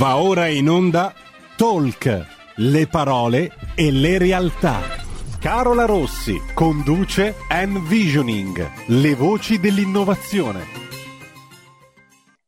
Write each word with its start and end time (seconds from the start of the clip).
Va 0.00 0.16
ora 0.16 0.46
in 0.46 0.66
onda 0.70 1.12
Talk, 1.58 2.54
le 2.56 2.86
parole 2.86 3.50
e 3.74 3.92
le 3.92 4.16
realtà. 4.16 4.80
Carola 5.38 5.84
Rossi 5.84 6.40
conduce 6.54 7.34
Envisioning, 7.50 8.86
le 8.86 9.14
voci 9.14 9.60
dell'innovazione. 9.60 10.62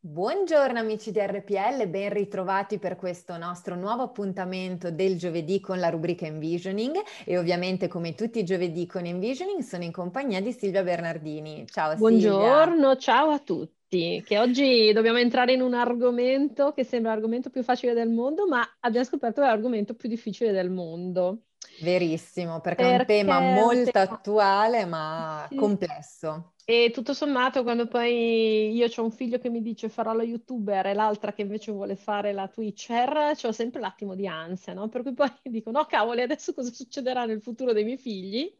Buongiorno 0.00 0.78
amici 0.78 1.10
di 1.10 1.20
RPL, 1.20 1.88
ben 1.88 2.10
ritrovati 2.14 2.78
per 2.78 2.96
questo 2.96 3.36
nostro 3.36 3.74
nuovo 3.74 4.04
appuntamento 4.04 4.90
del 4.90 5.18
giovedì 5.18 5.60
con 5.60 5.78
la 5.78 5.90
rubrica 5.90 6.24
Envisioning 6.24 6.96
e 7.26 7.36
ovviamente 7.36 7.86
come 7.86 8.14
tutti 8.14 8.38
i 8.38 8.44
giovedì 8.44 8.86
con 8.86 9.04
Envisioning 9.04 9.60
sono 9.60 9.84
in 9.84 9.92
compagnia 9.92 10.40
di 10.40 10.52
Silvia 10.52 10.82
Bernardini. 10.82 11.66
Ciao 11.66 11.94
Buongiorno, 11.96 12.92
Silvia. 12.92 12.96
ciao 12.96 13.28
a 13.28 13.38
tutti 13.40 13.80
che 14.24 14.38
oggi 14.38 14.90
dobbiamo 14.94 15.18
entrare 15.18 15.52
in 15.52 15.60
un 15.60 15.74
argomento 15.74 16.72
che 16.72 16.82
sembra 16.82 17.12
l'argomento 17.12 17.50
più 17.50 17.62
facile 17.62 17.92
del 17.92 18.08
mondo, 18.08 18.46
ma 18.46 18.66
abbiamo 18.80 19.04
scoperto 19.04 19.42
l'argomento 19.42 19.94
più 19.94 20.08
difficile 20.08 20.50
del 20.50 20.70
mondo. 20.70 21.42
Verissimo, 21.82 22.60
perché, 22.60 22.84
perché 22.84 23.18
è 23.18 23.20
un 23.20 23.26
tema 23.26 23.40
molto 23.40 23.90
tema... 23.90 24.10
attuale 24.10 24.86
ma 24.86 25.46
sì. 25.50 25.56
complesso. 25.56 26.54
E 26.64 26.90
tutto 26.90 27.12
sommato, 27.12 27.64
quando 27.64 27.86
poi 27.86 28.72
io 28.72 28.86
ho 28.86 29.02
un 29.02 29.10
figlio 29.10 29.38
che 29.38 29.50
mi 29.50 29.60
dice 29.60 29.90
farò 29.90 30.14
la 30.14 30.22
youtuber 30.22 30.86
e 30.86 30.94
l'altra 30.94 31.34
che 31.34 31.42
invece 31.42 31.70
vuole 31.72 31.96
fare 31.96 32.32
la 32.32 32.48
twitcher, 32.48 33.36
ho 33.42 33.52
sempre 33.52 33.80
l'attimo 33.80 34.14
di 34.14 34.26
ansia, 34.26 34.72
no? 34.72 34.88
Per 34.88 35.02
cui 35.02 35.12
poi 35.12 35.30
dico, 35.42 35.70
no 35.70 35.84
cavoli, 35.84 36.22
adesso 36.22 36.54
cosa 36.54 36.72
succederà 36.72 37.26
nel 37.26 37.42
futuro 37.42 37.74
dei 37.74 37.84
miei 37.84 37.98
figli? 37.98 38.50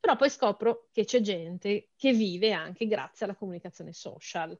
Però 0.00 0.16
poi 0.16 0.30
scopro 0.30 0.88
che 0.90 1.04
c'è 1.04 1.20
gente 1.20 1.90
che 1.96 2.12
vive 2.12 2.52
anche 2.52 2.86
grazie 2.86 3.26
alla 3.26 3.36
comunicazione 3.36 3.92
social 3.92 4.58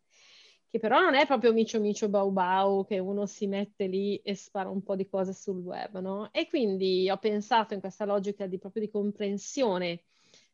che 0.70 0.78
però 0.78 1.00
non 1.00 1.14
è 1.14 1.26
proprio 1.26 1.52
micio 1.52 1.80
micio 1.80 2.08
bau 2.08 2.30
bau 2.30 2.86
che 2.86 3.00
uno 3.00 3.26
si 3.26 3.48
mette 3.48 3.86
lì 3.86 4.16
e 4.18 4.36
spara 4.36 4.68
un 4.68 4.82
po' 4.82 4.94
di 4.94 5.08
cose 5.08 5.32
sul 5.32 5.58
web, 5.58 5.98
no? 5.98 6.30
E 6.32 6.46
quindi 6.46 7.10
ho 7.10 7.16
pensato 7.16 7.74
in 7.74 7.80
questa 7.80 8.04
logica 8.04 8.46
di 8.46 8.58
proprio 8.58 8.82
di 8.82 8.90
comprensione 8.90 10.04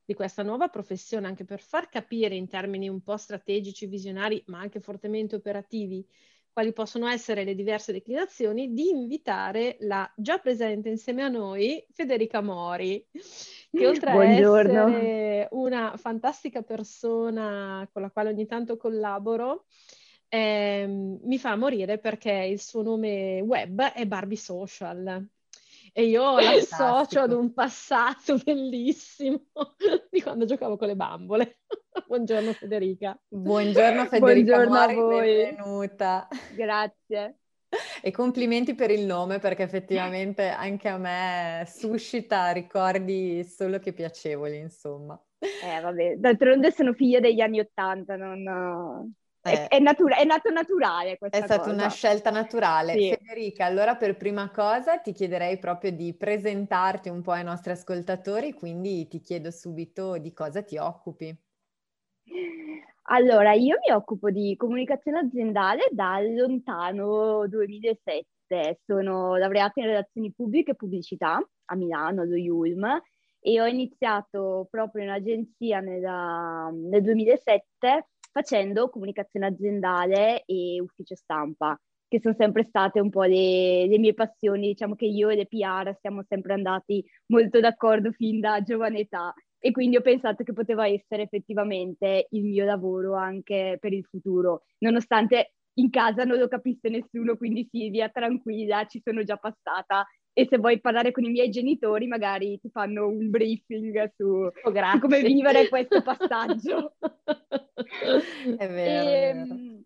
di 0.07 0.15
questa 0.15 0.43
nuova 0.43 0.69
professione, 0.69 1.27
anche 1.27 1.45
per 1.45 1.61
far 1.61 1.89
capire 1.89 2.37
in 2.37 2.47
termini 2.47 2.89
un 2.89 3.03
po' 3.03 3.17
strategici, 3.17 3.87
visionari, 3.87 4.43
ma 4.47 4.61
anche 4.61 4.81
fortemente 4.81 5.35
operativi, 5.35 6.07
quali 6.53 6.73
possono 6.73 7.09
essere 7.09 7.45
le 7.45 7.57
diverse 7.57 7.93
declinazioni, 7.93 8.73
di 8.73 8.89
invitare 8.89 9.77
la 9.81 10.11
già 10.17 10.39
presente 10.39 10.89
insieme 10.89 11.23
a 11.25 11.29
noi 11.29 11.85
Federica 11.91 12.41
Mori, 12.41 13.05
che 13.11 13.13
oltre 13.87 14.13
Buongiorno. 14.13 14.81
a 14.81 14.89
essere 14.91 15.49
una 15.51 15.97
fantastica 15.97 16.63
persona 16.63 17.87
con 17.93 18.01
la 18.01 18.11
quale 18.11 18.31
ogni 18.31 18.47
tanto 18.47 18.77
collaboro, 18.77 19.65
eh, 20.29 20.87
mi 20.87 21.39
fa 21.39 21.57
morire 21.57 21.99
perché 21.99 22.33
il 22.33 22.61
suo 22.61 22.83
nome 22.83 23.41
web 23.41 23.83
è 23.83 24.07
Barbie 24.07 24.37
Social. 24.37 25.29
E 25.93 26.05
io 26.05 26.39
l'associo 26.39 27.21
ad 27.25 27.33
un 27.33 27.55
passato 27.55 28.37
bellissimo 28.45 29.47
di 30.11 30.21
quando 30.21 30.45
giocavo 30.45 30.77
con 30.77 30.89
le 30.89 30.97
bambole. 30.97 31.61
Buongiorno 32.07 32.53
Federica. 32.53 33.19
Buongiorno 33.27 34.05
Federica 34.07 34.57
Buongiorno 34.57 34.69
Mori, 34.69 34.93
a 34.93 35.01
voi. 35.01 35.35
benvenuta. 35.45 36.29
Grazie. 36.55 37.39
E 38.03 38.11
complimenti 38.11 38.75
per 38.75 38.91
il 38.91 39.05
nome 39.05 39.39
perché 39.39 39.63
effettivamente 39.63 40.49
anche 40.49 40.89
a 40.89 40.99
me 40.99 41.65
suscita 41.67 42.51
ricordi 42.53 43.43
solo 43.45 43.79
che 43.79 43.93
piacevoli, 43.93 44.59
insomma. 44.59 45.21
Eh 45.39 45.81
vabbè, 45.81 46.17
d'altronde 46.17 46.71
sono 46.73 46.93
figlia 46.93 47.21
degli 47.21 47.41
anni 47.41 47.61
Ottanta, 47.61 48.17
non... 48.17 49.15
È, 49.51 49.69
è, 49.69 49.79
natura- 49.79 50.17
è, 50.17 50.25
nato 50.25 50.51
naturale 50.51 51.19
questa 51.19 51.39
È 51.39 51.43
stata 51.43 51.61
cosa. 51.61 51.73
una 51.73 51.89
scelta 51.89 52.31
naturale. 52.31 52.93
Sì. 52.93 53.17
Federica, 53.19 53.65
allora 53.65 53.97
per 53.97 54.17
prima 54.17 54.51
cosa 54.51 54.99
ti 54.99 55.13
chiederei 55.13 55.59
proprio 55.59 55.93
di 55.93 56.15
presentarti 56.15 57.09
un 57.09 57.23
po' 57.23 57.33
ai 57.33 57.45
nostri 57.45 57.73
ascoltatori, 57.73 58.53
quindi 58.53 59.07
ti 59.09 59.21
chiedo 59.21 59.51
subito 59.51 60.19
di 60.19 60.33
cosa 60.33 60.63
ti 60.63 60.77
occupi. 60.77 61.37
Allora, 63.09 63.53
io 63.53 63.77
mi 63.87 63.93
occupo 63.93 64.31
di 64.31 64.57
comunicazione 64.57 65.21
aziendale 65.21 65.89
dal 65.93 66.35
lontano 66.35 67.47
2007. 67.47 68.81
Sono 68.85 69.37
laureata 69.37 69.81
in 69.81 69.87
relazioni 69.87 70.33
pubbliche 70.33 70.73
e 70.73 70.75
pubblicità 70.75 71.41
a 71.67 71.75
Milano, 71.77 72.23
allo 72.23 72.37
IULM, 72.37 73.01
e 73.39 73.61
ho 73.61 73.67
iniziato 73.67 74.67
proprio 74.69 75.05
in 75.05 75.11
agenzia 75.11 75.79
nella, 75.79 76.69
nel 76.73 77.03
2007 77.03 78.07
facendo 78.37 78.91
comunicazione 78.91 79.47
aziendale 79.47 80.43
e 80.45 80.79
ufficio 80.79 81.15
stampa, 81.15 81.75
che 82.07 82.21
sono 82.21 82.35
sempre 82.37 82.65
state 82.65 83.01
un 83.01 83.09
po' 83.09 83.23
le, 83.23 83.87
le 83.87 83.99
mie 83.99 84.13
passioni. 84.13 84.69
Diciamo 84.69 84.95
che 84.95 85.07
io 85.07 85.31
e 85.31 85.37
le 85.37 85.47
PR 85.47 85.97
siamo 85.99 86.23
sempre 86.29 86.53
andati 86.53 87.03
molto 87.29 87.61
d'accordo 87.61 88.13
fin 88.13 88.41
da 88.41 88.61
giovane 88.61 88.99
età 88.99 89.33
e 89.59 89.71
quindi 89.71 89.97
ho 89.97 90.03
pensato 90.03 90.45
che 90.45 90.53
poteva 90.53 90.87
essere 90.87 91.23
effettivamente 91.23 92.27
il 92.33 92.45
mio 92.45 92.67
lavoro 92.67 93.15
anche 93.15 93.79
per 93.81 93.95
il 93.95 94.05
futuro, 94.05 94.65
nonostante 94.81 95.55
in 95.79 95.89
casa 95.89 96.25
non 96.25 96.39
lo 96.39 96.47
capisse 96.47 96.91
nessuno, 96.91 97.37
quindi 97.37 97.67
Silvia, 97.71 98.11
tranquilla, 98.11 98.85
ci 98.87 99.01
sono 99.03 99.23
già 99.23 99.37
passata 99.39 100.07
e 100.39 100.47
se 100.51 100.59
vuoi 100.59 100.81
parlare 100.81 101.13
con 101.13 101.25
i 101.25 101.31
miei 101.31 101.49
genitori 101.49 102.07
magari 102.07 102.61
ti 102.61 102.69
fanno 102.69 103.09
un 103.09 103.31
briefing 103.31 104.13
su, 104.15 104.27
oh, 104.27 104.53
su 104.53 104.99
come 105.01 105.23
vivere 105.23 105.67
questo 105.71 106.03
passaggio. 106.03 106.93
è 108.59 108.69
vero. 108.69 109.09
E, 109.09 109.29
ehm, 109.29 109.85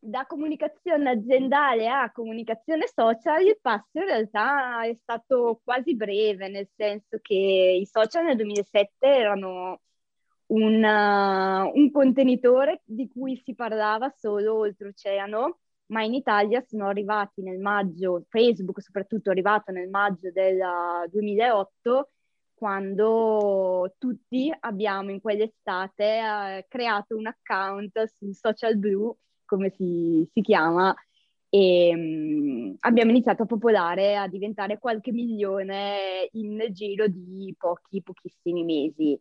da 0.00 0.26
comunicazione 0.26 1.08
aziendale 1.08 1.88
a 1.88 2.10
comunicazione 2.10 2.88
social 2.88 3.46
il 3.46 3.58
passo 3.60 3.98
in 3.98 4.06
realtà 4.06 4.84
è 4.84 4.96
stato 5.00 5.60
quasi 5.62 5.94
breve, 5.94 6.48
nel 6.48 6.68
senso 6.74 7.18
che 7.22 7.78
i 7.80 7.86
social 7.86 8.24
nel 8.24 8.34
2007 8.34 9.06
erano 9.06 9.82
un, 10.46 10.82
uh, 10.82 11.78
un 11.78 11.90
contenitore 11.92 12.82
di 12.84 13.08
cui 13.08 13.40
si 13.44 13.54
parlava 13.54 14.12
solo 14.18 14.56
oltreoceano 14.56 15.60
ma 15.86 16.02
in 16.02 16.14
Italia 16.14 16.62
sono 16.66 16.86
arrivati 16.86 17.42
nel 17.42 17.58
maggio, 17.58 18.24
Facebook 18.28 18.80
soprattutto 18.80 19.28
è 19.28 19.32
arrivato 19.32 19.72
nel 19.72 19.88
maggio 19.88 20.30
del 20.30 20.58
2008, 21.10 22.10
quando 22.54 23.94
tutti 23.98 24.54
abbiamo 24.60 25.10
in 25.10 25.20
quell'estate 25.20 26.04
eh, 26.04 26.66
creato 26.68 27.16
un 27.16 27.26
account 27.26 28.04
su 28.04 28.32
Social 28.32 28.76
Blue, 28.76 29.14
come 29.44 29.70
si, 29.70 30.26
si 30.32 30.40
chiama, 30.40 30.94
e 31.48 31.92
um, 31.94 32.76
abbiamo 32.80 33.10
iniziato 33.10 33.42
a 33.42 33.46
popolare, 33.46 34.16
a 34.16 34.28
diventare 34.28 34.78
qualche 34.78 35.12
milione 35.12 36.28
in 36.32 36.64
giro 36.70 37.06
di 37.08 37.54
pochi, 37.58 38.02
pochissimi 38.02 38.64
mesi 38.64 39.20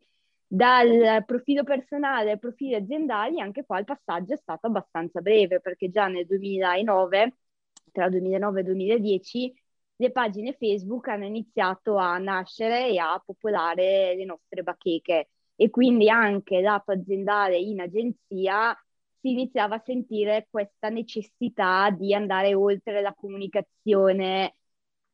dal 0.54 1.24
profilo 1.26 1.64
personale 1.64 2.32
ai 2.32 2.40
profili 2.40 2.76
aziendali, 2.76 3.40
anche 3.40 3.64
qua 3.66 3.80
il 3.80 3.86
passaggio 3.86 4.34
è 4.34 4.38
stato 4.38 4.68
abbastanza 4.68 5.22
breve, 5.22 5.62
perché 5.62 5.90
già 5.90 6.08
nel 6.08 6.26
2009, 6.26 7.38
tra 7.94 8.10
2009 8.10 8.60
e 8.60 8.64
2010, 8.64 9.54
le 9.96 10.12
pagine 10.12 10.54
Facebook 10.60 11.08
hanno 11.08 11.24
iniziato 11.24 11.96
a 11.96 12.18
nascere 12.18 12.90
e 12.90 12.98
a 12.98 13.22
popolare 13.26 14.14
le 14.16 14.26
nostre 14.26 14.62
bacheche. 14.62 15.30
E 15.56 15.70
quindi 15.70 16.10
anche 16.10 16.60
lato 16.60 16.92
aziendale 16.92 17.58
in 17.58 17.80
agenzia 17.80 18.76
si 19.22 19.32
iniziava 19.32 19.76
a 19.76 19.84
sentire 19.86 20.48
questa 20.50 20.90
necessità 20.90 21.90
di 21.92 22.14
andare 22.14 22.54
oltre 22.56 23.02
la 23.02 23.14
comunicazione 23.14 24.56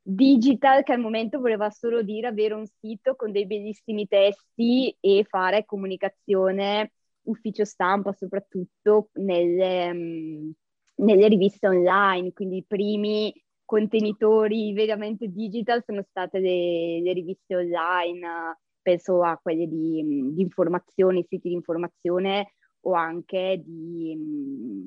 digital 0.09 0.83
che 0.83 0.93
al 0.93 1.01
momento 1.01 1.39
voleva 1.39 1.69
solo 1.69 2.01
dire 2.01 2.27
avere 2.27 2.53
un 2.53 2.65
sito 2.65 3.15
con 3.15 3.33
dei 3.33 3.45
bellissimi 3.45 4.07
testi 4.07 4.95
e 5.01 5.25
fare 5.27 5.65
comunicazione 5.65 6.93
ufficio 7.23 7.65
stampa 7.65 8.13
soprattutto 8.13 9.09
nelle, 9.15 9.89
um, 9.91 10.53
nelle 10.95 11.27
riviste 11.27 11.67
online, 11.67 12.31
quindi 12.31 12.57
i 12.57 12.65
primi 12.65 13.33
contenitori 13.65 14.71
veramente 14.71 15.27
digital 15.27 15.83
sono 15.85 16.01
state 16.09 16.39
le, 16.39 17.01
le 17.01 17.11
riviste 17.11 17.53
online, 17.57 18.57
penso 18.81 19.21
a 19.23 19.37
quelle 19.37 19.67
di, 19.67 20.31
di, 20.33 20.41
informazione, 20.41 21.25
siti 21.27 21.49
di 21.49 21.55
informazione 21.55 22.53
o 22.81 22.93
anche 22.93 23.61
di, 23.61 24.15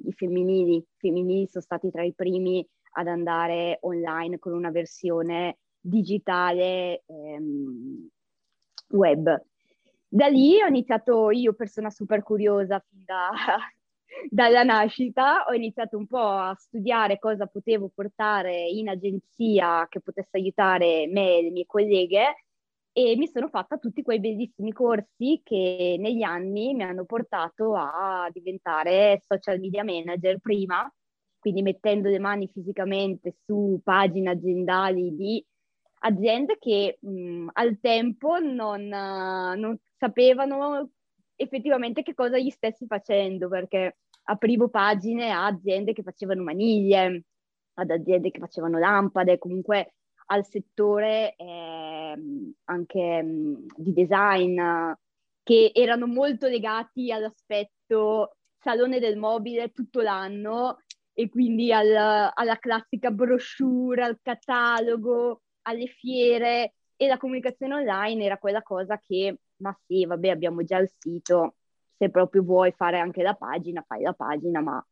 di 0.02 0.12
femminili. 0.12 0.76
I 0.76 0.87
femminili 0.96 1.46
sono 1.46 1.62
stati 1.62 1.90
tra 1.90 2.02
i 2.02 2.14
primi 2.14 2.66
ad 2.92 3.06
andare 3.06 3.78
online 3.82 4.38
con 4.38 4.52
una 4.52 4.70
versione 4.70 5.58
digitale 5.81 7.02
ehm, 7.06 8.08
web. 8.90 9.42
Da 10.08 10.26
lì 10.26 10.60
ho 10.60 10.66
iniziato 10.66 11.31
io, 11.31 11.54
persona 11.54 11.90
super 11.90 12.22
curiosa 12.22 12.82
fin 12.88 13.04
da, 13.04 13.31
dalla 14.28 14.64
nascita, 14.64 15.44
ho 15.48 15.52
iniziato 15.54 15.96
un 15.96 16.06
po' 16.06 16.19
a 16.19 16.54
studiare 16.54 17.19
cosa 17.19 17.46
potevo 17.46 17.90
portare 17.94 18.66
in 18.69 18.88
agenzia 18.88 19.87
che 19.88 20.00
potesse 20.00 20.37
aiutare 20.37 21.06
me 21.06 21.38
e 21.38 21.42
le 21.42 21.50
mie 21.50 21.66
colleghe 21.66 22.44
e 22.92 23.16
mi 23.16 23.28
sono 23.28 23.48
fatta 23.48 23.78
tutti 23.78 24.02
quei 24.02 24.19
bellissimi 24.19 24.72
corsi 24.72 25.40
che 25.44 25.96
negli 25.98 26.22
anni 26.22 26.75
mi 26.75 26.82
hanno 26.82 27.04
portato 27.04 27.76
a 27.76 28.28
diventare 28.32 29.22
social 29.25 29.60
media 29.60 29.84
manager 29.84 30.38
prima 30.40 30.92
quindi 31.40 31.62
mettendo 31.62 32.08
le 32.08 32.19
mani 32.19 32.48
fisicamente 32.48 33.34
su 33.44 33.81
pagine 33.82 34.31
aziendali 34.31 35.16
di 35.16 35.44
aziende 36.02 36.58
che 36.58 36.98
mh, 37.00 37.48
al 37.52 37.78
tempo 37.81 38.38
non, 38.38 38.82
uh, 38.82 39.58
non, 39.58 39.76
sapevano 39.96 40.90
effettivamente 41.34 42.02
che 42.02 42.14
cosa 42.14 42.38
gli 42.38 42.50
stessi 42.50 42.87
facendo, 42.87 43.48
perché 43.48 43.98
aprivo 44.25 44.69
pagine 44.69 45.31
a 45.31 45.46
aziende 45.46 45.92
che 45.92 46.02
facevano 46.02 46.42
maniglie, 46.42 47.25
ad 47.75 47.90
aziende 47.90 48.31
che 48.31 48.38
facevano 48.38 48.78
lampade, 48.78 49.38
comunque 49.38 49.94
al 50.26 50.46
settore 50.46 51.34
eh, 51.37 52.14
anche 52.64 53.22
mh, 53.22 53.66
di 53.76 53.92
design, 53.92 54.60
che 55.42 55.72
erano 55.75 56.06
molto 56.06 56.46
legati 56.46 57.10
all'aspetto 57.10 58.37
salone 58.58 59.00
del 59.00 59.16
mobile 59.16 59.72
tutto 59.72 60.00
l'anno 60.00 60.78
e 61.12 61.28
quindi 61.28 61.72
al, 61.72 62.30
alla 62.34 62.58
classica 62.58 63.10
brochure, 63.10 64.04
al 64.04 64.18
catalogo, 64.22 65.42
alle 65.62 65.86
fiere 65.86 66.74
e 66.96 67.06
la 67.06 67.18
comunicazione 67.18 67.74
online 67.74 68.24
era 68.24 68.38
quella 68.38 68.62
cosa 68.62 68.98
che, 68.98 69.38
ma 69.56 69.76
sì, 69.86 70.04
vabbè, 70.04 70.28
abbiamo 70.28 70.62
già 70.64 70.78
il 70.78 70.90
sito, 70.98 71.56
se 71.96 72.10
proprio 72.10 72.42
vuoi 72.42 72.72
fare 72.72 72.98
anche 72.98 73.22
la 73.22 73.34
pagina, 73.34 73.84
fai 73.86 74.02
la 74.02 74.12
pagina, 74.12 74.60
ma 74.60 74.84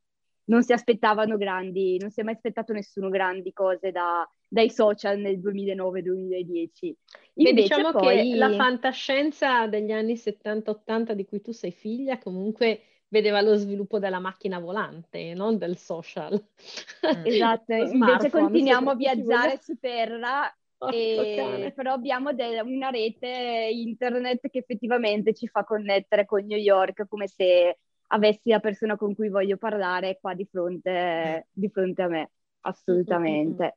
non 0.45 0.63
si 0.63 0.73
aspettavano 0.73 1.37
grandi, 1.37 1.99
non 1.99 2.11
si 2.11 2.21
è 2.21 2.23
mai 2.23 2.35
aspettato 2.35 2.73
nessuno 2.73 3.09
grandi 3.09 3.53
cose 3.53 3.91
da, 3.91 4.29
dai 4.47 4.71
social 4.71 5.19
nel 5.19 5.39
2009-2010. 5.39 6.93
Beh, 7.35 7.53
diciamo 7.53 7.93
poi... 7.93 8.31
che 8.31 8.37
la 8.37 8.53
fantascienza 8.53 9.67
degli 9.67 9.93
anni 9.93 10.15
70-80 10.15 11.13
di 11.13 11.25
cui 11.25 11.41
tu 11.41 11.53
sei 11.53 11.73
figlia 11.73 12.19
comunque 12.19 12.81
vedeva 13.09 13.41
lo 13.41 13.55
sviluppo 13.55 13.99
della 13.99 14.19
macchina 14.19 14.59
volante, 14.59 15.35
non 15.35 15.59
del 15.59 15.77
social. 15.77 16.33
Mm. 16.35 17.27
Esatto, 17.27 17.73
invece 17.75 18.31
continuiamo 18.31 18.91
a 18.91 18.95
viaggiare 18.95 19.59
su 19.61 19.79
terra 19.79 20.53
e, 20.91 21.73
però 21.75 21.93
abbiamo 21.93 22.33
de- 22.33 22.61
una 22.61 22.91
rete 22.91 23.69
internet 23.73 24.49
che 24.49 24.59
effettivamente 24.59 25.35
ci 25.35 25.49
fa 25.49 25.65
connettere 25.65 26.25
con 26.25 26.45
New 26.45 26.59
York 26.59 27.07
come 27.09 27.27
se 27.27 27.79
avessi 28.09 28.51
la 28.51 28.61
persona 28.61 28.97
con 28.97 29.15
cui 29.15 29.29
voglio 29.29 29.57
parlare 29.57 30.19
qua 30.21 30.35
di 30.35 30.47
fronte, 30.51 31.47
mm. 31.47 31.51
di 31.53 31.69
fronte 31.69 32.03
a 32.03 32.09
me, 32.09 32.31
assolutamente. 32.61 33.77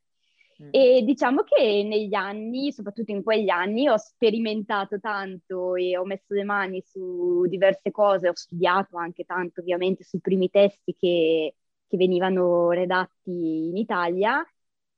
Mm. 0.62 0.70
E 0.72 1.02
diciamo 1.04 1.44
che 1.44 1.84
negli 1.84 2.14
anni, 2.14 2.72
soprattutto 2.72 3.12
in 3.12 3.24
quegli 3.24 3.50
anni, 3.50 3.88
ho 3.88 3.98
sperimentato 3.98 5.00
tanto 5.00 5.76
e 5.76 5.98
ho 5.98 6.06
messo 6.06 6.34
le 6.34 6.44
mani 6.44 6.82
su 6.86 7.46
diverse 7.48 7.92
cose, 7.92 8.30
ho 8.30 8.36
studiato 8.36 8.98
anche 8.98 9.24
tanto 9.24 9.62
ovviamente 9.62 10.04
sui 10.04 10.20
primi 10.20 10.50
testi 10.50 10.96
che, 10.98 11.56
che 11.88 11.98
venivano 11.98 12.70
redatti 12.72 13.68
in 13.70 13.78
Italia 13.78 14.46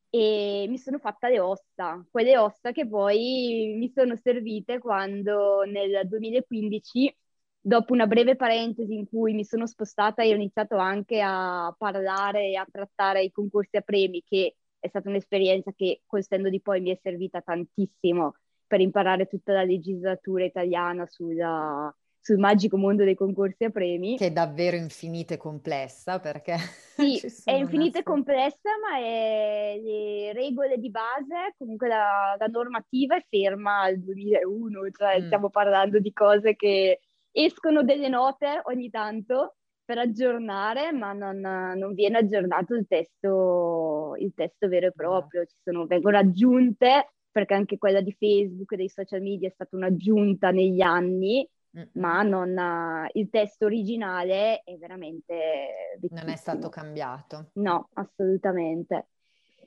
e 0.10 0.65
mi 0.69 0.77
sono 0.77 1.00
fatta 1.00 1.27
le 1.30 1.39
ossa, 1.39 2.06
quelle 2.12 2.38
ossa 2.38 2.71
che 2.71 2.88
poi 2.88 3.75
mi 3.77 3.92
sono 3.95 4.15
servite 4.15 4.77
quando 4.80 5.63
nel 5.63 6.07
2015, 6.07 7.15
dopo 7.60 7.94
una 7.94 8.06
breve 8.06 8.36
parentesi 8.36 8.94
in 8.94 9.07
cui 9.07 9.33
mi 9.33 9.44
sono 9.45 9.65
spostata 9.65 10.21
e 10.24 10.31
ho 10.31 10.36
iniziato 10.36 10.77
anche 10.77 11.19
a 11.21 11.74
parlare 11.77 12.50
e 12.50 12.56
a 12.56 12.68
trattare 12.69 13.24
i 13.24 13.31
concorsi 13.31 13.77
a 13.77 13.81
premi, 13.81 14.21
che 14.24 14.56
è 14.84 14.90
stata 14.90 15.08
un'esperienza 15.08 15.72
che 15.72 16.02
col 16.06 16.26
senno 16.26 16.50
di 16.50 16.60
poi 16.60 16.82
mi 16.82 16.92
è 16.92 17.00
servita 17.02 17.40
tantissimo 17.40 18.36
per 18.68 18.82
imparare 18.82 19.28
tutta 19.28 19.54
la 19.54 19.64
legislatura 19.64 20.44
italiana 20.44 21.06
sulla, 21.08 21.96
sul 22.20 22.38
magico 22.38 22.76
mondo 22.76 23.06
dei 23.06 23.16
concorsi 23.16 23.64
a 23.64 23.70
premi. 23.70 24.18
Che 24.18 24.26
è 24.26 24.32
davvero 24.32 24.76
infinita 24.76 25.36
e 25.36 25.38
complessa 25.38 26.20
perché... 26.20 26.58
Sì, 26.94 27.20
è 27.46 27.54
infinita 27.54 28.00
e 28.00 28.04
complessa, 28.04 28.70
ma 28.80 29.00
è 29.00 29.80
le 29.82 30.32
regole 30.34 30.78
di 30.78 30.92
base, 30.92 31.56
comunque 31.58 31.88
la, 31.88 32.36
la 32.38 32.46
normativa 32.46 33.16
è 33.16 33.26
ferma 33.28 33.82
al 33.82 34.00
2001, 34.00 34.90
cioè 34.92 35.22
mm. 35.22 35.26
stiamo 35.26 35.50
parlando 35.50 36.00
di 36.00 36.14
cose 36.14 36.56
che 36.56 37.00
escono 37.32 37.84
delle 37.84 38.10
note 38.10 38.62
ogni 38.66 38.90
tanto 38.92 39.56
per 39.86 39.98
aggiornare, 39.98 40.92
ma 40.92 41.14
non, 41.14 41.40
non 41.40 41.94
viene 41.94 42.20
aggiornato 42.20 42.76
il 42.76 42.86
testo, 42.88 44.16
il 44.18 44.34
testo 44.34 44.68
vero 44.68 44.88
e 44.88 44.92
proprio, 44.92 45.46
Ci 45.46 45.56
sono, 45.64 45.86
vengono 45.86 46.18
aggiunte 46.18 47.14
perché 47.32 47.56
anche 47.56 47.78
quella 47.78 48.02
di 48.02 48.16
Facebook 48.18 48.72
e 48.72 48.78
dei 48.78 48.90
social 48.90 49.22
media 49.22 49.48
è 49.48 49.52
stata 49.52 49.76
un'aggiunta 49.76 50.52
negli 50.52 50.82
anni, 50.82 51.48
ma 51.94 52.22
non, 52.22 53.08
il 53.14 53.30
testo 53.32 53.66
originale 53.66 54.62
è 54.64 54.76
veramente... 54.78 55.96
Vecchissimo. 55.96 56.20
Non 56.20 56.30
è 56.30 56.36
stato 56.36 56.70
cambiato. 56.70 57.50
No, 57.54 57.90
assolutamente. 57.94 59.08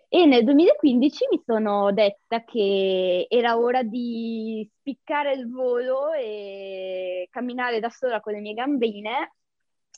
E 0.08 0.24
nel 0.26 0.44
2015 0.44 1.26
mi 1.32 1.42
sono 1.44 1.92
detta 1.92 2.44
che 2.44 3.26
era 3.28 3.58
ora 3.58 3.82
di 3.82 4.70
spiccare 4.78 5.32
il 5.32 5.50
volo 5.50 6.12
e 6.12 7.26
camminare 7.28 7.80
da 7.80 7.90
sola 7.90 8.20
con 8.20 8.32
le 8.32 8.40
mie 8.40 8.54
gambine 8.54 9.32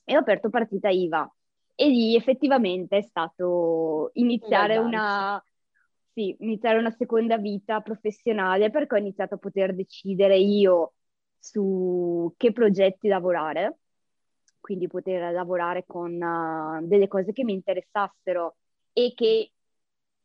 e 0.08 0.16
ho 0.16 0.20
aperto 0.20 0.48
partita 0.48 0.88
IVA. 0.88 1.30
E 1.74 1.88
lì 1.88 2.16
effettivamente 2.16 2.96
è 2.96 3.02
stato 3.02 4.10
iniziare 4.14 4.78
una, 4.78 5.42
sì, 6.14 6.34
iniziare 6.40 6.78
una 6.78 6.90
seconda 6.90 7.36
vita 7.36 7.80
professionale 7.80 8.70
perché 8.70 8.94
ho 8.94 8.98
iniziato 8.98 9.34
a 9.34 9.38
poter 9.38 9.74
decidere 9.74 10.38
io 10.38 10.94
su 11.38 12.32
che 12.38 12.52
progetti 12.52 13.06
lavorare, 13.06 13.80
quindi 14.60 14.86
poter 14.86 15.30
lavorare 15.30 15.84
con 15.86 16.14
uh, 16.14 16.86
delle 16.86 17.06
cose 17.06 17.32
che 17.32 17.44
mi 17.44 17.52
interessassero 17.52 18.56
e 18.94 19.12
che 19.14 19.52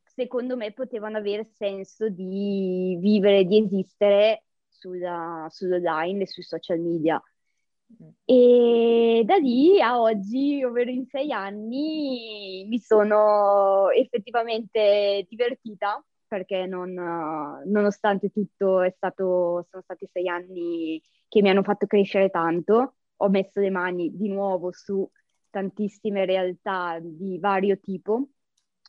secondo 0.02 0.56
me 0.56 0.72
potevano 0.72 1.18
avere 1.18 1.44
senso 1.44 2.08
di 2.08 2.98
vivere, 3.02 3.44
di 3.44 3.58
esistere 3.66 4.46
sulla, 4.70 5.46
sull'online 5.50 6.24
e 6.24 6.28
sui 6.28 6.44
social 6.44 6.80
media. 6.80 7.22
E 8.26 9.24
da 9.26 9.36
lì 9.36 9.82
a 9.82 10.00
oggi, 10.00 10.64
ovvero 10.64 10.90
in 10.90 11.06
sei 11.08 11.32
anni, 11.32 12.66
mi 12.68 12.80
sono 12.80 13.90
effettivamente 13.90 15.26
divertita 15.30 16.04
perché 16.28 16.66
non, 16.66 16.94
nonostante 17.66 18.30
tutto 18.30 18.90
stato, 18.96 19.68
sono 19.70 19.84
stati 19.84 20.08
sei 20.12 20.28
anni 20.28 21.02
che 21.28 21.42
mi 21.42 21.50
hanno 21.50 21.64
fatto 21.64 21.86
crescere 21.86 22.30
tanto. 22.30 22.96
Ho 23.18 23.30
messo 23.30 23.60
le 23.60 23.70
mani 23.70 24.16
di 24.16 24.30
nuovo 24.30 24.72
su 24.72 25.08
tantissime 25.50 26.26
realtà 26.26 26.98
di 27.02 27.38
vario 27.40 27.80
tipo, 27.80 28.30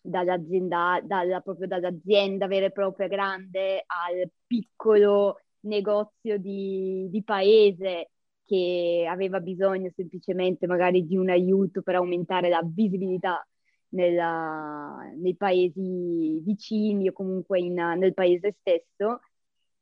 dall'azienda, 0.00 1.00
dalla, 1.02 1.40
proprio 1.40 1.66
dall'azienda 1.66 2.46
vera 2.46 2.66
e 2.66 2.72
propria 2.72 3.08
grande 3.08 3.84
al 3.86 4.30
piccolo 4.46 5.40
negozio 5.60 6.38
di, 6.38 7.08
di 7.10 7.22
paese 7.22 8.10
che 8.44 9.06
aveva 9.08 9.40
bisogno 9.40 9.90
semplicemente 9.94 10.66
magari 10.66 11.06
di 11.06 11.16
un 11.16 11.30
aiuto 11.30 11.82
per 11.82 11.96
aumentare 11.96 12.48
la 12.48 12.62
visibilità 12.64 13.46
nella, 13.94 15.10
nei 15.16 15.36
paesi 15.36 16.40
vicini 16.42 17.08
o 17.08 17.12
comunque 17.12 17.60
in, 17.60 17.74
nel 17.74 18.14
paese 18.14 18.56
stesso. 18.60 19.20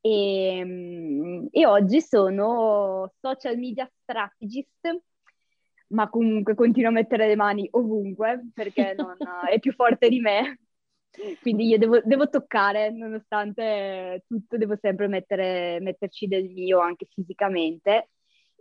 E, 0.00 0.62
mm, 0.64 1.46
e, 1.50 1.66
oggi 1.66 2.00
sono 2.00 3.12
social 3.20 3.56
media 3.58 3.90
strategist, 4.02 5.02
ma 5.88 6.08
comunque 6.08 6.54
continuo 6.54 6.90
a 6.90 6.92
mettere 6.92 7.26
le 7.26 7.36
mani 7.36 7.68
ovunque 7.72 8.48
perché 8.54 8.94
non, 8.96 9.16
è 9.50 9.58
più 9.58 9.72
forte 9.72 10.08
di 10.08 10.20
me. 10.20 10.58
Quindi 11.42 11.66
io 11.66 11.78
devo, 11.78 12.00
devo, 12.02 12.28
toccare, 12.30 12.90
nonostante 12.90 14.24
tutto, 14.26 14.56
devo 14.56 14.76
sempre 14.80 15.08
mettere, 15.08 15.78
metterci 15.80 16.26
del 16.26 16.48
mio 16.48 16.80
anche 16.80 17.06
fisicamente 17.10 18.08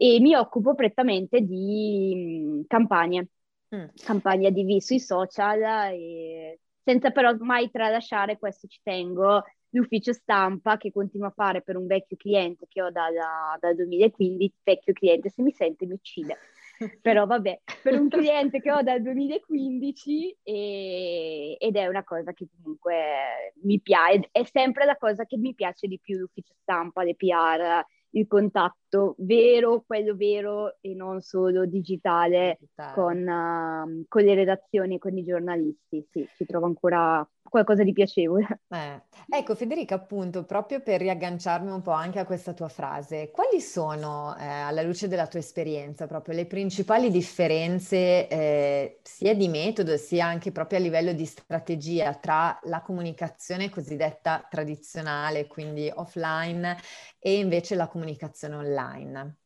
e 0.03 0.19
mi 0.19 0.33
occupo 0.33 0.73
prettamente 0.73 1.41
di 1.41 2.65
campagne 2.67 3.27
mm. 3.75 3.85
campagna 4.03 4.49
di 4.49 4.81
sui 4.81 4.99
social, 4.99 6.57
senza 6.83 7.11
però 7.11 7.35
mai 7.37 7.69
tralasciare, 7.69 8.39
questo 8.39 8.65
ci 8.67 8.79
tengo, 8.81 9.43
l'ufficio 9.69 10.11
stampa 10.11 10.77
che 10.77 10.91
continuo 10.91 11.27
a 11.27 11.33
fare 11.35 11.61
per 11.61 11.77
un 11.77 11.85
vecchio 11.85 12.17
cliente 12.17 12.65
che 12.67 12.81
ho 12.81 12.89
dal 12.89 13.75
2015, 13.75 14.55
vecchio 14.63 14.93
cliente, 14.93 15.29
se 15.29 15.43
mi 15.43 15.51
sente 15.51 15.85
mi 15.85 15.93
uccide. 15.93 16.35
Però 16.99 17.27
vabbè, 17.27 17.61
per 17.83 17.93
un 17.93 18.09
cliente 18.09 18.59
che 18.59 18.71
ho 18.71 18.81
dal 18.81 19.03
2015 19.03 20.37
e, 20.41 21.57
ed 21.59 21.75
è 21.75 21.85
una 21.85 22.03
cosa 22.03 22.33
che 22.33 22.47
comunque 22.51 23.53
mi 23.61 23.79
piace, 23.79 24.29
è 24.31 24.43
sempre 24.45 24.85
la 24.85 24.97
cosa 24.97 25.25
che 25.25 25.37
mi 25.37 25.53
piace 25.53 25.85
di 25.85 25.99
più 25.99 26.17
l'ufficio 26.17 26.55
stampa, 26.59 27.03
le 27.03 27.13
PR, 27.13 27.85
il 28.11 28.27
contatto 28.27 29.15
vero, 29.19 29.83
quello 29.85 30.15
vero 30.15 30.77
e 30.81 30.93
non 30.93 31.21
solo 31.21 31.65
digitale, 31.65 32.57
digitale. 32.59 32.93
Con, 32.93 33.17
uh, 33.17 34.05
con, 34.07 34.23
le 34.23 34.33
redazioni 34.33 34.95
e 34.95 34.99
con 34.99 35.17
i 35.17 35.23
giornalisti. 35.23 36.05
Sì, 36.09 36.27
ci 36.35 36.45
trovo 36.45 36.65
ancora 36.65 37.27
qualcosa 37.43 37.83
di 37.83 37.93
piacevole. 37.93 38.47
Eh. 38.71 39.01
Ecco 39.27 39.55
Federica, 39.55 39.95
appunto, 39.95 40.45
proprio 40.45 40.81
per 40.81 41.01
riagganciarmi 41.01 41.69
un 41.71 41.81
po' 41.81 41.91
anche 41.91 42.19
a 42.19 42.25
questa 42.25 42.53
tua 42.53 42.69
frase, 42.69 43.29
quali 43.31 43.59
sono, 43.61 44.35
eh, 44.37 44.45
alla 44.45 44.81
luce 44.81 45.07
della 45.09 45.27
tua 45.27 45.39
esperienza, 45.39 46.07
proprio 46.07 46.35
le 46.35 46.45
principali 46.45 47.09
differenze 47.11 48.27
eh, 48.27 48.99
sia 49.03 49.35
di 49.35 49.47
metodo 49.49 49.97
sia 49.97 50.25
anche 50.25 50.51
proprio 50.51 50.79
a 50.79 50.81
livello 50.81 51.13
di 51.13 51.25
strategia 51.25 52.13
tra 52.15 52.57
la 52.63 52.81
comunicazione 52.81 53.69
cosiddetta 53.69 54.45
tradizionale, 54.49 55.47
quindi 55.47 55.91
offline, 55.93 56.77
e 57.19 57.37
invece 57.39 57.75
la 57.75 57.87
comunicazione 57.87 58.55
online? 58.55 59.40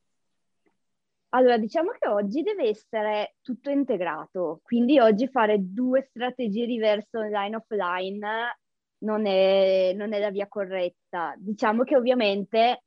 Allora, 1.35 1.57
diciamo 1.57 1.91
che 1.99 2.07
oggi 2.07 2.43
deve 2.43 2.69
essere 2.69 3.35
tutto 3.41 3.69
integrato, 3.69 4.61
quindi 4.63 4.99
oggi 4.99 5.27
fare 5.27 5.57
due 5.59 6.01
strategie 6.09 6.65
diverse 6.65 7.17
online 7.17 7.55
e 7.55 7.57
offline 7.57 8.57
non 8.99 9.25
è, 9.25 9.91
non 9.95 10.13
è 10.13 10.19
la 10.19 10.29
via 10.29 10.47
corretta. 10.47 11.33
Diciamo 11.37 11.83
che 11.83 11.97
ovviamente 11.97 12.83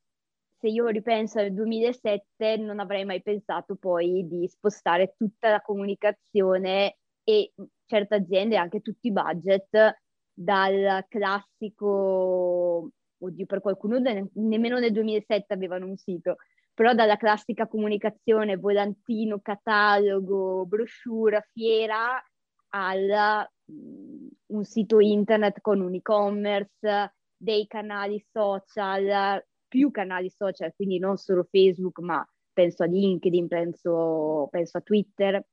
se 0.58 0.68
io 0.68 0.86
ripenso 0.88 1.40
al 1.40 1.52
2007 1.52 2.56
non 2.56 2.80
avrei 2.80 3.04
mai 3.04 3.20
pensato 3.20 3.76
poi 3.76 4.26
di 4.26 4.48
spostare 4.48 5.14
tutta 5.14 5.50
la 5.50 5.60
comunicazione 5.60 6.96
e 7.24 7.52
certe 7.84 8.14
aziende 8.14 8.56
anche 8.56 8.80
tutti 8.80 9.08
i 9.08 9.12
budget 9.12 9.98
dal 10.32 11.04
classico, 11.08 12.90
oddio 13.18 13.44
per 13.44 13.60
qualcuno 13.60 13.98
nemmeno 13.98 14.78
nel 14.78 14.92
2007 14.92 15.52
avevano 15.52 15.84
un 15.84 15.96
sito, 15.98 16.36
però 16.78 16.94
dalla 16.94 17.16
classica 17.16 17.66
comunicazione, 17.66 18.56
volantino, 18.56 19.40
catalogo, 19.40 20.64
brochure, 20.64 21.49
fiera, 21.52 22.25
al 22.68 23.49
um, 23.64 24.28
un 24.47 24.64
sito 24.64 25.00
internet 25.00 25.61
con 25.61 25.80
un 25.80 25.94
e-commerce, 25.94 27.14
dei 27.37 27.66
canali 27.66 28.25
social, 28.30 29.44
più 29.66 29.90
canali 29.90 30.30
social, 30.30 30.73
quindi 30.76 31.00
non 31.00 31.16
solo 31.16 31.49
Facebook, 31.50 31.99
ma 31.99 32.25
penso 32.52 32.85
a 32.85 32.87
LinkedIn, 32.87 33.49
penso, 33.49 34.47
penso 34.49 34.78
a 34.78 34.80
Twitter, 34.80 35.44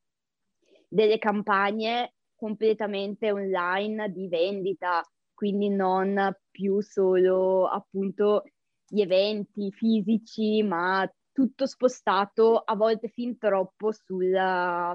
delle 0.87 1.17
campagne 1.17 2.13
completamente 2.35 3.31
online 3.31 4.11
di 4.11 4.27
vendita, 4.27 5.01
quindi 5.33 5.69
non 5.69 6.37
più 6.51 6.81
solo 6.81 7.65
appunto 7.65 8.43
gli 8.87 9.01
eventi 9.01 9.71
fisici, 9.71 10.63
ma 10.63 11.09
tutto 11.31 11.65
spostato 11.65 12.57
a 12.59 12.75
volte 12.75 13.09
fin 13.09 13.37
troppo 13.37 13.91
sul, 13.91 14.33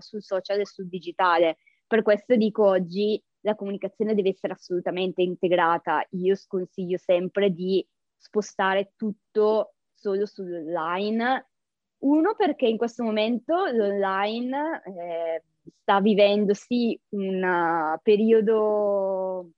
sul 0.01 0.23
social 0.23 0.61
e 0.61 0.67
sul 0.67 0.89
digitale. 0.89 1.59
Per 1.87 2.03
questo 2.03 2.37
dico 2.37 2.65
oggi 2.65 3.23
la 3.41 3.55
comunicazione 3.55 4.15
deve 4.15 4.31
essere 4.31 4.53
assolutamente 4.53 5.23
integrata. 5.23 6.07
Io 6.11 6.35
sconsiglio 6.35 6.97
sempre 6.99 7.51
di 7.51 7.87
spostare 8.17 8.93
tutto 8.97 9.75
solo 9.93 10.27
sull'online. 10.27 11.49
Uno, 11.99 12.35
perché 12.35 12.67
in 12.67 12.79
questo 12.79 13.03
momento 13.03 13.67
l'online 13.67 14.83
eh, 14.85 15.43
sta 15.83 16.01
vivendo 16.01 16.55
sì 16.55 16.99
un 17.11 17.43
uh, 17.43 18.01
periodo 18.03 19.51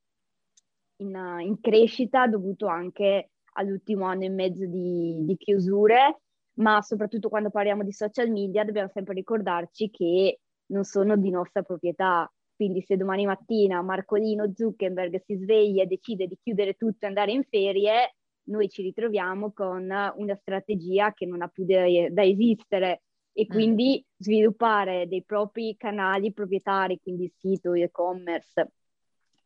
in, 0.97 1.39
in, 1.41 1.61
crescita 1.61 2.27
dovuto 2.27 2.67
anche 2.67 3.32
all'ultimo 3.53 4.05
anno 4.07 4.25
e 4.25 4.31
mezzo 4.31 4.67
di, 4.67 5.25
di 5.25 5.37
chiusure, 5.37 6.21
ma 6.55 6.81
soprattutto 6.83 7.29
quando 7.29 7.51
parliamo 7.51 7.83
di 7.83 7.93
social 7.93 8.31
media 8.31 8.65
dobbiamo 8.65 8.91
sempre 8.93 9.15
ricordarci 9.15 9.91
che 9.91 10.41
non 10.67 10.85
sono 10.85 11.17
di 11.17 11.31
nostra 11.31 11.63
proprietà. 11.63 12.31
Quindi 12.55 12.83
se 12.83 12.97
domani 12.97 13.27
mattina 13.27 13.83
Marcolino 13.83 14.53
Zuckerberg 14.55 15.23
si 15.25 15.37
sveglia 15.37 15.83
e 15.83 15.87
decide 15.87 16.27
di 16.27 16.39
chiudere 16.41 16.75
tutto 16.75 17.05
e 17.05 17.09
andare 17.09 17.33
in 17.33 17.43
ferie, 17.45 18.15
noi 18.45 18.69
ci 18.69 18.83
ritroviamo 18.83 19.53
con 19.53 19.83
una 19.83 20.37
strategia 20.41 21.13
che 21.13 21.27
non 21.27 21.43
ha 21.43 21.49
più 21.49 21.65
da, 21.65 21.85
da 22.11 22.23
esistere 22.23 23.03
e 23.33 23.47
mm. 23.47 23.51
quindi 23.53 24.05
sviluppare 24.17 25.09
dei 25.09 25.25
propri 25.25 25.75
canali 25.77 26.33
proprietari, 26.33 27.01
quindi 27.01 27.33
sito, 27.39 27.73
e-commerce 27.73 28.73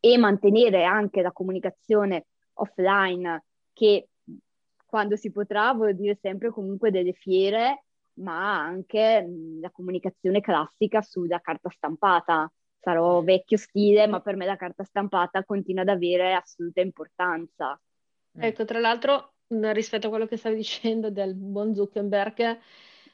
e 0.01 0.19
mantenere 0.19 0.85
anche 0.85 1.23
la 1.23 1.33
comunicazione 1.33 2.27
offline 2.55 3.45
che 3.77 4.09
quando 4.87 5.17
si 5.17 5.31
potrà 5.31 5.75
vuol 5.75 5.95
dire 5.95 6.17
sempre 6.19 6.51
comunque 6.51 6.91
delle 6.91 7.13
fiere, 7.13 7.85
ma 8.15 8.63
anche 8.63 9.29
la 9.61 9.71
comunicazione 9.71 10.41
classica 10.41 11.03
sulla 11.03 11.41
carta 11.41 11.69
stampata. 11.69 12.51
Sarò 12.81 13.21
vecchio 13.21 13.59
stile, 13.59 14.07
ma 14.07 14.21
per 14.21 14.37
me 14.37 14.47
la 14.47 14.57
carta 14.57 14.85
stampata 14.85 15.45
continua 15.45 15.83
ad 15.83 15.89
avere 15.89 16.33
assoluta 16.33 16.81
importanza. 16.81 17.79
Ecco, 18.39 18.65
tra 18.65 18.79
l'altro, 18.79 19.35
rispetto 19.49 20.07
a 20.07 20.11
quello 20.11 20.27
che 20.27 20.39
stavi 20.39 20.57
dicendo 20.57 21.11
del 21.11 21.35
buon 21.35 21.75
Zuckerberg, 21.75 22.59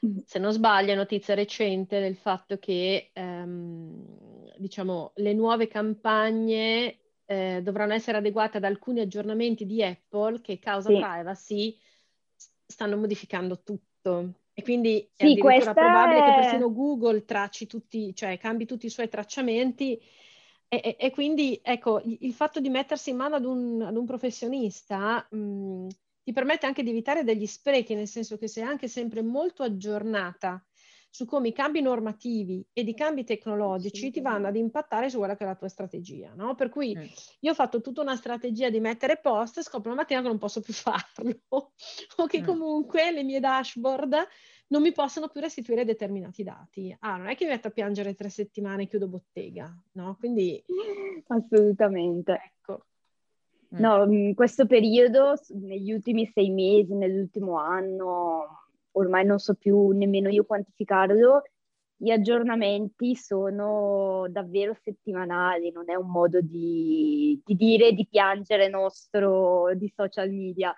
mm. 0.05 0.17
se 0.25 0.39
non 0.39 0.53
sbaglio, 0.53 0.93
è 0.93 0.95
notizia 0.95 1.33
recente 1.33 1.99
del 1.99 2.15
fatto 2.15 2.57
che 2.59 3.09
ehm, 3.11 4.53
diciamo, 4.57 5.11
le 5.15 5.33
nuove 5.33 5.67
campagne 5.67 6.99
eh, 7.33 7.61
dovranno 7.61 7.93
essere 7.93 8.17
adeguate 8.17 8.57
ad 8.57 8.63
alcuni 8.63 8.99
aggiornamenti 8.99 9.65
di 9.65 9.83
Apple 9.83 10.41
che 10.41 10.59
causa 10.59 10.89
sì. 10.89 10.99
privacy 10.99 11.77
stanno 12.65 12.97
modificando 12.97 13.61
tutto. 13.61 14.33
E 14.53 14.61
quindi 14.61 14.99
è 15.15 15.25
sì, 15.25 15.31
addirittura 15.31 15.73
probabile 15.73 16.19
è... 16.19 16.23
che 16.23 16.41
persino 16.41 16.71
Google 16.71 17.25
tracci 17.25 17.65
tutti, 17.65 18.13
cioè 18.13 18.37
cambi 18.37 18.65
tutti 18.65 18.85
i 18.85 18.91
suoi 18.91 19.09
tracciamenti. 19.09 19.99
E, 20.67 20.81
e, 20.83 20.95
e 20.99 21.11
quindi, 21.11 21.59
ecco, 21.63 22.01
il, 22.03 22.33
fatto 22.33 22.59
di 22.59 22.69
mettersi 22.69 23.09
in 23.09 23.17
mano 23.17 23.35
ad 23.35 23.45
un, 23.45 23.81
ad 23.81 23.95
un 23.95 24.05
professionista 24.05 25.27
mh, 25.29 25.87
ti 26.23 26.31
permette 26.31 26.65
anche 26.65 26.83
di 26.83 26.89
evitare 26.89 27.23
degli 27.23 27.45
sprechi, 27.45 27.95
nel 27.95 28.07
senso 28.07 28.37
che 28.37 28.47
sei 28.47 28.63
anche 28.63 28.87
sempre 28.87 29.21
molto 29.21 29.63
aggiornata 29.63 30.63
su 31.13 31.25
come 31.25 31.49
i 31.49 31.53
cambi 31.53 31.79
normativi 31.79 32.65
ed 32.73 32.87
i 32.87 32.95
cambi 32.95 33.23
tecnologici 33.23 34.09
ti 34.09 34.19
vanno 34.19 34.47
ad 34.47 34.55
impattare 34.55 35.11
su 35.11 35.19
quella 35.19 35.35
che 35.35 35.43
è 35.43 35.47
la 35.47 35.53
tua 35.53 35.67
strategia, 35.67 36.33
no? 36.33 36.55
Per 36.55 36.69
cui 36.69 36.97
mm. 36.97 37.03
io 37.41 37.51
ho 37.51 37.53
fatto 37.53 37.81
tutta 37.81 38.01
una 38.01 38.15
strategia 38.15 38.71
di 38.71 38.79
mettere 38.79 39.19
post 39.21 39.59
e 39.59 39.61
scopro 39.61 39.91
una 39.91 40.01
mattina 40.01 40.23
che 40.23 40.27
non 40.27 40.39
posso 40.39 40.61
più 40.61 40.73
farlo 40.73 41.39
o 42.17 42.25
che 42.25 42.41
mm. 42.41 42.45
comunque 42.45 43.11
le 43.11 43.21
mie 43.21 43.39
dashboard 43.39 44.15
non 44.69 44.81
mi 44.81 44.91
possono 44.91 45.27
più 45.27 45.39
restituire 45.39 45.85
determinati 45.85 46.41
dati. 46.41 46.95
Ah, 47.01 47.17
non 47.17 47.27
è 47.27 47.35
che 47.35 47.45
mi 47.45 47.51
metto 47.51 47.67
a 47.67 47.71
piangere 47.71 48.15
tre 48.15 48.29
settimane 48.29 48.83
e 48.83 48.87
chiudo 48.87 49.07
bottega, 49.07 49.71
no? 49.91 50.15
Quindi... 50.17 50.65
Assolutamente. 51.27 52.53
Ecco. 52.57 52.87
Mm. 53.75 53.79
No, 53.79 54.11
in 54.11 54.33
questo 54.33 54.65
periodo, 54.65 55.35
negli 55.49 55.91
ultimi 55.91 56.25
sei 56.33 56.49
mesi, 56.49 56.95
nell'ultimo 56.95 57.59
anno, 57.59 58.62
ormai 58.93 59.25
non 59.25 59.39
so 59.39 59.55
più 59.55 59.89
nemmeno 59.89 60.29
io 60.29 60.45
quantificarlo, 60.45 61.43
gli 61.95 62.09
aggiornamenti 62.09 63.15
sono 63.15 64.25
davvero 64.29 64.73
settimanali, 64.81 65.71
non 65.71 65.89
è 65.89 65.95
un 65.95 66.09
modo 66.09 66.41
di, 66.41 67.41
di 67.45 67.55
dire, 67.55 67.93
di 67.93 68.05
piangere 68.09 68.67
nostro 68.67 69.73
di 69.75 69.91
social 69.95 70.29
media. 70.29 70.73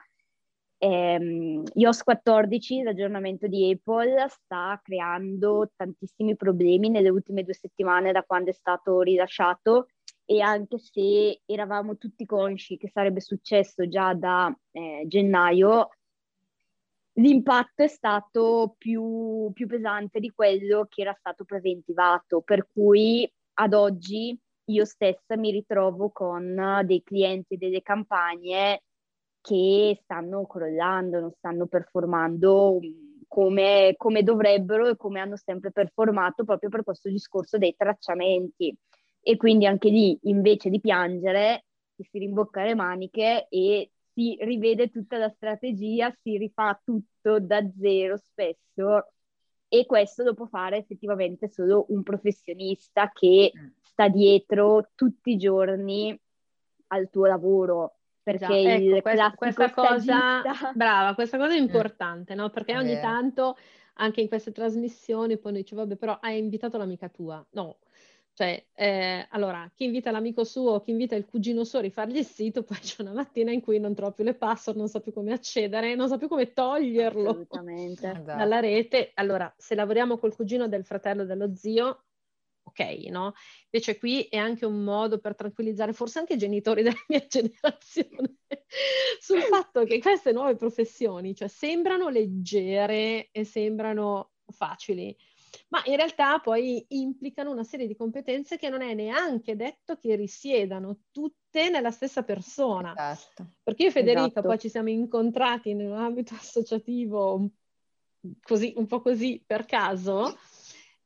Eh, 0.77 1.63
iOS 1.73 2.03
14, 2.03 2.83
l'aggiornamento 2.83 3.47
di 3.47 3.71
Apple, 3.71 4.27
sta 4.27 4.79
creando 4.83 5.71
tantissimi 5.75 6.35
problemi 6.35 6.89
nelle 6.89 7.09
ultime 7.09 7.43
due 7.43 7.55
settimane 7.55 8.11
da 8.11 8.21
quando 8.21 8.51
è 8.51 8.53
stato 8.53 9.01
rilasciato 9.01 9.87
e 10.25 10.41
anche 10.41 10.77
se 10.77 11.41
eravamo 11.45 11.97
tutti 11.97 12.25
consci 12.25 12.77
che 12.77 12.89
sarebbe 12.89 13.21
successo 13.21 13.87
già 13.87 14.13
da 14.13 14.55
eh, 14.71 15.05
gennaio, 15.07 15.89
l'impatto 17.15 17.83
è 17.83 17.87
stato 17.87 18.75
più, 18.77 19.51
più 19.53 19.67
pesante 19.67 20.19
di 20.19 20.31
quello 20.31 20.85
che 20.89 21.01
era 21.01 21.15
stato 21.17 21.43
preventivato, 21.45 22.41
per 22.41 22.67
cui 22.71 23.29
ad 23.55 23.73
oggi 23.73 24.37
io 24.65 24.85
stessa 24.85 25.37
mi 25.37 25.51
ritrovo 25.51 26.09
con 26.09 26.81
dei 26.85 27.03
clienti 27.03 27.57
delle 27.57 27.81
campagne 27.81 28.81
che 29.41 29.99
stanno 30.01 30.45
crollando, 30.47 31.19
non 31.19 31.31
stanno 31.37 31.67
performando 31.67 32.79
come, 33.27 33.93
come, 33.95 34.23
dovrebbero 34.23 34.87
e 34.87 34.95
come 34.95 35.19
hanno 35.19 35.37
sempre 35.37 35.71
performato 35.71 36.43
proprio 36.43 36.69
per 36.69 36.83
questo 36.83 37.09
discorso 37.09 37.57
dei 37.57 37.75
tracciamenti. 37.75 38.75
E 39.21 39.37
quindi 39.37 39.65
anche 39.65 39.89
lì, 39.89 40.17
invece 40.23 40.69
di 40.69 40.79
piangere, 40.79 41.65
si 41.95 42.17
rimbocca 42.17 42.63
le 42.63 42.75
maniche 42.75 43.47
e 43.49 43.91
si 44.15 44.37
rivede 44.39 44.89
tutta 44.89 45.17
la 45.17 45.29
strategia, 45.29 46.09
si 46.23 46.37
rifà 46.37 46.79
tutto 46.83 47.41
da 47.41 47.61
zero 47.77 48.15
spesso 48.15 49.09
e 49.67 49.85
questo 49.85 50.23
lo 50.23 50.33
può 50.33 50.45
fare 50.45 50.77
effettivamente 50.77 51.49
solo 51.49 51.85
un 51.89 52.01
professionista 52.01 53.11
che 53.13 53.51
mm. 53.53 53.67
sta 53.81 54.07
dietro 54.07 54.91
tutti 54.95 55.31
i 55.31 55.37
giorni 55.37 56.17
al 56.87 57.09
tuo 57.09 57.25
lavoro. 57.25 57.97
Perché 58.23 58.47
Già, 58.47 58.73
ecco, 58.73 59.01
questa, 59.01 59.33
questa 59.35 59.71
cosa, 59.71 60.41
brava, 60.73 61.13
questa 61.13 61.37
cosa 61.37 61.53
è 61.53 61.59
mm. 61.59 61.63
importante, 61.63 62.33
no? 62.35 62.49
Perché 62.49 62.75
ogni 62.77 62.99
tanto 62.99 63.57
anche 63.95 64.21
in 64.21 64.27
queste 64.29 64.51
trasmissioni 64.51 65.37
poi 65.37 65.53
dice, 65.53 65.75
vabbè, 65.75 65.95
però 65.95 66.17
hai 66.21 66.39
invitato 66.39 66.77
l'amica 66.77 67.09
tua. 67.09 67.45
No, 67.51 67.77
Cioè, 68.35 68.65
eh, 68.73 69.27
allora, 69.29 69.71
chi 69.73 69.85
invita 69.85 70.11
l'amico 70.11 70.43
suo, 70.43 70.81
chi 70.81 70.91
invita 70.91 71.15
il 71.15 71.25
cugino 71.25 71.63
suo 71.63 71.79
a 71.79 71.83
rifargli 71.83 72.17
il 72.17 72.25
sito, 72.25 72.63
poi 72.67 72.77
c'è 72.79 73.01
una 73.01 73.13
mattina 73.13 73.51
in 73.51 73.61
cui 73.61 73.79
non 73.79 73.95
trova 73.95 74.11
più 74.11 74.25
le 74.25 74.33
password, 74.33 74.77
non 74.77 74.89
sa 74.89 74.99
più 74.99 75.13
come 75.13 75.31
accedere, 75.31 75.95
non 75.95 76.09
sa 76.09 76.17
più 76.17 76.27
come 76.27 76.51
toglierlo 76.51 77.47
dalla 78.25 78.59
rete. 78.59 79.11
Allora, 79.13 79.51
se 79.57 79.73
lavoriamo 79.73 80.17
col 80.17 80.35
cugino 80.35 80.67
del 80.67 80.83
fratello 80.83 81.21
e 81.21 81.25
dello 81.25 81.55
zio, 81.55 82.07
ok, 82.63 82.79
no? 83.09 83.31
Invece 83.69 83.97
qui 83.97 84.23
è 84.23 84.35
anche 84.35 84.65
un 84.65 84.83
modo 84.83 85.17
per 85.19 85.33
tranquillizzare 85.33 85.93
forse 85.93 86.19
anche 86.19 86.33
i 86.33 86.37
genitori 86.37 86.83
della 86.83 87.05
mia 87.07 87.25
generazione 87.25 88.35
sul 89.17 89.43
fatto 89.43 89.85
che 89.85 89.99
queste 89.99 90.33
nuove 90.33 90.57
professioni, 90.57 91.33
cioè, 91.33 91.47
sembrano 91.47 92.09
leggere 92.09 93.29
e 93.31 93.45
sembrano 93.45 94.31
facili 94.51 95.15
ma 95.69 95.81
in 95.85 95.95
realtà 95.95 96.39
poi 96.39 96.85
implicano 96.89 97.51
una 97.51 97.63
serie 97.63 97.87
di 97.87 97.95
competenze 97.95 98.57
che 98.57 98.69
non 98.69 98.81
è 98.81 98.93
neanche 98.93 99.55
detto 99.55 99.97
che 99.97 100.15
risiedano 100.15 100.99
tutte 101.11 101.69
nella 101.69 101.91
stessa 101.91 102.23
persona. 102.23 102.91
Esatto. 102.91 103.53
Perché 103.63 103.83
io 103.83 103.89
e 103.89 103.91
Federica 103.91 104.25
esatto. 104.25 104.47
poi 104.47 104.59
ci 104.59 104.69
siamo 104.69 104.89
incontrati 104.89 105.73
nell'ambito 105.73 106.33
associativo 106.39 107.49
così, 108.41 108.73
un 108.77 108.87
po' 108.87 109.01
così 109.01 109.43
per 109.45 109.65
caso 109.65 110.35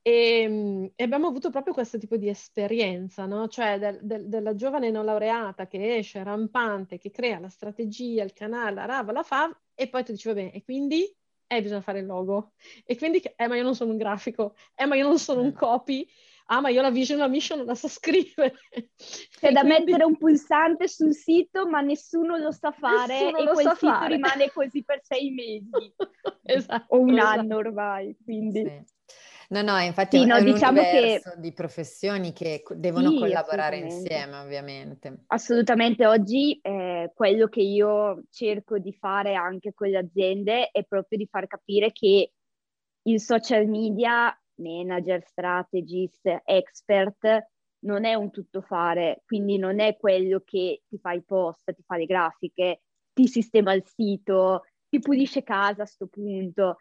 e, 0.02 0.92
e, 0.96 1.04
abbiamo 1.04 1.28
avuto 1.28 1.50
proprio 1.50 1.74
questo 1.74 1.98
tipo 1.98 2.16
di 2.18 2.30
esperienza, 2.30 3.26
no? 3.26 3.48
cioè 3.48 3.78
del, 3.78 4.00
del, 4.02 4.28
della 4.28 4.56
giovane 4.56 4.90
non 4.90 5.06
laureata 5.06 5.68
che 5.68 5.98
esce 5.98 6.24
rampante, 6.24 6.98
che 6.98 7.12
crea 7.12 7.40
la 7.40 7.50
strategia, 7.50 8.24
il 8.24 8.34
canale, 8.34 8.76
la 8.76 8.86
rava, 8.86 9.12
la 9.12 9.24
fa 9.24 9.62
e 9.74 9.90
poi 9.90 10.04
tu 10.04 10.12
dici 10.14 10.28
va 10.28 10.34
bene, 10.34 10.52
e 10.52 10.64
quindi 10.64 11.16
eh, 11.52 11.62
bisogna 11.64 11.82
fare 11.82 12.00
il 12.00 12.06
logo. 12.06 12.52
E 12.86 12.96
quindi, 12.96 13.20
eh, 13.20 13.48
ma 13.48 13.56
io 13.56 13.64
non 13.64 13.74
sono 13.74 13.92
un 13.92 13.98
grafico, 13.98 14.56
eh, 14.76 14.86
ma 14.86 14.96
io 14.96 15.08
non 15.08 15.18
sono 15.18 15.42
un 15.42 15.48
eh. 15.48 15.54
copy, 15.54 16.08
ah, 16.46 16.62
ma 16.62 16.70
io 16.70 16.82
la 16.82 16.92
vision, 16.92 17.18
la 17.18 17.28
mission 17.28 17.58
non 17.58 17.66
la 17.66 17.74
so 17.74 17.88
scrivere. 17.90 18.54
C'è 18.70 19.52
da 19.52 19.62
quindi... 19.62 19.80
mettere 19.80 20.04
un 20.04 20.16
pulsante 20.16 20.88
sul 20.88 21.16
sito, 21.16 21.68
ma 21.68 21.82
nessuno 21.82 22.38
lo 22.38 22.52
sa 22.52 22.72
fare 22.72 23.32
nessuno 23.32 23.38
e 23.38 23.54
quel 23.54 23.66
sito 23.66 23.76
fare. 23.76 24.16
rimane 24.16 24.52
così 24.52 24.84
per 24.84 25.02
sei 25.04 25.32
mesi. 25.32 25.94
esatto. 26.44 26.96
O 26.96 27.00
un 27.00 27.18
esatto. 27.18 27.40
anno 27.40 27.56
ormai, 27.56 28.16
quindi... 28.24 28.64
Sì. 28.64 28.98
No, 29.52 29.64
no, 29.64 29.80
infatti 29.80 30.20
sì, 30.20 30.26
no, 30.26 30.36
è 30.36 30.40
un 30.42 30.46
diciamo 30.46 30.82
che... 30.82 31.22
di 31.38 31.52
professioni 31.54 32.34
che 32.34 32.64
devono 32.76 33.10
sì, 33.10 33.18
collaborare 33.18 33.78
insieme, 33.78 34.38
ovviamente. 34.38 35.24
Assolutamente, 35.28 36.06
oggi 36.06 36.60
eh, 36.62 37.12
quello 37.16 37.48
che 37.48 37.62
io 37.62 38.26
cerco 38.30 38.78
di 38.78 38.94
fare 38.94 39.34
anche 39.34 39.74
con 39.74 39.88
le 39.88 39.98
aziende 39.98 40.70
è 40.70 40.84
proprio 40.84 41.18
di 41.18 41.26
far 41.26 41.48
capire 41.48 41.92
che 41.92 42.32
il 43.04 43.20
social 43.20 43.66
media, 43.66 44.40
manager, 44.56 45.26
strategist, 45.26 46.42
expert, 46.46 47.48
non 47.86 48.06
è 48.06 48.14
un 48.14 48.30
tuttofare, 48.30 49.24
quindi 49.26 49.58
non 49.58 49.80
è 49.80 49.98
quello 49.98 50.44
che 50.46 50.84
ti 50.88 51.00
fa 51.00 51.14
i 51.14 51.24
post, 51.24 51.74
ti 51.74 51.82
fa 51.82 51.98
le 51.98 52.06
grafiche, 52.06 52.82
ti 53.14 53.26
sistema 53.26 53.74
il 53.74 53.84
sito, 53.84 54.66
ti 54.88 55.00
pulisce 55.00 55.42
casa 55.42 55.82
a 55.82 55.86
questo 55.86 56.06
punto. 56.06 56.78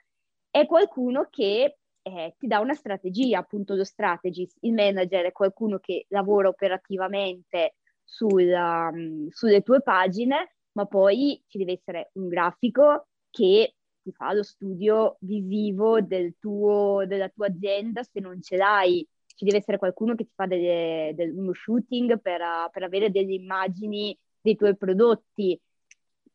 È 0.51 0.67
qualcuno 0.67 1.29
che 1.31 1.78
eh, 2.09 2.35
ti 2.39 2.47
dà 2.47 2.61
una 2.61 2.75
strategia, 2.75 3.39
appunto 3.39 3.75
lo 3.75 3.85
strategist, 3.85 4.59
il 4.61 4.73
manager 4.73 5.27
è 5.27 5.33
qualcuno 5.33 5.79
che 5.79 6.07
lavora 6.09 6.49
operativamente 6.49 7.75
sul, 8.03 8.51
um, 8.51 9.29
sulle 9.31 9.63
tue 9.63 9.83
pagine, 9.83 10.55
ma 10.73 10.87
poi 10.87 11.43
ci 11.47 11.59
deve 11.59 11.73
essere 11.73 12.11
un 12.15 12.29
grafico 12.29 13.09
che 13.31 13.75
ti 14.03 14.13
fa 14.13 14.33
lo 14.33 14.43
studio 14.43 15.17
visivo 15.21 16.01
del 16.01 16.37
tuo, 16.39 17.05
della 17.07 17.29
tua 17.29 17.49
azienda 17.49 18.03
se 18.03 18.21
non 18.21 18.41
ce 18.41 18.57
l'hai. 18.57 19.07
Ci 19.27 19.45
deve 19.45 19.59
essere 19.59 19.79
qualcuno 19.79 20.15
che 20.15 20.25
ti 20.25 20.33
fa 20.35 20.47
delle, 20.47 21.13
del, 21.15 21.37
uno 21.37 21.53
shooting 21.53 22.21
per, 22.21 22.41
uh, 22.41 22.71
per 22.71 22.83
avere 22.83 23.11
delle 23.11 23.35
immagini 23.35 24.19
dei 24.41 24.57
tuoi 24.57 24.77
prodotti. 24.77 25.61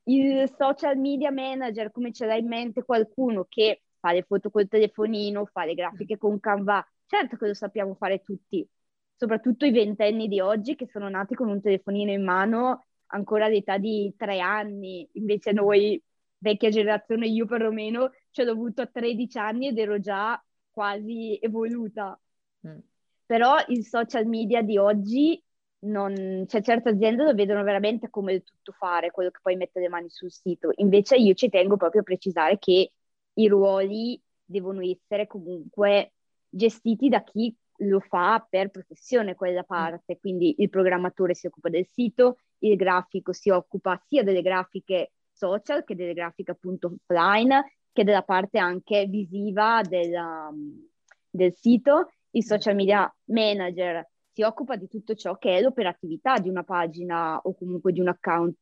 Il 0.05 0.51
social 0.57 0.97
media 0.97 1.31
manager, 1.31 1.91
come 1.91 2.11
ce 2.11 2.25
l'hai 2.25 2.39
in 2.39 2.47
mente 2.47 2.83
qualcuno 2.83 3.45
che 3.49 3.81
fa 4.03 4.11
le 4.11 4.23
foto 4.23 4.49
col 4.49 4.67
telefonino, 4.67 5.45
fa 5.45 5.63
le 5.63 5.75
grafiche 5.75 6.17
con 6.17 6.37
Canva. 6.41 6.85
Certo 7.05 7.37
che 7.37 7.47
lo 7.47 7.53
sappiamo 7.53 7.95
fare 7.95 8.21
tutti, 8.21 8.67
soprattutto 9.15 9.65
i 9.65 9.71
ventenni 9.71 10.27
di 10.27 10.41
oggi 10.41 10.75
che 10.75 10.89
sono 10.89 11.07
nati 11.07 11.35
con 11.35 11.47
un 11.47 11.61
telefonino 11.61 12.11
in 12.11 12.23
mano 12.23 12.83
ancora 13.07 13.45
all'età 13.45 13.77
di 13.77 14.13
tre 14.17 14.39
anni, 14.41 15.07
invece 15.13 15.53
noi, 15.53 16.01
vecchia 16.37 16.69
generazione, 16.69 17.27
io 17.27 17.45
perlomeno, 17.45 18.11
ce 18.31 18.43
l'ho 18.43 18.51
avuto 18.51 18.81
a 18.81 18.87
13 18.87 19.37
anni 19.37 19.67
ed 19.67 19.77
ero 19.77 19.99
già 19.99 20.43
quasi 20.69 21.37
evoluta. 21.41 22.19
Mm. 22.67 22.79
Però 23.25 23.55
il 23.67 23.85
social 23.85 24.25
media 24.25 24.61
di 24.61 24.77
oggi 24.77 25.41
non, 25.85 26.45
cioè 26.47 26.61
certe 26.61 26.89
aziende 26.89 27.23
lo 27.23 27.33
vedono 27.33 27.63
veramente 27.63 28.09
come 28.09 28.41
tutto 28.41 28.73
fare, 28.73 29.11
quello 29.11 29.29
che 29.29 29.39
poi 29.41 29.55
mette 29.55 29.79
le 29.79 29.89
mani 29.89 30.09
sul 30.09 30.31
sito. 30.31 30.71
Invece 30.77 31.15
io 31.15 31.33
ci 31.35 31.49
tengo 31.49 31.77
proprio 31.77 32.01
a 32.01 32.03
precisare 32.03 32.57
che 32.57 32.91
i 33.35 33.47
ruoli 33.47 34.21
devono 34.43 34.81
essere 34.81 35.27
comunque 35.27 36.13
gestiti 36.49 37.09
da 37.09 37.23
chi 37.23 37.55
lo 37.77 37.99
fa 37.99 38.45
per 38.47 38.69
professione 38.69 39.35
quella 39.35 39.61
mm. 39.61 39.67
parte, 39.67 40.19
quindi 40.19 40.55
il 40.59 40.69
programmatore 40.69 41.33
si 41.33 41.47
occupa 41.47 41.69
del 41.69 41.87
sito, 41.91 42.37
il 42.59 42.75
grafico 42.75 43.33
si 43.33 43.49
occupa 43.49 44.01
sia 44.07 44.23
delle 44.23 44.41
grafiche 44.41 45.13
social 45.31 45.83
che 45.83 45.95
delle 45.95 46.13
grafiche 46.13 46.51
appunto 46.51 46.93
offline, 46.95 47.73
che 47.91 48.03
della 48.03 48.23
parte 48.23 48.59
anche 48.59 49.05
visiva 49.05 49.81
del, 49.81 50.13
um, 50.13 50.87
del 51.29 51.53
sito, 51.55 52.11
il 52.31 52.43
social 52.43 52.75
media 52.75 53.13
manager 53.25 54.07
si 54.31 54.41
occupa 54.41 54.75
di 54.75 54.87
tutto 54.87 55.13
ciò 55.13 55.37
che 55.37 55.57
è 55.57 55.61
l'operatività 55.61 56.39
di 56.39 56.49
una 56.49 56.63
pagina 56.63 57.37
o 57.37 57.53
comunque 57.53 57.91
di 57.91 57.99
un 57.99 58.07
account 58.07 58.61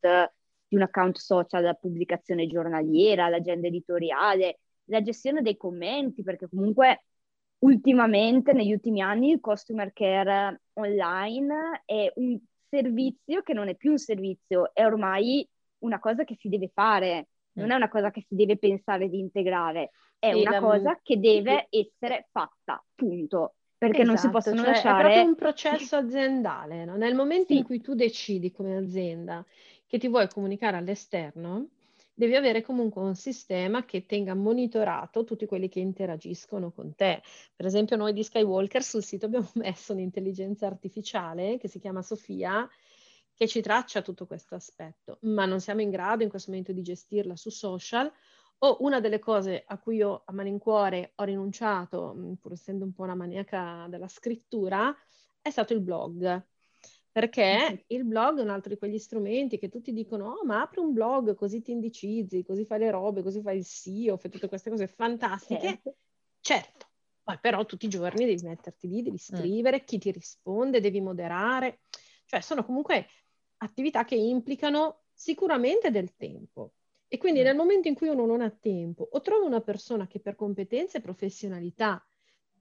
di 0.71 0.77
un 0.77 0.83
account 0.83 1.17
social, 1.17 1.63
la 1.63 1.73
pubblicazione 1.73 2.47
giornaliera, 2.47 3.27
l'agenda 3.27 3.67
editoriale, 3.67 4.59
la 4.85 5.01
gestione 5.01 5.41
dei 5.41 5.57
commenti, 5.57 6.23
perché 6.23 6.47
comunque 6.47 7.03
ultimamente, 7.59 8.53
negli 8.53 8.71
ultimi 8.71 9.01
anni, 9.01 9.31
il 9.31 9.41
customer 9.41 9.91
care 9.91 10.61
online 10.75 11.81
è 11.83 12.09
un 12.15 12.39
servizio 12.69 13.41
che 13.41 13.53
non 13.53 13.67
è 13.67 13.75
più 13.75 13.91
un 13.91 13.97
servizio, 13.97 14.73
è 14.73 14.85
ormai 14.85 15.45
una 15.79 15.99
cosa 15.99 16.23
che 16.23 16.37
si 16.39 16.47
deve 16.47 16.71
fare, 16.73 17.27
non 17.53 17.71
è 17.71 17.75
una 17.75 17.89
cosa 17.89 18.09
che 18.09 18.23
si 18.25 18.35
deve 18.35 18.57
pensare 18.57 19.09
di 19.09 19.19
integrare, 19.19 19.91
è 20.19 20.31
una 20.31 20.57
cosa 20.61 20.97
che 21.03 21.19
deve 21.19 21.67
essere 21.69 22.29
fatta, 22.31 22.81
punto. 22.95 23.55
Perché 23.77 24.03
esatto, 24.03 24.07
non 24.07 24.17
si 24.17 24.27
esatto, 24.27 24.37
possono 24.37 24.63
cioè 24.63 24.73
lasciare... 24.73 24.99
È 24.99 25.01
proprio 25.01 25.23
un 25.23 25.35
processo 25.35 25.95
aziendale, 25.97 26.85
no? 26.85 26.95
Nel 26.95 27.15
momento 27.15 27.47
sì. 27.47 27.57
in 27.57 27.63
cui 27.65 27.81
tu 27.81 27.93
decidi 27.93 28.51
come 28.51 28.77
azienda 28.77 29.43
che 29.91 29.97
ti 29.97 30.07
vuoi 30.07 30.29
comunicare 30.29 30.77
all'esterno, 30.77 31.71
devi 32.13 32.37
avere 32.37 32.61
comunque 32.61 33.01
un 33.01 33.13
sistema 33.13 33.83
che 33.83 34.05
tenga 34.05 34.33
monitorato 34.33 35.25
tutti 35.25 35.45
quelli 35.45 35.67
che 35.67 35.81
interagiscono 35.81 36.71
con 36.71 36.95
te. 36.95 37.21
Per 37.53 37.65
esempio, 37.65 37.97
noi 37.97 38.13
di 38.13 38.23
Skywalker 38.23 38.81
sul 38.83 39.03
sito 39.03 39.25
abbiamo 39.25 39.51
messo 39.55 39.91
un'intelligenza 39.91 40.65
artificiale 40.65 41.57
che 41.57 41.67
si 41.67 41.79
chiama 41.79 42.01
Sofia, 42.01 42.65
che 43.33 43.47
ci 43.49 43.59
traccia 43.59 44.01
tutto 44.01 44.25
questo 44.25 44.55
aspetto, 44.55 45.17
ma 45.23 45.45
non 45.45 45.59
siamo 45.59 45.81
in 45.81 45.89
grado 45.89 46.23
in 46.23 46.29
questo 46.29 46.51
momento 46.51 46.71
di 46.71 46.83
gestirla 46.83 47.35
su 47.35 47.49
social. 47.49 48.09
O 48.59 48.77
una 48.79 49.01
delle 49.01 49.19
cose 49.19 49.61
a 49.67 49.77
cui 49.77 49.97
io 49.97 50.21
a 50.23 50.31
malincuore 50.31 51.11
ho 51.15 51.25
rinunciato, 51.25 52.15
pur 52.39 52.53
essendo 52.53 52.85
un 52.85 52.93
po' 52.93 53.03
una 53.03 53.15
maniaca 53.15 53.87
della 53.89 54.07
scrittura, 54.07 54.95
è 55.41 55.49
stato 55.49 55.73
il 55.73 55.81
blog 55.81 56.45
perché 57.11 57.83
il 57.87 58.05
blog 58.05 58.39
è 58.39 58.41
un 58.41 58.49
altro 58.49 58.71
di 58.71 58.77
quegli 58.77 58.97
strumenti 58.97 59.57
che 59.57 59.67
tutti 59.67 59.91
dicono, 59.91 60.29
oh, 60.29 60.45
ma 60.45 60.61
apri 60.61 60.79
un 60.79 60.93
blog 60.93 61.35
così 61.35 61.61
ti 61.61 61.71
indicizzi, 61.71 62.43
così 62.43 62.65
fai 62.65 62.79
le 62.79 62.91
robe, 62.91 63.21
così 63.21 63.41
fai 63.41 63.57
il 63.57 63.65
SEO, 63.65 64.15
fai 64.15 64.31
tutte 64.31 64.47
queste 64.47 64.69
cose 64.69 64.87
fantastiche. 64.87 65.59
Certo, 65.59 65.95
certo. 66.39 66.87
poi 67.23 67.37
però 67.41 67.65
tutti 67.65 67.85
i 67.85 67.89
giorni 67.89 68.25
devi 68.25 68.41
metterti 68.43 68.87
lì, 68.87 69.01
devi 69.01 69.15
mm. 69.15 69.37
scrivere, 69.37 69.81
mm. 69.81 69.85
chi 69.85 69.97
ti 69.97 70.11
risponde, 70.11 70.79
devi 70.79 71.01
moderare. 71.01 71.81
Cioè 72.25 72.39
sono 72.39 72.63
comunque 72.63 73.07
attività 73.57 74.05
che 74.05 74.15
implicano 74.15 75.01
sicuramente 75.13 75.91
del 75.91 76.15
tempo. 76.15 76.75
E 77.09 77.17
quindi 77.17 77.41
mm. 77.41 77.43
nel 77.43 77.55
momento 77.57 77.89
in 77.89 77.95
cui 77.95 78.07
uno 78.07 78.25
non 78.25 78.39
ha 78.39 78.49
tempo 78.49 79.05
o 79.11 79.19
trova 79.19 79.45
una 79.45 79.59
persona 79.59 80.07
che 80.07 80.21
per 80.21 80.35
competenze 80.35 80.99
e 80.99 81.01
professionalità 81.01 82.01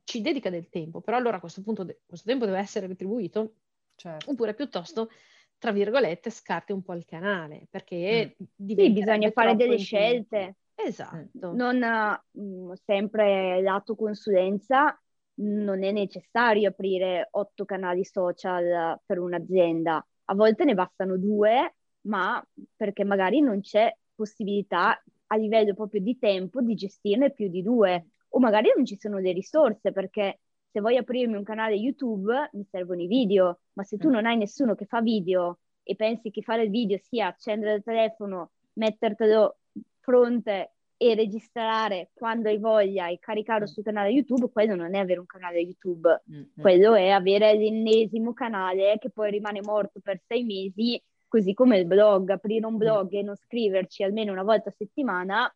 ci 0.03 0.21
dedica 0.23 0.51
del 0.51 0.69
tempo, 0.69 1.01
però 1.01 1.17
allora 1.19 1.37
a 1.37 1.41
questo 1.41 1.63
punto 1.63 1.85
de- 1.85 2.01
questo 2.05 2.29
tempo 2.29 2.45
deve 2.45 2.59
essere 2.59 2.89
retribuito, 2.89 3.59
certo. 4.01 4.31
oppure 4.31 4.55
piuttosto, 4.55 5.11
tra 5.59 5.73
virgolette, 5.73 6.31
scarti 6.31 6.73
un 6.73 6.83
po' 6.83 6.95
il 6.95 7.05
canale, 7.05 7.67
perché 7.69 8.35
mm. 8.43 8.67
sì, 8.75 8.91
bisogna 8.91 9.31
fare 9.31 9.55
delle 9.57 9.77
scelte. 9.77 10.57
Esatto. 10.75 11.53
Non 11.53 11.77
mh, 11.77 12.43
mm, 12.43 12.73
sempre 12.85 13.61
lato 13.61 13.95
consulenza, 13.95 14.99
non 15.35 15.85
è 15.85 15.93
necessario 15.93 16.69
aprire 16.69 17.29
otto 17.33 17.67
canali 17.67 18.05
social 18.05 18.99
per 19.05 19.19
un'azienda. 19.19 20.05
A 20.25 20.35
volte 20.35 20.65
ne 20.65 20.75
bastano 20.75 21.19
due, 21.19 21.75
ma 22.03 22.43
perché 22.75 23.05
magari 23.05 23.41
non 23.41 23.61
c'è 23.61 23.95
possibilità 24.15 25.03
a 25.27 25.37
livello 25.37 25.75
proprio 25.75 26.01
di 26.01 26.19
tempo 26.19 26.63
di 26.63 26.75
gestirne 26.75 27.33
più 27.33 27.49
di 27.49 27.63
due, 27.63 28.07
o 28.29 28.39
magari 28.39 28.73
non 28.75 28.85
ci 28.87 28.97
sono 28.99 29.19
le 29.19 29.33
risorse 29.33 29.93
perché 29.93 30.41
se 30.73 30.81
voglio 30.81 31.01
aprirmi 31.01 31.37
un 31.37 31.43
canale 31.43 31.75
YouTube 31.75 32.51
mi 32.53 32.65
servono 32.71 33.03
i 33.03 33.07
video, 33.07 33.61
ma 33.75 33.83
se 33.83 33.97
tu 33.97 34.09
mm. 34.09 34.13
non 34.13 34.27
hai 34.27 34.37
nessuno 34.37 34.75
che 34.75 34.87
fa 34.87 35.01
video 35.01 35.59
e 35.83 35.97
pensi 35.97 36.31
che 36.31 36.43
fare 36.43 36.63
il 36.65 36.71
video 36.71 36.99
sia 36.99 37.27
accendere 37.27 37.75
il 37.75 37.83
telefono, 37.83 38.53
mettertelo 38.75 39.59
fronte 39.99 40.73
e 40.97 41.15
registrare 41.15 42.11
quando 42.13 42.49
hai 42.49 42.59
voglia 42.59 43.09
e 43.09 43.19
caricarlo 43.19 43.65
mm. 43.65 43.69
sul 43.69 43.83
canale 43.83 44.11
YouTube, 44.11 44.51
quello 44.53 44.75
non 44.77 44.95
è 44.95 44.99
avere 44.99 45.19
un 45.19 45.27
canale 45.27 45.61
YouTube, 45.61 46.23
mm-hmm. 46.31 46.43
quello 46.61 46.95
è 46.95 47.09
avere 47.09 47.55
l'ennesimo 47.55 48.33
canale 48.33 48.99
che 49.01 49.11
poi 49.11 49.31
rimane 49.31 49.61
morto 49.63 49.99
per 50.01 50.21
sei 50.27 50.45
mesi, 50.45 51.03
così 51.27 51.53
come 51.53 51.79
il 51.79 51.87
blog, 51.87 52.31
aprire 52.31 52.67
un 52.67 52.77
blog 52.77 53.13
mm. 53.13 53.19
e 53.19 53.23
non 53.23 53.35
scriverci 53.35 54.05
almeno 54.05 54.31
una 54.31 54.45
volta 54.45 54.69
a 54.69 54.75
settimana 54.77 55.53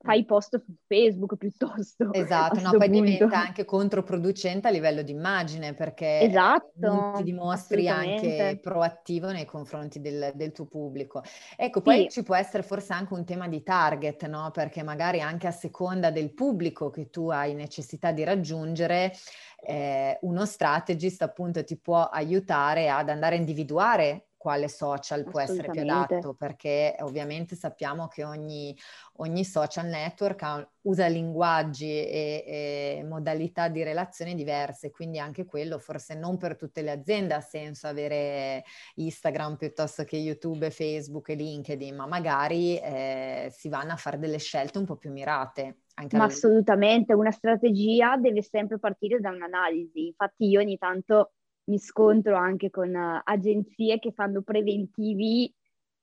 fai 0.00 0.24
post 0.24 0.62
su 0.64 0.74
Facebook 0.86 1.36
piuttosto. 1.36 2.12
Esatto, 2.18 2.60
no, 2.60 2.70
poi 2.70 2.88
punto. 2.90 3.04
diventa 3.04 3.40
anche 3.40 3.64
controproducente 3.64 4.68
a 4.68 4.70
livello 4.70 5.02
di 5.02 5.12
immagine 5.12 5.74
perché 5.74 6.20
esatto, 6.20 6.68
non 6.78 7.14
ti 7.16 7.22
dimostri 7.22 7.88
anche 7.88 8.58
proattivo 8.60 9.30
nei 9.30 9.44
confronti 9.44 10.00
del, 10.00 10.32
del 10.34 10.52
tuo 10.52 10.66
pubblico. 10.66 11.22
Ecco, 11.56 11.80
poi 11.80 12.02
sì. 12.02 12.08
ci 12.08 12.22
può 12.22 12.34
essere 12.34 12.62
forse 12.62 12.92
anche 12.92 13.14
un 13.14 13.24
tema 13.24 13.48
di 13.48 13.62
target, 13.62 14.26
no? 14.26 14.50
Perché 14.52 14.82
magari 14.82 15.20
anche 15.20 15.46
a 15.46 15.52
seconda 15.52 16.10
del 16.10 16.32
pubblico 16.32 16.90
che 16.90 17.10
tu 17.10 17.28
hai 17.30 17.54
necessità 17.54 18.12
di 18.12 18.24
raggiungere, 18.24 19.12
eh, 19.60 20.18
uno 20.22 20.44
strategist 20.44 21.22
appunto 21.22 21.64
ti 21.64 21.76
può 21.78 22.04
aiutare 22.04 22.88
ad 22.88 23.08
andare 23.08 23.36
a 23.36 23.38
individuare 23.38 24.27
quale 24.38 24.68
social 24.68 25.24
può 25.24 25.40
essere 25.40 25.68
più 25.68 25.82
adatto, 25.82 26.32
perché 26.32 26.96
ovviamente 27.00 27.56
sappiamo 27.56 28.06
che 28.06 28.24
ogni, 28.24 28.74
ogni 29.16 29.44
social 29.44 29.86
network 29.86 30.42
ha, 30.44 30.70
usa 30.82 31.08
linguaggi 31.08 31.90
e, 31.90 32.44
e, 32.46 33.04
modalità 33.04 33.68
di 33.68 33.82
relazione 33.82 34.34
diverse, 34.34 34.92
quindi 34.92 35.18
anche 35.18 35.44
quello 35.44 35.78
forse 35.78 36.14
non 36.14 36.38
per 36.38 36.56
tutte 36.56 36.82
le 36.82 36.92
aziende 36.92 37.34
ha 37.34 37.40
senso 37.40 37.88
avere 37.88 38.64
Instagram 38.94 39.56
piuttosto 39.56 40.04
che 40.04 40.16
YouTube, 40.16 40.70
Facebook 40.70 41.28
e 41.30 41.34
LinkedIn, 41.34 41.96
ma 41.96 42.06
magari 42.06 42.78
eh, 42.78 43.52
si 43.52 43.68
vanno 43.68 43.92
a 43.92 43.96
fare 43.96 44.18
delle 44.18 44.38
scelte 44.38 44.78
un 44.78 44.86
po' 44.86 44.96
più 44.96 45.10
mirate. 45.10 45.80
Ma 46.12 46.24
assolutamente, 46.24 47.12
una 47.12 47.32
strategia 47.32 48.16
deve 48.16 48.40
sempre 48.42 48.78
partire 48.78 49.18
da 49.18 49.30
un'analisi. 49.30 50.06
Infatti 50.06 50.44
io 50.46 50.60
ogni 50.60 50.78
tanto 50.78 51.32
mi 51.68 51.78
scontro 51.78 52.36
anche 52.36 52.70
con 52.70 52.94
uh, 52.94 53.20
agenzie 53.22 53.98
che 53.98 54.12
fanno 54.12 54.42
preventivi 54.42 55.52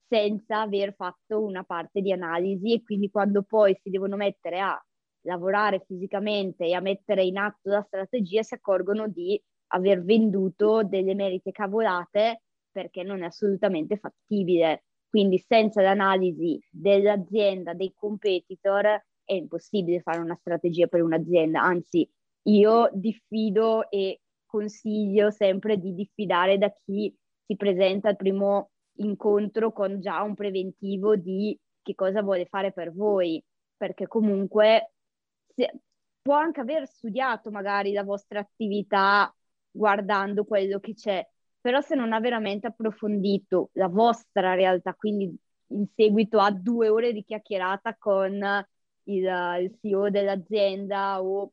senza 0.08 0.62
aver 0.62 0.94
fatto 0.94 1.44
una 1.44 1.64
parte 1.64 2.02
di 2.02 2.12
analisi 2.12 2.74
e 2.74 2.84
quindi 2.84 3.10
quando 3.10 3.44
poi 3.44 3.76
si 3.82 3.90
devono 3.90 4.16
mettere 4.16 4.60
a 4.60 4.80
lavorare 5.22 5.84
fisicamente 5.86 6.66
e 6.66 6.74
a 6.74 6.80
mettere 6.80 7.24
in 7.24 7.38
atto 7.38 7.70
la 7.70 7.82
strategia 7.82 8.44
si 8.44 8.54
accorgono 8.54 9.08
di 9.08 9.42
aver 9.74 10.04
venduto 10.04 10.84
delle 10.84 11.16
merite 11.16 11.52
cavolate 11.52 12.44
perché 12.72 13.04
non 13.04 13.24
è 13.24 13.26
assolutamente 13.26 13.98
fattibile. 13.98 14.84
Quindi 15.10 15.40
senza 15.40 15.82
l'analisi 15.82 16.60
dell'azienda, 16.70 17.74
dei 17.74 17.94
competitor, 17.96 18.86
è 19.24 19.34
impossibile 19.34 20.02
fare 20.02 20.20
una 20.20 20.36
strategia 20.36 20.88
per 20.88 21.02
un'azienda. 21.02 21.62
Anzi, 21.62 22.08
io 22.44 22.90
diffido 22.94 23.90
e 23.90 24.20
consiglio 24.56 25.32
sempre 25.32 25.78
di 25.78 25.94
diffidare 25.94 26.58
da 26.58 26.72
chi 26.86 27.14
si 27.46 27.56
presenta 27.58 28.08
al 28.10 28.16
primo 28.16 28.72
incontro 29.00 29.74
con 29.74 30.00
già 30.00 30.22
un 30.22 30.34
preventivo 30.34 31.18
di 31.18 31.58
che 31.82 31.94
cosa 31.94 32.22
vuole 32.22 32.46
fare 32.46 32.72
per 32.72 32.94
voi, 32.94 33.44
perché 33.76 34.08
comunque 34.08 34.94
se, 35.54 35.82
può 36.22 36.36
anche 36.36 36.62
aver 36.62 36.88
studiato 36.88 37.52
magari 37.52 37.92
la 37.92 38.04
vostra 38.04 38.40
attività 38.40 39.34
guardando 39.70 40.46
quello 40.46 40.80
che 40.80 40.94
c'è, 40.94 41.28
però 41.60 41.82
se 41.82 41.96
non 41.96 42.14
ha 42.14 42.20
veramente 42.22 42.68
approfondito 42.68 43.72
la 43.74 43.90
vostra 43.90 44.54
realtà, 44.54 44.94
quindi 44.94 45.36
in 45.68 45.86
seguito 45.94 46.40
a 46.40 46.50
due 46.52 46.88
ore 46.88 47.12
di 47.12 47.26
chiacchierata 47.26 47.96
con 47.98 48.34
il, 49.04 49.58
il 49.60 49.78
CEO 49.82 50.10
dell'azienda 50.10 51.22
o 51.22 51.52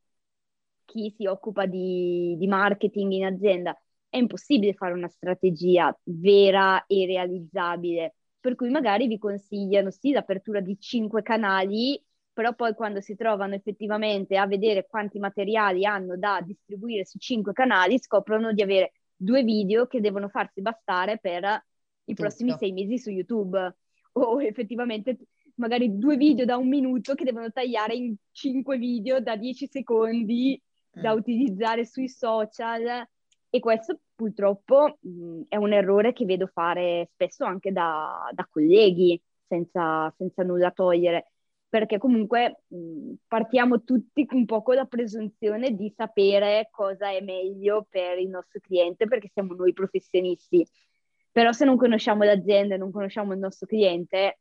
chi 0.84 1.12
si 1.16 1.26
occupa 1.26 1.66
di, 1.66 2.36
di 2.38 2.46
marketing 2.46 3.12
in 3.12 3.24
azienda, 3.24 3.76
è 4.08 4.18
impossibile 4.18 4.74
fare 4.74 4.92
una 4.92 5.08
strategia 5.08 5.96
vera 6.04 6.84
e 6.86 7.06
realizzabile. 7.06 8.14
Per 8.38 8.54
cui 8.54 8.70
magari 8.70 9.06
vi 9.06 9.18
consigliano 9.18 9.90
sì 9.90 10.10
l'apertura 10.10 10.60
di 10.60 10.76
cinque 10.78 11.22
canali, 11.22 12.02
però 12.32 12.54
poi 12.54 12.74
quando 12.74 13.00
si 13.00 13.14
trovano 13.14 13.54
effettivamente 13.54 14.36
a 14.36 14.46
vedere 14.46 14.86
quanti 14.86 15.18
materiali 15.18 15.84
hanno 15.84 16.16
da 16.16 16.40
distribuire 16.44 17.04
su 17.04 17.18
cinque 17.18 17.52
canali, 17.52 17.98
scoprono 17.98 18.52
di 18.52 18.62
avere 18.62 18.92
due 19.14 19.44
video 19.44 19.86
che 19.86 20.00
devono 20.00 20.28
farsi 20.28 20.60
bastare 20.60 21.18
per 21.18 21.44
i 21.44 21.60
Tutto. 22.04 22.22
prossimi 22.22 22.52
sei 22.58 22.72
mesi 22.72 22.98
su 22.98 23.10
YouTube. 23.10 23.76
O 24.14 24.42
effettivamente 24.42 25.18
magari 25.54 25.96
due 25.96 26.16
video 26.16 26.44
da 26.44 26.56
un 26.56 26.68
minuto 26.68 27.14
che 27.14 27.24
devono 27.24 27.50
tagliare 27.50 27.94
in 27.94 28.14
cinque 28.30 28.76
video 28.76 29.20
da 29.20 29.36
dieci 29.36 29.66
secondi 29.66 30.60
da 30.92 31.14
mm. 31.14 31.18
utilizzare 31.18 31.86
sui 31.86 32.08
social 32.08 33.06
e 33.54 33.60
questo 33.60 34.00
purtroppo 34.14 34.98
mh, 35.00 35.10
mm, 35.10 35.42
è 35.48 35.56
un 35.56 35.72
errore 35.72 36.12
che 36.12 36.24
vedo 36.24 36.46
fare 36.46 37.08
spesso 37.12 37.44
anche 37.44 37.72
da, 37.72 38.28
da 38.32 38.46
colleghi, 38.50 39.20
senza, 39.46 40.12
senza, 40.16 40.42
nulla 40.42 40.70
togliere, 40.70 41.32
perché 41.68 41.98
comunque 41.98 42.62
mh, 42.68 42.76
mm, 42.76 43.12
partiamo 43.26 43.82
tutti 43.82 44.26
un 44.30 44.44
po' 44.44 44.62
con 44.62 44.76
la 44.76 44.84
presunzione 44.86 45.74
di 45.74 45.92
sapere 45.96 46.68
cosa 46.70 47.10
è 47.10 47.20
meglio 47.20 47.86
per 47.88 48.18
il 48.18 48.28
nostro 48.28 48.60
cliente, 48.60 49.06
perché 49.06 49.30
siamo 49.32 49.54
noi 49.54 49.72
professionisti. 49.72 50.66
Però 51.30 51.52
se 51.52 51.64
non 51.64 51.76
conosciamo 51.76 52.24
l'azienda 52.24 52.74
e 52.74 52.78
non 52.78 52.90
conosciamo 52.90 53.32
il 53.32 53.38
nostro 53.38 53.66
cliente, 53.66 54.38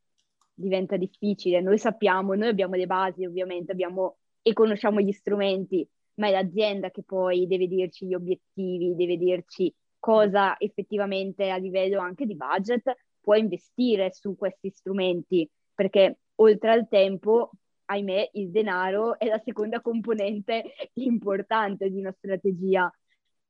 diventa 0.54 0.96
difficile. 0.96 1.60
Noi 1.60 1.78
sappiamo, 1.78 2.34
noi 2.34 2.48
abbiamo 2.48 2.74
le 2.74 2.86
basi 2.86 3.24
ovviamente, 3.24 3.72
abbiamo 3.72 4.18
e 4.42 4.52
conosciamo 4.52 5.00
gli 5.00 5.12
strumenti, 5.12 5.88
ma 6.22 6.28
è 6.28 6.30
l'azienda 6.30 6.90
che 6.92 7.02
poi 7.02 7.48
deve 7.48 7.66
dirci 7.66 8.06
gli 8.06 8.14
obiettivi, 8.14 8.94
deve 8.94 9.16
dirci 9.16 9.74
cosa 9.98 10.56
effettivamente 10.58 11.50
a 11.50 11.56
livello 11.56 12.00
anche 12.00 12.26
di 12.26 12.36
budget 12.36 12.94
può 13.20 13.34
investire 13.34 14.12
su 14.12 14.36
questi 14.36 14.70
strumenti, 14.70 15.48
perché 15.74 16.18
oltre 16.36 16.70
al 16.70 16.86
tempo, 16.88 17.50
ahimè, 17.86 18.30
il 18.34 18.50
denaro 18.50 19.18
è 19.18 19.26
la 19.26 19.40
seconda 19.44 19.80
componente 19.80 20.74
importante 20.94 21.90
di 21.90 21.98
una 21.98 22.12
strategia. 22.12 22.92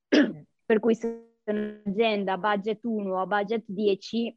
per 0.64 0.78
cui 0.78 0.94
se 0.94 1.28
un'azienda 1.44 2.34
ha 2.34 2.38
budget 2.38 2.84
1 2.84 3.12
o 3.12 3.20
a 3.20 3.26
budget 3.26 3.64
10, 3.66 4.34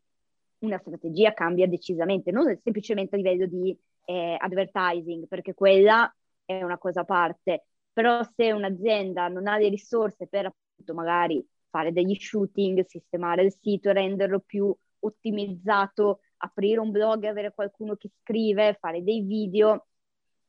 una 0.59 0.77
strategia 0.79 1.33
cambia 1.33 1.67
decisamente, 1.67 2.31
non 2.31 2.59
semplicemente 2.63 3.15
a 3.15 3.17
livello 3.17 3.45
di 3.45 3.77
eh, 4.05 4.35
advertising, 4.37 5.27
perché 5.27 5.53
quella 5.53 6.13
è 6.43 6.61
una 6.63 6.77
cosa 6.77 7.01
a 7.01 7.05
parte, 7.05 7.65
però 7.95 8.21
se 8.35 8.51
un'azienda 8.51 9.29
non 9.29 9.47
ha 9.47 9.57
le 9.57 9.69
risorse 9.69 10.27
per 10.27 10.47
appunto 10.47 10.93
magari 10.93 11.41
fare 11.69 11.93
degli 11.93 12.13
shooting, 12.13 12.85
sistemare 12.85 13.43
il 13.43 13.55
sito, 13.57 13.93
renderlo 13.93 14.41
più 14.41 14.75
ottimizzato, 14.99 16.19
aprire 16.39 16.81
un 16.81 16.91
blog, 16.91 17.23
avere 17.23 17.53
qualcuno 17.53 17.95
che 17.95 18.11
scrive, 18.21 18.77
fare 18.81 19.01
dei 19.01 19.21
video, 19.21 19.87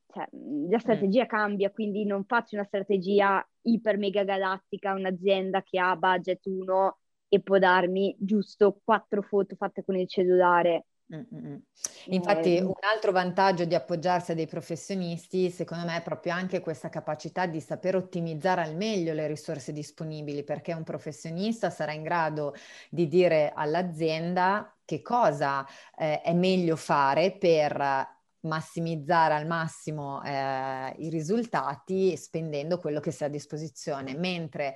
cioè, 0.08 0.26
la 0.68 0.80
strategia 0.80 1.22
mm. 1.22 1.28
cambia, 1.28 1.70
quindi 1.70 2.04
non 2.04 2.24
faccio 2.24 2.56
una 2.56 2.64
strategia 2.64 3.48
iper 3.62 3.96
mega 3.96 4.24
galattica, 4.24 4.94
un'azienda 4.94 5.62
che 5.62 5.78
ha 5.78 5.94
budget 5.94 6.44
1 6.46 6.98
e 7.28 7.40
può 7.40 7.58
darmi 7.58 8.16
giusto 8.18 8.80
quattro 8.82 9.22
foto 9.22 9.54
fatte 9.54 9.84
con 9.84 9.96
il 9.96 10.08
cellulare. 10.08 10.86
Mm-mm. 11.12 11.62
Infatti 12.06 12.58
un 12.58 12.72
altro 12.92 13.12
vantaggio 13.12 13.64
di 13.64 13.76
appoggiarsi 13.76 14.32
a 14.32 14.34
dei 14.34 14.48
professionisti, 14.48 15.50
secondo 15.50 15.84
me, 15.84 15.98
è 15.98 16.02
proprio 16.02 16.32
anche 16.32 16.60
questa 16.60 16.88
capacità 16.88 17.46
di 17.46 17.60
saper 17.60 17.94
ottimizzare 17.94 18.62
al 18.62 18.74
meglio 18.74 19.12
le 19.12 19.28
risorse 19.28 19.72
disponibili, 19.72 20.42
perché 20.42 20.72
un 20.72 20.82
professionista 20.82 21.70
sarà 21.70 21.92
in 21.92 22.02
grado 22.02 22.54
di 22.90 23.06
dire 23.06 23.52
all'azienda 23.54 24.74
che 24.84 25.00
cosa 25.00 25.64
eh, 25.96 26.20
è 26.22 26.32
meglio 26.32 26.74
fare 26.74 27.36
per 27.36 28.14
massimizzare 28.40 29.34
al 29.34 29.46
massimo 29.46 30.22
eh, 30.22 30.94
i 30.98 31.08
risultati 31.08 32.16
spendendo 32.16 32.78
quello 32.78 33.00
che 33.00 33.10
si 33.10 33.22
ha 33.22 33.26
a 33.26 33.30
disposizione, 33.30 34.16
mentre 34.16 34.74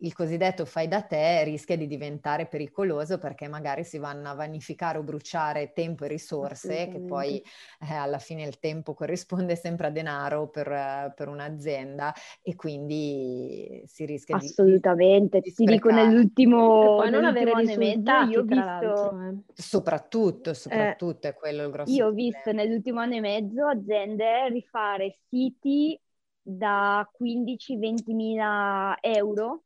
il 0.00 0.12
cosiddetto 0.12 0.64
fai 0.66 0.88
da 0.88 1.02
te 1.02 1.42
rischia 1.44 1.76
di 1.76 1.86
diventare 1.86 2.46
pericoloso 2.46 3.18
perché 3.18 3.48
magari 3.48 3.82
si 3.84 3.96
vanno 3.98 4.28
a 4.28 4.34
vanificare 4.34 4.98
o 4.98 5.02
bruciare 5.02 5.72
tempo 5.72 6.04
e 6.04 6.08
risorse, 6.08 6.88
che 6.88 7.00
poi 7.00 7.42
eh, 7.80 7.94
alla 7.94 8.18
fine 8.18 8.42
il 8.42 8.58
tempo 8.58 8.92
corrisponde 8.92 9.56
sempre 9.56 9.86
a 9.86 9.90
denaro 9.90 10.48
per, 10.48 11.12
per 11.14 11.28
un'azienda 11.28 12.12
e 12.42 12.54
quindi 12.56 13.82
si 13.86 14.04
rischia 14.04 14.36
Assolutamente. 14.36 15.40
di... 15.40 15.48
Assolutamente, 15.48 15.54
ti 15.54 15.64
dico 15.64 15.90
nell'ultimo... 15.90 16.96
Poi 16.96 17.10
non 17.10 17.24
avere 17.24 17.54
risultati, 17.54 18.30
io 18.30 18.40
ho 18.40 18.44
visto... 18.44 19.20
Eh. 19.20 19.34
Soprattutto, 19.54 20.52
soprattutto 20.52 21.26
eh, 21.26 21.30
è 21.30 21.34
quello 21.34 21.64
il 21.64 21.70
grosso 21.70 21.92
Io 21.92 22.08
ho 22.08 22.12
visto 22.12 22.52
nell'ultimo 22.52 23.00
anno 23.00 23.14
e 23.14 23.20
mezzo 23.20 23.66
aziende 23.66 24.48
rifare 24.50 25.16
siti 25.28 25.98
da 26.42 27.08
15-20 27.18 28.14
mila 28.14 28.96
euro 29.00 29.62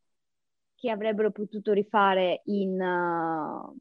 che 0.81 0.89
avrebbero 0.89 1.31
potuto 1.31 1.75
rifare 1.75 2.41
in, 2.47 2.81
uh, 2.81 3.77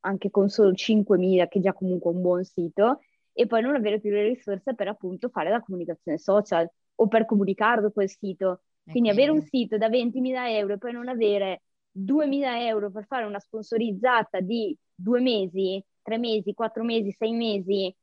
anche 0.00 0.30
con 0.30 0.48
solo 0.48 0.72
5 0.72 1.18
mila, 1.18 1.46
che 1.48 1.58
è 1.58 1.62
già 1.62 1.74
comunque 1.74 2.10
un 2.10 2.22
buon 2.22 2.44
sito, 2.44 3.00
e 3.30 3.46
poi 3.46 3.60
non 3.60 3.74
avere 3.74 4.00
più 4.00 4.10
le 4.10 4.26
risorse 4.26 4.74
per 4.74 4.88
appunto 4.88 5.28
fare 5.28 5.50
la 5.50 5.60
comunicazione 5.60 6.16
social 6.16 6.66
o 6.94 7.08
per 7.08 7.26
comunicarlo 7.26 7.90
quel 7.90 8.08
sito. 8.08 8.62
Quindi, 8.82 9.00
quindi 9.00 9.08
avere 9.10 9.30
un 9.30 9.42
sito 9.42 9.76
da 9.76 9.90
20.000 9.90 10.56
euro 10.56 10.72
e 10.72 10.78
poi 10.78 10.92
non 10.92 11.08
avere 11.08 11.60
2.000 11.90 12.66
euro 12.66 12.90
per 12.90 13.04
fare 13.04 13.26
una 13.26 13.38
sponsorizzata 13.38 14.40
di 14.40 14.74
due 14.94 15.20
mesi, 15.20 15.84
tre 16.00 16.16
mesi, 16.16 16.54
quattro 16.54 16.84
mesi, 16.84 17.12
sei 17.12 17.32
mesi, 17.32 17.94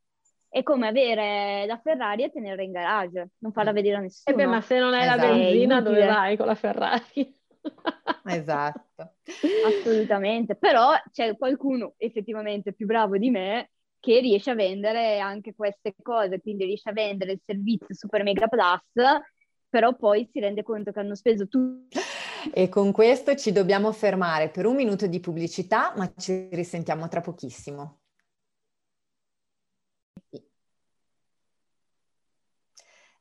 è 0.48 0.62
come 0.62 0.86
avere 0.86 1.66
la 1.66 1.78
Ferrari 1.78 2.22
e 2.22 2.30
tenerla 2.30 2.62
in 2.62 2.70
garage, 2.70 3.30
non 3.38 3.50
farla 3.50 3.72
vedere 3.72 3.96
a 3.96 4.00
nessuno. 4.00 4.36
Eh 4.36 4.38
beh, 4.38 4.46
ma 4.48 4.60
se 4.60 4.78
non 4.78 4.94
hai 4.94 5.02
esatto. 5.02 5.26
la 5.26 5.32
benzina, 5.32 5.80
dove 5.80 6.06
vai 6.06 6.36
con 6.36 6.46
la 6.46 6.54
Ferrari? 6.54 7.36
Esatto. 8.24 9.14
Assolutamente, 9.66 10.54
però 10.56 10.90
c'è 11.12 11.36
qualcuno 11.36 11.94
effettivamente 11.96 12.72
più 12.72 12.86
bravo 12.86 13.16
di 13.16 13.30
me 13.30 13.70
che 14.00 14.20
riesce 14.20 14.50
a 14.50 14.54
vendere 14.54 15.18
anche 15.18 15.54
queste 15.54 15.94
cose, 16.02 16.40
quindi 16.40 16.64
riesce 16.64 16.88
a 16.90 16.92
vendere 16.92 17.32
il 17.32 17.40
servizio 17.44 17.94
Super 17.94 18.22
Mega 18.22 18.46
Plus, 18.46 18.72
però 19.68 19.94
poi 19.96 20.28
si 20.32 20.40
rende 20.40 20.62
conto 20.62 20.92
che 20.92 21.00
hanno 21.00 21.14
speso 21.14 21.48
tutto. 21.48 21.98
E 22.54 22.68
con 22.68 22.92
questo 22.92 23.34
ci 23.34 23.52
dobbiamo 23.52 23.90
fermare 23.92 24.48
per 24.48 24.66
un 24.66 24.76
minuto 24.76 25.06
di 25.06 25.20
pubblicità, 25.20 25.92
ma 25.96 26.10
ci 26.16 26.48
risentiamo 26.52 27.08
tra 27.08 27.20
pochissimo. 27.20 27.98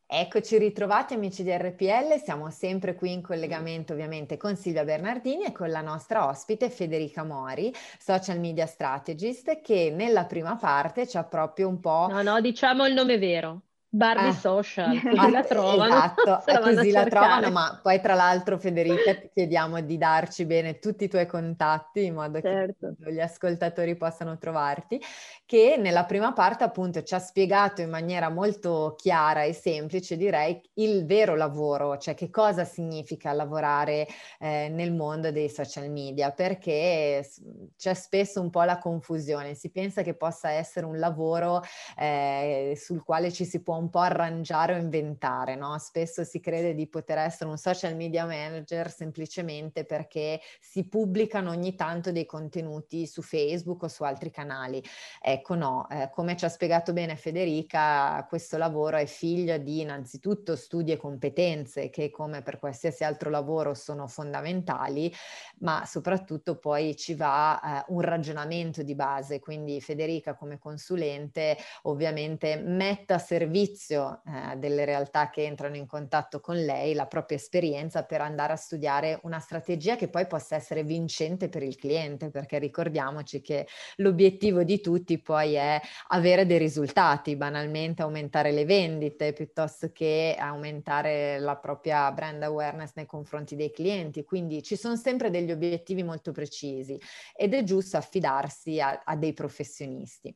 Eccoci 0.10 0.58
ritrovati 0.58 1.16
amici 1.16 1.44
di 1.44 1.52
RPL, 1.52 2.22
siamo 2.24 2.50
sempre 2.50 2.96
qui 2.96 3.12
in 3.12 3.22
collegamento 3.22 3.92
ovviamente 3.92 4.38
con 4.38 4.56
Silvia 4.56 4.86
Bernardini 4.86 5.44
e 5.44 5.52
con 5.52 5.70
la 5.70 5.82
nostra 5.82 6.30
ospite 6.30 6.70
Federica 6.70 7.26
Mori, 7.26 7.74
social 8.00 8.40
media 8.40 8.66
strategist, 8.68 9.60
che 9.60 9.92
nella 9.94 10.24
prima 10.24 10.56
parte 10.56 11.06
ci 11.06 11.18
ha 11.18 11.26
proprio 11.26 11.68
un 11.68 11.82
po'... 11.82 12.08
No, 12.10 12.22
no, 12.22 12.40
diciamo 12.40 12.86
il 12.86 12.94
nome 12.94 13.18
vero. 13.18 13.64
Barbie 13.98 14.30
ah. 14.30 14.34
Social, 14.34 15.02
così 15.02 15.32
la 15.32 15.44
trovano. 15.44 15.96
Esatto, 15.96 16.44
la 16.52 16.60
così 16.60 16.92
la 16.92 17.06
trovano, 17.06 17.50
ma 17.50 17.80
poi 17.82 18.00
tra 18.00 18.14
l'altro 18.14 18.60
Federica 18.60 19.16
ti 19.16 19.30
chiediamo 19.34 19.82
di 19.82 19.98
darci 19.98 20.46
bene 20.46 20.78
tutti 20.78 21.06
i 21.06 21.08
tuoi 21.08 21.26
contatti 21.26 22.06
in 22.06 22.14
modo 22.14 22.40
certo. 22.40 22.94
che 23.04 23.12
gli 23.12 23.20
ascoltatori 23.20 23.96
possano 23.96 24.38
trovarti, 24.38 25.02
che 25.46 25.78
nella 25.80 26.06
prima 26.06 26.32
parte 26.32 26.64
appunto 26.64 27.02
ci 27.02 27.16
ha 27.16 27.20
spiegato 27.20 27.82
in 27.82 27.90
maniera 27.90 28.30
molto 28.30 28.94
chiara 28.96 29.42
e 29.44 29.54
semplice 29.54 30.16
direi 30.16 30.62
il 30.76 31.06
vero 31.06 31.36
lavoro, 31.36 31.98
cioè 31.98 32.14
che 32.14 32.30
cosa 32.30 32.66
significa 32.66 33.34
lavorare 33.34 34.08
eh, 34.40 34.70
nel 34.70 34.94
mondo 34.94 35.32
dei 35.32 35.50
social 35.50 35.90
media, 35.90 36.32
perché 36.32 37.28
c'è 37.76 37.94
spesso 37.96 38.42
un 38.42 38.52
po' 38.52 38.62
la 38.62 38.78
confusione, 38.78 39.56
si 39.56 39.72
pensa 39.72 40.04
che 40.04 40.14
possa 40.14 40.52
essere 40.52 40.86
un 40.86 41.00
lavoro 41.00 41.64
eh, 41.98 42.74
sul 42.76 43.04
quale 43.04 43.32
ci 43.32 43.44
si 43.44 43.64
può 43.64 43.76
un 43.76 43.87
po' 43.90 44.00
arrangiare 44.00 44.74
o 44.74 44.78
inventare, 44.78 45.56
no? 45.56 45.78
Spesso 45.78 46.24
si 46.24 46.40
crede 46.40 46.74
di 46.74 46.88
poter 46.88 47.18
essere 47.20 47.50
un 47.50 47.58
social 47.58 47.96
media 47.96 48.26
manager 48.26 48.92
semplicemente 48.92 49.86
perché 49.86 50.40
si 50.60 50.88
pubblicano 50.88 51.52
ogni 51.52 51.76
tanto 51.76 52.12
dei 52.12 52.26
contenuti 52.26 53.06
su 53.06 53.22
Facebook 53.22 53.84
o 53.84 53.88
su 53.88 54.04
altri 54.04 54.32
canali. 54.32 54.84
Ecco 55.22 55.56
no, 55.56 55.88
eh, 55.90 56.10
come 56.12 56.36
ci 56.36 56.46
ha 56.46 56.50
spiegato 56.50 56.94
bene 56.94 57.16
Federica, 57.16 58.26
questo 58.28 58.58
lavoro 58.58 58.98
è 58.98 59.06
figlio 59.06 59.58
di 59.58 59.82
innanzitutto 59.82 60.56
studi 60.56 60.92
e 60.92 60.98
competenze 60.98 61.90
che 61.90 62.10
come 62.10 62.42
per 62.42 62.60
qualsiasi 62.60 63.04
altro 63.04 63.30
lavoro 63.30 63.74
sono 63.74 64.08
fondamentali, 64.08 65.14
ma 65.60 65.84
soprattutto 65.86 66.58
poi 66.58 66.96
ci 66.96 67.14
va 67.16 67.60
eh, 67.60 67.86
un 67.90 68.02
ragionamento 68.02 68.84
di 68.84 68.96
base, 68.96 69.40
quindi 69.40 69.82
Federica 69.82 70.36
come 70.36 70.58
consulente 70.58 71.58
ovviamente 71.84 72.58
mette 72.58 73.14
a 73.14 73.18
servizio 73.18 73.66
servizio 73.68 74.22
eh, 74.26 74.56
delle 74.58 74.86
realtà 74.86 75.30
che 75.30 75.44
entrano 75.44 75.76
in 75.76 75.86
contatto 75.86 76.40
con 76.40 76.56
lei 76.56 76.94
la 76.94 77.06
propria 77.06 77.38
esperienza 77.38 78.04
per 78.04 78.22
andare 78.22 78.54
a 78.54 78.56
studiare 78.56 79.20
una 79.24 79.40
strategia 79.40 79.96
che 79.96 80.08
poi 80.08 80.26
possa 80.28 80.56
essere 80.56 80.84
vincente 80.84 81.50
per 81.50 81.64
il 81.64 81.76
cliente, 81.76 82.30
perché 82.30 82.60
ricordiamoci 82.60 83.42
che 83.42 83.68
l'obiettivo 83.98 84.64
di 84.64 84.80
tutti 84.80 85.20
poi 85.20 85.54
è 85.56 85.80
avere 86.08 86.46
dei 86.46 86.58
risultati, 86.58 87.36
banalmente 87.36 88.02
aumentare 88.02 88.52
le 88.52 88.66
vendite 88.66 89.34
piuttosto 89.34 89.92
che 89.92 90.36
aumentare 90.38 91.40
la 91.40 91.58
propria 91.58 92.12
brand 92.12 92.42
awareness 92.44 92.92
nei 92.96 93.06
confronti 93.06 93.56
dei 93.56 93.72
clienti. 93.72 94.24
Quindi 94.24 94.64
ci 94.64 94.76
sono 94.76 94.96
sempre 94.96 95.30
degli 95.30 95.52
obiettivi 95.52 96.04
molto 96.04 96.32
precisi 96.32 97.00
ed 97.36 97.54
è 97.54 97.64
giusto 97.64 97.98
affidarsi 97.98 98.80
a, 98.80 99.02
a 99.04 99.16
dei 99.16 99.34
professionisti. 99.34 100.36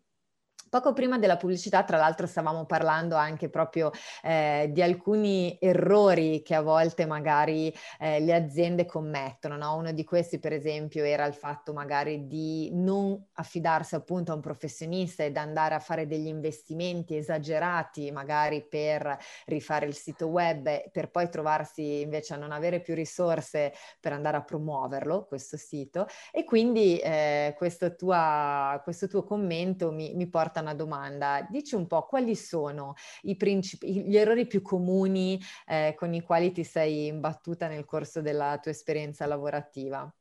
Poco 0.72 0.94
prima 0.94 1.20
della 1.20 1.36
pubblicità, 1.36 1.84
tra 1.84 1.98
l'altro, 1.98 2.26
stavamo 2.26 2.66
parlando 2.66 3.18
anche 3.18 3.50
proprio 3.50 3.92
eh, 4.24 4.70
di 4.72 4.82
alcuni 4.82 5.58
errori 5.60 6.42
che 6.44 6.56
a 6.56 6.62
volte 6.62 7.06
magari 7.06 7.76
eh, 8.00 8.22
le 8.22 8.34
aziende 8.34 8.86
commettono. 8.86 9.58
No? 9.58 9.76
Uno 9.76 9.92
di 9.92 10.06
questi, 10.06 10.40
per 10.40 10.54
esempio, 10.54 11.04
era 11.04 11.26
il 11.26 11.34
fatto 11.34 11.74
magari 11.74 12.26
di 12.26 12.70
non 12.72 13.22
affidarsi 13.34 13.96
appunto 13.96 14.32
a 14.32 14.36
un 14.36 14.40
professionista 14.40 15.26
ed 15.26 15.36
andare 15.36 15.76
a 15.76 15.80
fare 15.80 16.08
degli 16.08 16.28
investimenti 16.28 17.18
esagerati, 17.18 18.10
magari 18.10 18.66
per 18.66 19.18
rifare 19.48 19.88
il 19.88 19.94
sito 19.94 20.28
web, 20.28 20.90
per 20.90 21.12
poi 21.12 21.28
trovarsi 21.28 22.00
invece 22.00 22.36
a 22.36 22.38
non 22.38 22.54
avere 22.54 22.80
più 22.80 22.96
risorse 22.96 23.74
per 24.00 24.14
andare 24.14 24.38
a 24.38 24.44
promuoverlo, 24.44 25.26
questo 25.26 25.58
sito. 25.58 26.08
E 26.32 26.46
quindi 26.46 26.98
eh, 26.98 27.56
questo, 27.58 27.94
tua, 27.94 28.80
questo 28.86 29.08
tuo 29.10 29.26
commento 29.26 29.92
mi, 29.92 30.14
mi 30.16 30.30
porta 30.30 30.60
una 30.62 30.74
domanda. 30.74 31.46
Dici 31.50 31.76
un 31.76 31.88
po' 31.88 32.06
quali 32.06 32.36
sono 32.36 32.94
i 33.24 33.36
principi, 33.36 34.06
gli 34.08 34.16
errori 34.16 34.48
più 34.48 34.62
comuni 34.62 35.40
eh, 35.68 35.94
con 35.98 36.14
i 36.14 36.22
quali 36.22 36.52
ti 36.52 36.64
sei 36.64 37.08
imbattuta 37.08 37.68
nel 37.68 37.86
corso 37.86 38.22
della 38.22 38.58
tua 38.62 38.72
esperienza 38.72 39.26
lavorativa? 39.26 40.12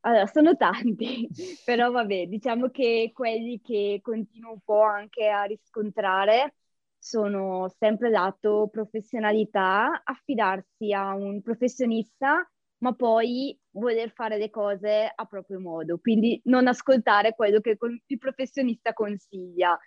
Allora, 0.00 0.26
sono 0.26 0.56
tanti, 0.56 1.28
però 1.64 1.90
vabbè, 1.90 2.26
diciamo 2.26 2.68
che 2.70 3.10
quelli 3.14 3.60
che 3.60 4.00
continuo 4.02 4.52
un 4.52 4.60
po' 4.64 4.82
anche 4.82 5.28
a 5.28 5.44
riscontrare 5.44 6.54
sono 6.98 7.72
sempre 7.78 8.10
dato 8.10 8.68
professionalità, 8.70 10.02
affidarsi 10.04 10.92
a 10.92 11.14
un 11.14 11.40
professionista 11.42 12.48
ma 12.78 12.92
poi 12.94 13.58
voler 13.78 14.10
fare 14.12 14.38
le 14.38 14.50
cose 14.50 15.10
a 15.14 15.24
proprio 15.24 15.60
modo, 15.60 15.98
quindi 15.98 16.40
non 16.44 16.66
ascoltare 16.66 17.34
quello 17.34 17.60
che 17.60 17.76
il 18.06 18.18
professionista 18.18 18.92
consiglia. 18.92 19.78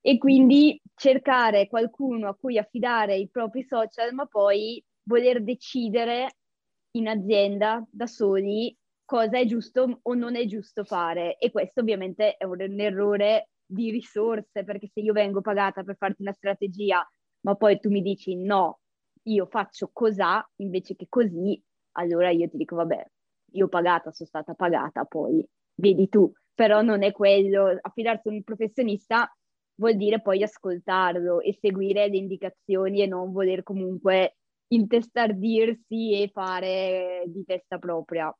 E 0.00 0.16
quindi 0.16 0.80
cercare 0.94 1.66
qualcuno 1.66 2.28
a 2.28 2.34
cui 2.34 2.56
affidare 2.56 3.16
i 3.16 3.28
propri 3.28 3.64
social, 3.64 4.14
ma 4.14 4.26
poi 4.26 4.82
voler 5.02 5.42
decidere 5.42 6.36
in 6.92 7.08
azienda 7.08 7.84
da 7.90 8.06
soli 8.06 8.74
cosa 9.04 9.38
è 9.38 9.44
giusto 9.44 10.00
o 10.02 10.14
non 10.14 10.36
è 10.36 10.46
giusto 10.46 10.84
fare. 10.84 11.36
E 11.38 11.50
questo 11.50 11.80
ovviamente 11.80 12.36
è 12.36 12.44
un, 12.44 12.60
errore 12.80 13.50
di 13.66 13.90
risorse 13.90 14.64
perché 14.64 14.88
se 14.92 15.00
io 15.00 15.12
vengo 15.12 15.40
pagata 15.40 15.82
per 15.82 15.96
farti 15.96 16.22
una 16.22 16.32
strategia 16.32 17.06
ma 17.40 17.54
poi 17.54 17.78
tu 17.78 17.90
mi 17.90 18.02
dici 18.02 18.34
no, 18.34 18.80
io 19.24 19.46
faccio 19.46 19.90
cos'ha 19.92 20.46
invece 20.56 20.96
che 20.96 21.06
così, 21.08 21.60
allora 21.92 22.30
io 22.30 22.48
ti 22.48 22.56
dico, 22.56 22.76
vabbè, 22.76 23.06
io 23.52 23.68
pagata, 23.68 24.12
sono 24.12 24.28
stata 24.28 24.54
pagata, 24.54 25.04
poi 25.04 25.46
vedi 25.74 26.08
tu, 26.08 26.30
però 26.54 26.82
non 26.82 27.02
è 27.02 27.12
quello, 27.12 27.78
affidarsi 27.80 28.28
a 28.28 28.32
un 28.32 28.42
professionista 28.42 29.32
vuol 29.78 29.96
dire 29.96 30.20
poi 30.20 30.42
ascoltarlo 30.42 31.40
e 31.40 31.56
seguire 31.60 32.08
le 32.08 32.16
indicazioni 32.16 33.02
e 33.02 33.06
non 33.06 33.32
voler 33.32 33.62
comunque 33.62 34.36
intestardirsi 34.68 36.20
e 36.20 36.30
fare 36.32 37.22
di 37.26 37.44
testa 37.44 37.78
propria. 37.78 38.34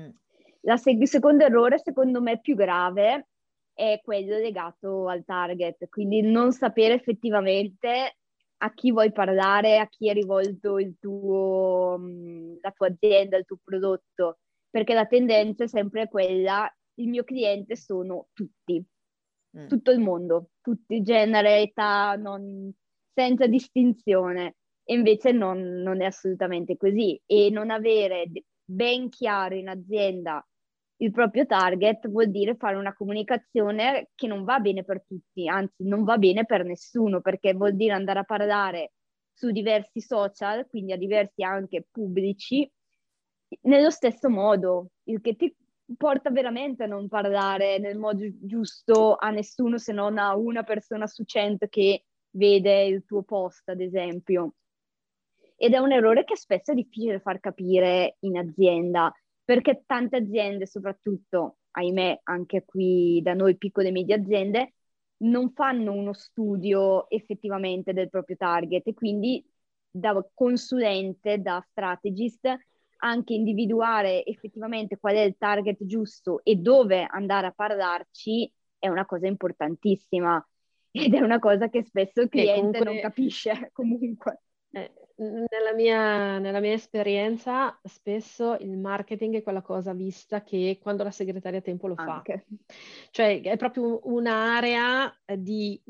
Mm. 0.00 0.76
Seg- 0.76 1.00
il 1.00 1.08
secondo 1.08 1.44
errore, 1.44 1.78
secondo 1.78 2.20
me 2.20 2.40
più 2.40 2.54
grave, 2.54 3.28
è 3.72 4.00
quello 4.02 4.38
legato 4.38 5.08
al 5.08 5.24
target, 5.24 5.88
quindi 5.88 6.22
non 6.22 6.52
sapere 6.52 6.94
effettivamente 6.94 8.16
a 8.58 8.72
chi 8.72 8.90
vuoi 8.90 9.12
parlare, 9.12 9.78
a 9.78 9.86
chi 9.86 10.08
è 10.08 10.14
rivolto 10.14 10.78
il 10.78 10.96
tuo, 10.98 11.96
mm, 11.98 12.56
la 12.62 12.70
tua 12.70 12.86
azienda, 12.88 13.36
il 13.36 13.44
tuo 13.44 13.58
prodotto, 13.62 14.38
perché 14.76 14.92
la 14.92 15.06
tendenza 15.06 15.64
è 15.64 15.68
sempre 15.68 16.06
quella, 16.06 16.70
il 16.96 17.08
mio 17.08 17.24
cliente 17.24 17.76
sono 17.76 18.28
tutti, 18.34 18.84
mm. 19.56 19.68
tutto 19.68 19.90
il 19.90 20.00
mondo, 20.00 20.50
tutti, 20.60 21.00
genere, 21.00 21.62
età, 21.62 22.14
non, 22.16 22.70
senza 23.14 23.46
distinzione. 23.46 24.56
E 24.84 24.92
invece 24.92 25.32
non, 25.32 25.80
non, 25.80 26.02
è 26.02 26.04
assolutamente 26.04 26.76
così. 26.76 27.18
E 27.24 27.48
non 27.50 27.70
avere 27.70 28.30
ben 28.66 29.08
chiaro 29.08 29.54
in 29.54 29.70
azienda 29.70 30.46
il 30.96 31.10
proprio 31.10 31.46
target 31.46 32.06
vuol 32.10 32.30
dire 32.30 32.54
fare 32.56 32.76
una 32.76 32.92
comunicazione 32.92 34.10
che 34.14 34.26
non 34.26 34.44
va 34.44 34.60
bene 34.60 34.84
per 34.84 35.02
tutti, 35.06 35.48
anzi 35.48 35.84
non 35.84 36.04
va 36.04 36.18
bene 36.18 36.44
per 36.44 36.64
nessuno, 36.66 37.22
perché 37.22 37.54
vuol 37.54 37.76
dire 37.76 37.94
andare 37.94 38.18
a 38.18 38.24
parlare 38.24 38.92
su 39.32 39.50
diversi 39.52 40.02
social, 40.02 40.66
quindi 40.66 40.92
a 40.92 40.98
diversi 40.98 41.42
anche 41.42 41.86
pubblici, 41.90 42.70
nello 43.62 43.90
stesso 43.90 44.28
modo, 44.28 44.90
il 45.04 45.20
che 45.20 45.36
ti 45.36 45.54
porta 45.96 46.30
veramente 46.30 46.82
a 46.82 46.86
non 46.86 47.08
parlare 47.08 47.78
nel 47.78 47.96
modo 47.96 48.24
giusto 48.40 49.16
a 49.16 49.30
nessuno 49.30 49.78
se 49.78 49.92
non 49.92 50.18
a 50.18 50.34
una 50.36 50.64
persona 50.64 51.06
su 51.06 51.24
cento 51.24 51.66
che 51.68 52.04
vede 52.30 52.84
il 52.84 53.04
tuo 53.04 53.22
post, 53.22 53.68
ad 53.68 53.80
esempio. 53.80 54.54
Ed 55.56 55.72
è 55.72 55.78
un 55.78 55.92
errore 55.92 56.24
che 56.24 56.36
spesso 56.36 56.72
è 56.72 56.74
difficile 56.74 57.20
far 57.20 57.40
capire 57.40 58.16
in 58.20 58.36
azienda, 58.36 59.12
perché 59.44 59.84
tante 59.86 60.16
aziende, 60.16 60.66
soprattutto, 60.66 61.58
ahimè, 61.70 62.20
anche 62.24 62.64
qui 62.64 63.20
da 63.22 63.32
noi 63.32 63.56
piccole 63.56 63.88
e 63.88 63.92
medie 63.92 64.16
aziende, 64.16 64.74
non 65.18 65.52
fanno 65.52 65.92
uno 65.92 66.12
studio 66.12 67.08
effettivamente 67.08 67.92
del 67.94 68.10
proprio 68.10 68.36
target 68.36 68.86
e 68.86 68.92
quindi 68.94 69.42
da 69.90 70.22
consulente, 70.34 71.40
da 71.40 71.64
strategist, 71.70 72.54
anche 72.98 73.34
individuare 73.34 74.24
effettivamente 74.24 74.98
qual 74.98 75.14
è 75.14 75.20
il 75.20 75.36
target 75.38 75.84
giusto 75.84 76.40
e 76.42 76.56
dove 76.56 77.06
andare 77.08 77.48
a 77.48 77.52
parlarci 77.52 78.50
è 78.78 78.88
una 78.88 79.06
cosa 79.06 79.26
importantissima 79.26 80.44
ed 80.90 81.14
è 81.14 81.20
una 81.20 81.38
cosa 81.38 81.68
che 81.68 81.82
spesso 81.82 82.22
il 82.22 82.28
cliente 82.28 82.78
comunque, 82.78 82.84
non 82.84 83.00
capisce 83.00 83.70
comunque. 83.72 84.40
Eh, 84.70 84.92
nella, 85.16 85.72
mia, 85.74 86.38
nella 86.38 86.60
mia, 86.60 86.72
esperienza 86.72 87.78
spesso 87.84 88.56
il 88.60 88.76
marketing 88.76 89.36
è 89.36 89.42
quella 89.42 89.62
cosa 89.62 89.94
vista 89.94 90.42
che 90.42 90.78
quando 90.80 91.02
la 91.02 91.10
segretaria 91.10 91.60
a 91.60 91.62
tempo 91.62 91.86
lo 91.86 91.94
fa. 91.94 92.16
Anche. 92.16 92.46
Cioè 93.10 93.40
è 93.40 93.56
proprio 93.56 94.00
un'area 94.04 95.14
di, 95.38 95.80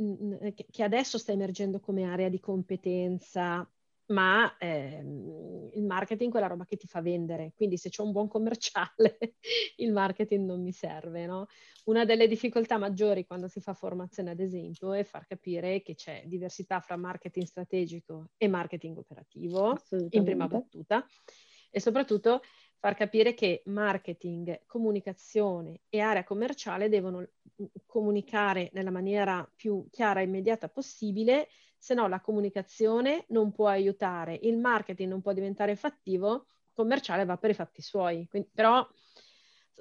che 0.70 0.82
adesso 0.82 1.18
sta 1.18 1.32
emergendo 1.32 1.80
come 1.80 2.04
area 2.04 2.28
di 2.28 2.38
competenza 2.38 3.68
ma 4.08 4.56
ehm, 4.58 5.70
il 5.72 5.84
marketing 5.84 6.28
è 6.28 6.32
quella 6.32 6.46
roba 6.46 6.64
che 6.64 6.76
ti 6.76 6.86
fa 6.86 7.00
vendere, 7.00 7.52
quindi 7.54 7.76
se 7.76 7.88
c'è 7.88 8.02
un 8.02 8.12
buon 8.12 8.28
commerciale 8.28 9.18
il 9.76 9.92
marketing 9.92 10.46
non 10.46 10.62
mi 10.62 10.72
serve, 10.72 11.26
no? 11.26 11.46
Una 11.84 12.04
delle 12.04 12.28
difficoltà 12.28 12.78
maggiori 12.78 13.26
quando 13.26 13.48
si 13.48 13.60
fa 13.60 13.74
formazione, 13.74 14.30
ad 14.30 14.40
esempio, 14.40 14.92
è 14.92 15.04
far 15.04 15.26
capire 15.26 15.82
che 15.82 15.94
c'è 15.94 16.22
diversità 16.26 16.80
fra 16.80 16.96
marketing 16.96 17.46
strategico 17.46 18.30
e 18.36 18.48
marketing 18.48 18.96
operativo, 18.98 19.76
in 20.10 20.24
prima 20.24 20.46
battuta, 20.46 21.04
e 21.70 21.80
soprattutto 21.80 22.42
far 22.78 22.94
capire 22.94 23.34
che 23.34 23.62
marketing, 23.66 24.62
comunicazione 24.66 25.80
e 25.88 26.00
area 26.00 26.24
commerciale 26.24 26.88
devono 26.88 27.20
mm, 27.20 27.66
comunicare 27.86 28.70
nella 28.72 28.90
maniera 28.90 29.48
più 29.56 29.86
chiara 29.90 30.20
e 30.20 30.24
immediata 30.24 30.68
possibile 30.68 31.48
se 31.86 31.94
no 31.94 32.08
la 32.08 32.20
comunicazione 32.20 33.26
non 33.28 33.52
può 33.52 33.68
aiutare, 33.68 34.36
il 34.42 34.58
marketing 34.58 35.08
non 35.08 35.22
può 35.22 35.32
diventare 35.32 35.76
fattivo, 35.76 36.46
il 36.64 36.72
commerciale 36.72 37.24
va 37.24 37.36
per 37.36 37.50
i 37.50 37.54
fatti 37.54 37.80
suoi. 37.80 38.26
Quindi, 38.28 38.50
però 38.52 38.84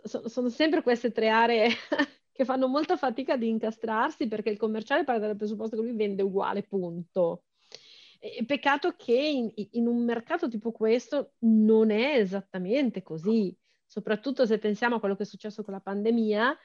so, 0.03 0.29
sono 0.29 0.49
sempre 0.49 0.83
queste 0.83 1.11
tre 1.11 1.29
aree 1.29 1.67
che 2.31 2.45
fanno 2.45 2.67
molta 2.67 2.95
fatica 2.95 3.33
ad 3.33 3.41
incastrarsi 3.41 4.27
perché 4.27 4.51
il 4.51 4.57
commerciale 4.57 5.03
parte 5.03 5.25
dal 5.25 5.35
presupposto 5.35 5.75
che 5.75 5.81
lui 5.81 5.95
vende 5.95 6.21
uguale, 6.21 6.61
punto. 6.61 7.45
E, 8.19 8.45
peccato 8.45 8.93
che 8.95 9.15
in, 9.15 9.51
in 9.71 9.87
un 9.87 10.05
mercato 10.05 10.47
tipo 10.47 10.71
questo 10.71 11.31
non 11.39 11.89
è 11.89 12.19
esattamente 12.19 13.01
così, 13.01 13.57
soprattutto 13.83 14.45
se 14.45 14.59
pensiamo 14.59 14.97
a 14.97 14.99
quello 14.99 15.15
che 15.15 15.23
è 15.23 15.25
successo 15.25 15.63
con 15.63 15.73
la 15.73 15.81
pandemia, 15.81 16.55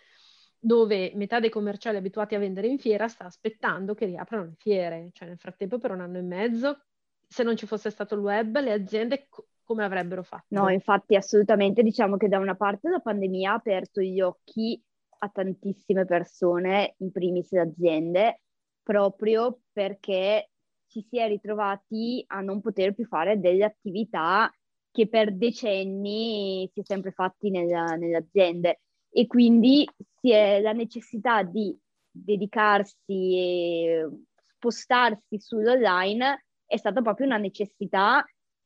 dove 0.60 1.12
metà 1.14 1.40
dei 1.40 1.48
commerciali 1.48 1.96
abituati 1.96 2.34
a 2.34 2.38
vendere 2.38 2.68
in 2.68 2.78
fiera 2.78 3.08
sta 3.08 3.24
aspettando 3.24 3.94
che 3.94 4.04
riaprano 4.04 4.44
le 4.44 4.54
fiere, 4.58 5.08
cioè 5.12 5.28
nel 5.28 5.38
frattempo 5.38 5.78
per 5.78 5.90
un 5.92 6.00
anno 6.00 6.18
e 6.18 6.22
mezzo, 6.22 6.82
se 7.26 7.42
non 7.42 7.56
ci 7.56 7.66
fosse 7.66 7.90
stato 7.90 8.14
il 8.14 8.20
web, 8.20 8.58
le 8.60 8.72
aziende 8.72 9.26
co- 9.28 9.46
come 9.64 9.84
avrebbero 9.84 10.22
fatto? 10.22 10.46
No, 10.48 10.68
infatti 10.68 11.16
assolutamente 11.16 11.82
diciamo 11.82 12.16
che 12.16 12.28
da 12.28 12.38
una 12.38 12.56
parte 12.56 12.90
la 12.90 13.00
pandemia 13.00 13.52
ha 13.52 13.54
aperto 13.54 14.00
gli 14.02 14.20
occhi 14.20 14.80
a 15.22 15.28
tantissime 15.28 16.04
persone, 16.04 16.94
in 16.98 17.10
primis 17.10 17.50
le 17.52 17.60
aziende, 17.60 18.40
proprio 18.82 19.60
perché 19.72 20.50
ci 20.88 21.06
si 21.08 21.18
è 21.18 21.28
ritrovati 21.28 22.24
a 22.26 22.40
non 22.40 22.60
poter 22.60 22.94
più 22.94 23.06
fare 23.06 23.38
delle 23.38 23.64
attività 23.64 24.52
che 24.90 25.08
per 25.08 25.36
decenni 25.36 26.68
si 26.72 26.80
è 26.80 26.82
sempre 26.84 27.12
fatti 27.12 27.50
nella, 27.50 27.94
nelle 27.94 28.16
aziende 28.16 28.80
e 29.10 29.26
quindi 29.26 29.88
la 30.22 30.72
necessità 30.72 31.42
di 31.42 31.76
dedicarsi 32.10 32.94
e 33.08 34.08
spostarsi 34.54 35.38
sull'online 35.38 36.44
è 36.66 36.76
stata 36.76 37.00
proprio 37.00 37.26
una 37.26 37.38
necessità 37.38 38.24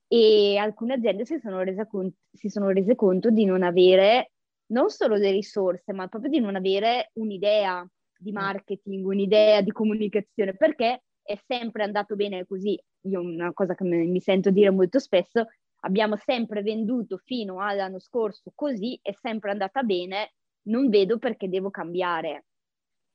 e 0.09 0.57
alcune 0.57 0.95
aziende 0.95 1.25
si 1.25 1.39
sono, 1.39 1.63
rese 1.63 1.87
conto, 1.87 2.17
si 2.33 2.49
sono 2.49 2.69
rese 2.71 2.95
conto 2.95 3.31
di 3.31 3.45
non 3.45 3.63
avere 3.63 4.33
non 4.67 4.91
solo 4.91 5.17
le 5.17 5.31
risorse, 5.31 5.93
ma 5.93 6.09
proprio 6.09 6.31
di 6.31 6.41
non 6.41 6.57
avere 6.57 7.11
un'idea 7.15 7.87
di 8.17 8.31
mm. 8.31 8.35
marketing, 8.35 9.07
un'idea 9.07 9.61
di 9.61 9.73
comunicazione, 9.73 10.55
perché 10.55 11.03
è 11.23 11.39
sempre 11.47 11.85
andato 11.85 12.17
bene 12.17 12.47
così. 12.47 12.79
Io 13.07 13.21
una 13.21 13.53
cosa 13.53 13.75
che 13.75 13.85
mi 13.85 14.21
sento 14.21 14.51
dire 14.51 14.71
molto 14.71 14.99
spesso, 14.99 15.47
abbiamo 15.85 16.17
sempre 16.17 16.63
venduto 16.63 17.19
fino 17.19 17.61
all'anno 17.61 17.99
scorso 17.99 18.53
così, 18.55 18.99
è 19.03 19.13
sempre 19.13 19.51
andata 19.51 19.83
bene, 19.83 20.35
non 20.63 20.89
vedo 20.89 21.19
perché 21.19 21.49
devo 21.49 21.71
cambiare. 21.71 22.47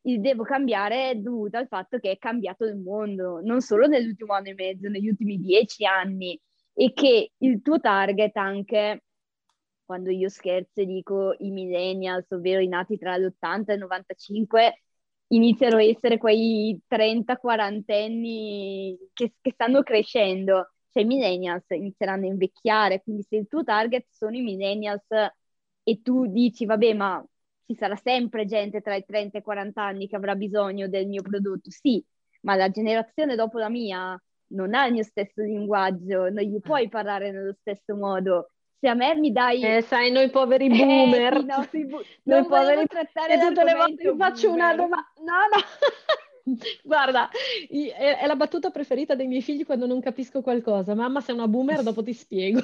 Il 0.01 0.21
devo 0.21 0.43
cambiare 0.43 1.11
è 1.11 1.15
dovuto 1.15 1.57
al 1.57 1.67
fatto 1.67 1.99
che 1.99 2.11
è 2.11 2.17
cambiato 2.17 2.65
il 2.65 2.77
mondo, 2.77 3.41
non 3.41 3.61
solo 3.61 3.87
nell'ultimo 3.87 4.33
anno 4.33 4.49
e 4.49 4.53
mezzo, 4.53 4.87
negli 4.87 5.09
ultimi 5.09 5.37
dieci 5.39 5.85
anni, 5.85 6.39
e 6.73 6.93
che 6.93 7.31
il 7.37 7.61
tuo 7.61 7.79
target 7.79 8.35
anche, 8.37 9.03
quando 9.83 10.11
io 10.11 10.29
scherzo 10.29 10.81
e 10.81 10.85
dico 10.85 11.35
i 11.39 11.51
millennials, 11.51 12.29
ovvero 12.31 12.61
i 12.61 12.67
nati 12.67 12.97
tra 12.97 13.17
l'80 13.17 13.71
e 13.71 13.73
il 13.73 13.79
95, 13.79 14.83
iniziano 15.31 15.77
a 15.77 15.83
essere 15.83 16.17
quei 16.17 16.79
30-40 16.87 17.83
anni 17.93 18.97
che, 19.13 19.33
che 19.41 19.51
stanno 19.51 19.81
crescendo 19.83 20.69
cioè 20.99 21.01
i 21.01 21.05
millennials 21.05 21.65
inizieranno 21.69 22.25
a 22.25 22.29
invecchiare, 22.29 23.01
quindi 23.01 23.23
se 23.27 23.37
il 23.37 23.47
tuo 23.47 23.63
target 23.63 24.07
sono 24.09 24.35
i 24.35 24.41
millennials 24.41 25.05
e 25.83 26.01
tu 26.01 26.27
dici, 26.27 26.65
vabbè, 26.65 26.93
ma 26.93 27.25
ci 27.65 27.75
sarà 27.75 27.95
sempre 27.95 28.45
gente 28.45 28.81
tra 28.81 28.95
i 28.95 29.05
30 29.05 29.37
e 29.37 29.39
i 29.39 29.43
40 29.43 29.81
anni 29.81 30.07
che 30.07 30.15
avrà 30.15 30.35
bisogno 30.35 30.87
del 30.87 31.07
mio 31.07 31.21
prodotto, 31.21 31.69
sì, 31.69 32.03
ma 32.41 32.55
la 32.55 32.69
generazione 32.69 33.35
dopo 33.35 33.57
la 33.57 33.69
mia 33.69 34.21
non 34.51 34.73
ha 34.73 34.85
il 34.85 34.93
mio 34.93 35.03
stesso 35.03 35.41
linguaggio, 35.41 36.29
non 36.29 36.43
gli 36.43 36.59
puoi 36.59 36.89
parlare 36.89 37.31
nello 37.31 37.55
stesso 37.59 37.95
modo. 37.95 38.51
Se 38.79 38.87
a 38.87 38.93
me 38.93 39.13
mi 39.15 39.31
dai... 39.31 39.61
Eh, 39.61 39.81
sai, 39.81 40.09
noi 40.09 40.29
poveri 40.29 40.67
eh, 40.67 40.69
boomer. 40.69 41.33
Eh, 41.33 41.43
no, 41.43 41.67
noi 41.71 42.05
non 42.23 42.47
poveri... 42.47 42.87
trattare 42.87 43.33
e 43.33 43.39
tutte 43.39 43.63
le 43.63 43.73
volte 43.73 44.15
faccio 44.15 44.51
una 44.51 44.73
domanda... 44.73 45.11
No, 45.17 45.33
no. 45.51 45.59
Guarda, 46.83 47.29
è, 47.69 48.25
la 48.25 48.35
battuta 48.35 48.69
preferita 48.69 49.15
dei 49.15 49.27
miei 49.27 49.41
figli 49.41 49.65
quando 49.65 49.85
non 49.85 49.99
capisco 49.99 50.41
qualcosa. 50.41 50.95
Mamma, 50.95 51.21
sei 51.21 51.35
una 51.35 51.47
boomer, 51.47 51.83
dopo 51.83 52.03
ti 52.03 52.13
spiego. 52.13 52.59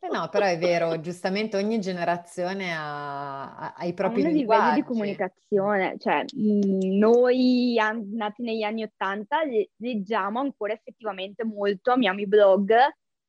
Eh 0.00 0.08
no, 0.10 0.28
però 0.30 0.46
è 0.46 0.58
vero, 0.58 1.00
giustamente 1.00 1.56
ogni 1.56 1.80
generazione 1.80 2.72
ha, 2.74 3.74
ha 3.74 3.84
i 3.84 3.92
propri 3.92 4.24
ha 4.24 4.28
linguaggi. 4.28 4.80
di 4.80 4.86
comunicazione. 4.86 5.96
Cioè, 5.98 6.24
noi 6.34 7.76
nati 8.12 8.42
negli 8.42 8.62
anni 8.62 8.82
Ottanta 8.84 9.38
leggiamo 9.76 10.40
ancora 10.40 10.72
effettivamente 10.72 11.44
molto, 11.44 11.92
amiamo 11.92 12.20
i 12.20 12.26
blog. 12.26 12.72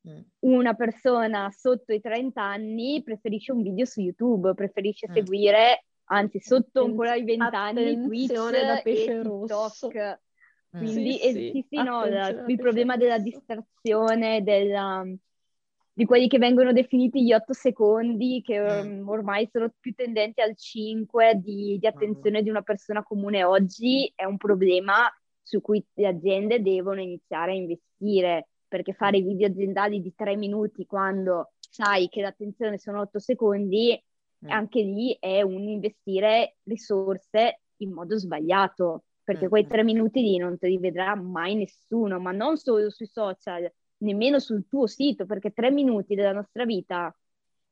Mm. 0.08 0.20
Una 0.40 0.72
persona 0.74 1.50
sotto 1.50 1.92
i 1.92 2.00
30 2.00 2.42
anni 2.42 3.02
preferisce 3.02 3.52
un 3.52 3.62
video 3.62 3.84
su 3.84 4.00
YouTube, 4.00 4.54
preferisce 4.54 5.08
mm. 5.10 5.12
seguire 5.12 5.84
anzi 6.10 6.40
sotto 6.40 6.84
ancora 6.84 7.14
i 7.14 7.24
vent'anni 7.24 7.94
Twitch 8.06 8.32
da 8.32 8.80
pesce 8.82 9.12
e 9.12 9.22
rosso. 9.22 9.88
TikTok. 9.88 10.20
Quindi 10.70 11.12
sì, 11.14 11.18
sì, 11.18 11.50
sì, 11.52 11.66
sì 11.68 11.82
no, 11.82 12.04
la, 12.04 12.28
il 12.28 12.56
problema 12.56 12.96
della 12.96 13.18
distrazione, 13.18 14.42
della, 14.44 15.04
di 15.92 16.04
quelli 16.04 16.28
che 16.28 16.38
vengono 16.38 16.72
definiti 16.72 17.24
gli 17.24 17.32
otto 17.32 17.52
secondi, 17.52 18.40
che 18.44 18.60
mm. 18.60 19.08
ormai 19.08 19.48
sono 19.50 19.72
più 19.80 19.92
tendenti 19.94 20.40
al 20.40 20.56
5 20.56 21.40
di, 21.42 21.76
di 21.80 21.86
attenzione 21.88 22.40
mm. 22.40 22.42
di 22.44 22.50
una 22.50 22.62
persona 22.62 23.02
comune 23.02 23.42
oggi, 23.42 24.12
è 24.14 24.24
un 24.24 24.36
problema 24.36 25.12
su 25.42 25.60
cui 25.60 25.84
le 25.94 26.06
aziende 26.06 26.62
devono 26.62 27.00
iniziare 27.00 27.50
a 27.50 27.56
investire, 27.56 28.48
perché 28.68 28.92
fare 28.92 29.20
mm. 29.20 29.26
video 29.26 29.48
aziendali 29.48 30.00
di 30.00 30.14
tre 30.14 30.36
minuti 30.36 30.86
quando 30.86 31.50
sai 31.58 32.08
che 32.08 32.20
l'attenzione 32.20 32.78
sono 32.78 33.00
otto 33.00 33.18
secondi 33.18 34.00
mm. 34.44 34.50
anche 34.50 34.80
lì 34.80 35.16
è 35.18 35.42
un 35.42 35.68
investire 35.68 36.56
risorse 36.64 37.60
in 37.78 37.92
modo 37.92 38.18
sbagliato, 38.18 39.04
perché 39.22 39.46
mm. 39.46 39.48
quei 39.48 39.66
tre 39.66 39.82
minuti 39.84 40.20
lì 40.22 40.36
non 40.36 40.58
te 40.58 40.68
li 40.68 40.78
vedrà 40.78 41.14
mai 41.14 41.54
nessuno, 41.54 42.18
ma 42.18 42.32
non 42.32 42.56
solo 42.56 42.90
sui 42.90 43.06
social, 43.06 43.70
nemmeno 43.98 44.38
sul 44.38 44.66
tuo 44.66 44.86
sito, 44.86 45.26
perché 45.26 45.52
tre 45.52 45.70
minuti 45.70 46.14
della 46.14 46.32
nostra 46.32 46.64
vita 46.64 47.14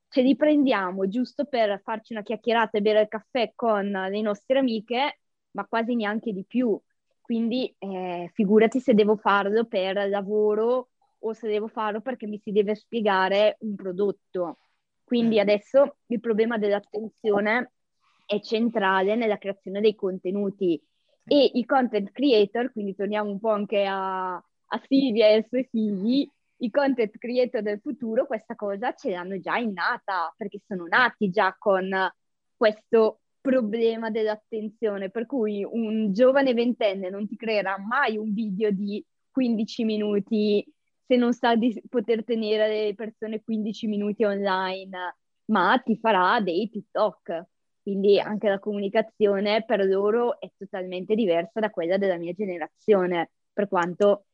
ce 0.08 0.22
li 0.22 0.36
prendiamo 0.36 1.06
giusto 1.08 1.44
per 1.44 1.80
farci 1.82 2.12
una 2.14 2.22
chiacchierata 2.22 2.78
e 2.78 2.80
bere 2.80 3.02
il 3.02 3.08
caffè 3.08 3.52
con 3.54 3.90
le 3.90 4.20
nostre 4.22 4.58
amiche, 4.58 5.20
ma 5.52 5.66
quasi 5.66 5.94
neanche 5.94 6.32
di 6.32 6.44
più. 6.44 6.80
quindi 7.20 7.74
eh, 7.78 8.30
figurati 8.32 8.80
se 8.80 8.94
devo 8.94 9.16
farlo 9.16 9.66
per 9.66 10.08
lavoro 10.08 10.88
o 11.18 11.32
se 11.34 11.46
devo 11.46 11.68
farlo 11.68 12.00
perché 12.00 12.26
mi 12.26 12.38
si 12.38 12.52
deve 12.52 12.74
spiegare 12.74 13.56
un 13.60 13.74
prodotto. 13.74 14.58
Quindi 15.08 15.36
mm. 15.36 15.40
adesso 15.40 15.96
il 16.08 16.20
problema 16.20 16.58
dell'attenzione 16.58 17.72
è 18.26 18.40
centrale 18.40 19.16
nella 19.16 19.38
creazione 19.38 19.80
dei 19.80 19.94
contenuti. 19.94 20.78
E 21.24 21.50
i 21.54 21.64
content 21.64 22.10
creator, 22.12 22.70
quindi 22.72 22.94
torniamo 22.94 23.30
un 23.30 23.40
po' 23.40 23.48
anche 23.48 23.86
a, 23.86 24.34
a 24.34 24.82
Silvia 24.86 25.28
e 25.28 25.32
ai 25.36 25.46
suoi 25.48 25.66
figli, 25.70 26.30
i 26.58 26.70
content 26.70 27.16
creator 27.16 27.62
del 27.62 27.80
futuro 27.80 28.26
questa 28.26 28.54
cosa 28.54 28.92
ce 28.92 29.10
l'hanno 29.10 29.40
già 29.40 29.56
innata 29.56 30.34
perché 30.36 30.60
sono 30.66 30.84
nati 30.86 31.30
già 31.30 31.56
con 31.58 31.88
questo 32.54 33.20
problema 33.40 34.10
dell'attenzione, 34.10 35.10
per 35.10 35.24
cui 35.24 35.64
un 35.64 36.12
giovane 36.12 36.52
ventenne 36.52 37.08
non 37.08 37.26
ti 37.26 37.36
creerà 37.36 37.78
mai 37.78 38.18
un 38.18 38.34
video 38.34 38.70
di 38.70 39.02
15 39.30 39.84
minuti 39.84 40.70
se 41.08 41.16
non 41.16 41.32
sa 41.32 41.56
di 41.56 41.82
poter 41.88 42.22
tenere 42.22 42.68
le 42.68 42.94
persone 42.94 43.42
15 43.42 43.86
minuti 43.86 44.24
online, 44.24 45.16
ma 45.46 45.80
ti 45.82 45.96
farà 45.96 46.38
dei 46.40 46.68
TikTok. 46.68 47.46
Quindi 47.80 48.20
anche 48.20 48.50
la 48.50 48.58
comunicazione 48.58 49.64
per 49.64 49.82
loro 49.86 50.38
è 50.38 50.50
totalmente 50.58 51.14
diversa 51.14 51.60
da 51.60 51.70
quella 51.70 51.96
della 51.96 52.18
mia 52.18 52.34
generazione, 52.34 53.30
per 53.50 53.68
quanto 53.68 54.26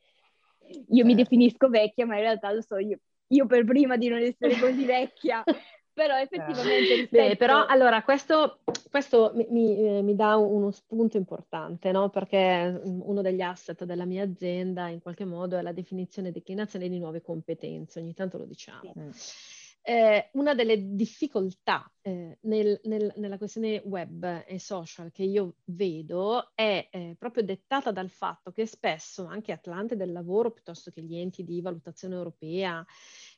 io 0.89 1.05
mi 1.05 1.15
definisco 1.15 1.69
vecchia, 1.69 2.07
ma 2.07 2.17
in 2.17 2.23
realtà 2.23 2.51
lo 2.51 2.61
so 2.61 2.79
io, 2.79 2.99
io 3.29 3.47
per 3.47 3.65
prima 3.65 3.97
di 3.97 4.09
non 4.09 4.19
essere 4.19 4.59
così 4.59 4.85
vecchia. 4.85 5.45
però 5.95 6.19
effettivamente 6.19 6.95
rispetto... 6.95 7.29
Beh, 7.29 7.37
però 7.37 7.65
allora 7.65 8.03
questo, 8.03 8.59
questo 8.91 9.33
mi, 9.35 9.47
mi, 9.49 10.03
mi, 10.03 10.15
dà 10.15 10.37
uno 10.37 10.71
spunto 10.73 11.17
importante, 11.17 11.93
no? 11.93 12.11
Perché 12.11 12.81
uno 12.83 13.23
degli 13.23 13.41
asset 13.41 13.85
della 13.85 14.05
mia 14.05 14.25
azienda 14.25 14.89
in 14.89 15.01
qualche 15.01 15.25
modo 15.25 15.57
è 15.57 15.63
la 15.63 15.73
definizione 15.73 16.29
e 16.29 16.33
declinazione 16.33 16.89
di 16.89 16.99
nuove 16.99 17.23
competenze, 17.23 18.01
ogni 18.01 18.13
tanto 18.13 18.39
lo 18.39 18.45
diciamo. 18.45 18.93
Sì 19.13 19.54
eh, 19.87 20.31
una 20.33 20.55
delle 20.55 20.95
difficoltà 20.95 21.87
eh, 22.01 22.39
nel, 22.41 22.81
nel, 22.85 23.13
nella 23.17 23.37
questione 23.37 23.83
web 23.85 24.45
e 24.47 24.59
social 24.59 25.11
che 25.13 25.25
io 25.25 25.57
vedo 25.65 26.53
è 26.55 26.89
eh, 26.91 27.15
proprio 27.19 27.43
dettata 27.43 27.93
dal 27.93 28.09
fatto 28.09 28.51
che 28.51 28.65
spesso 28.65 29.27
anche 29.27 29.53
Atlante 29.53 29.95
del 29.95 30.11
lavoro, 30.11 30.53
piuttosto 30.53 30.91
che 30.91 31.03
gli 31.03 31.17
enti 31.17 31.45
di 31.45 31.61
valutazione 31.61 32.15
europea 32.15 32.83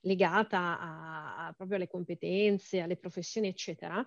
legata 0.02 0.78
a, 0.78 1.46
a 1.48 1.52
proprio 1.52 1.78
alle 1.78 1.88
competenze, 1.88 2.80
alle 2.80 2.96
professioni, 2.96 3.48
eccetera, 3.48 4.06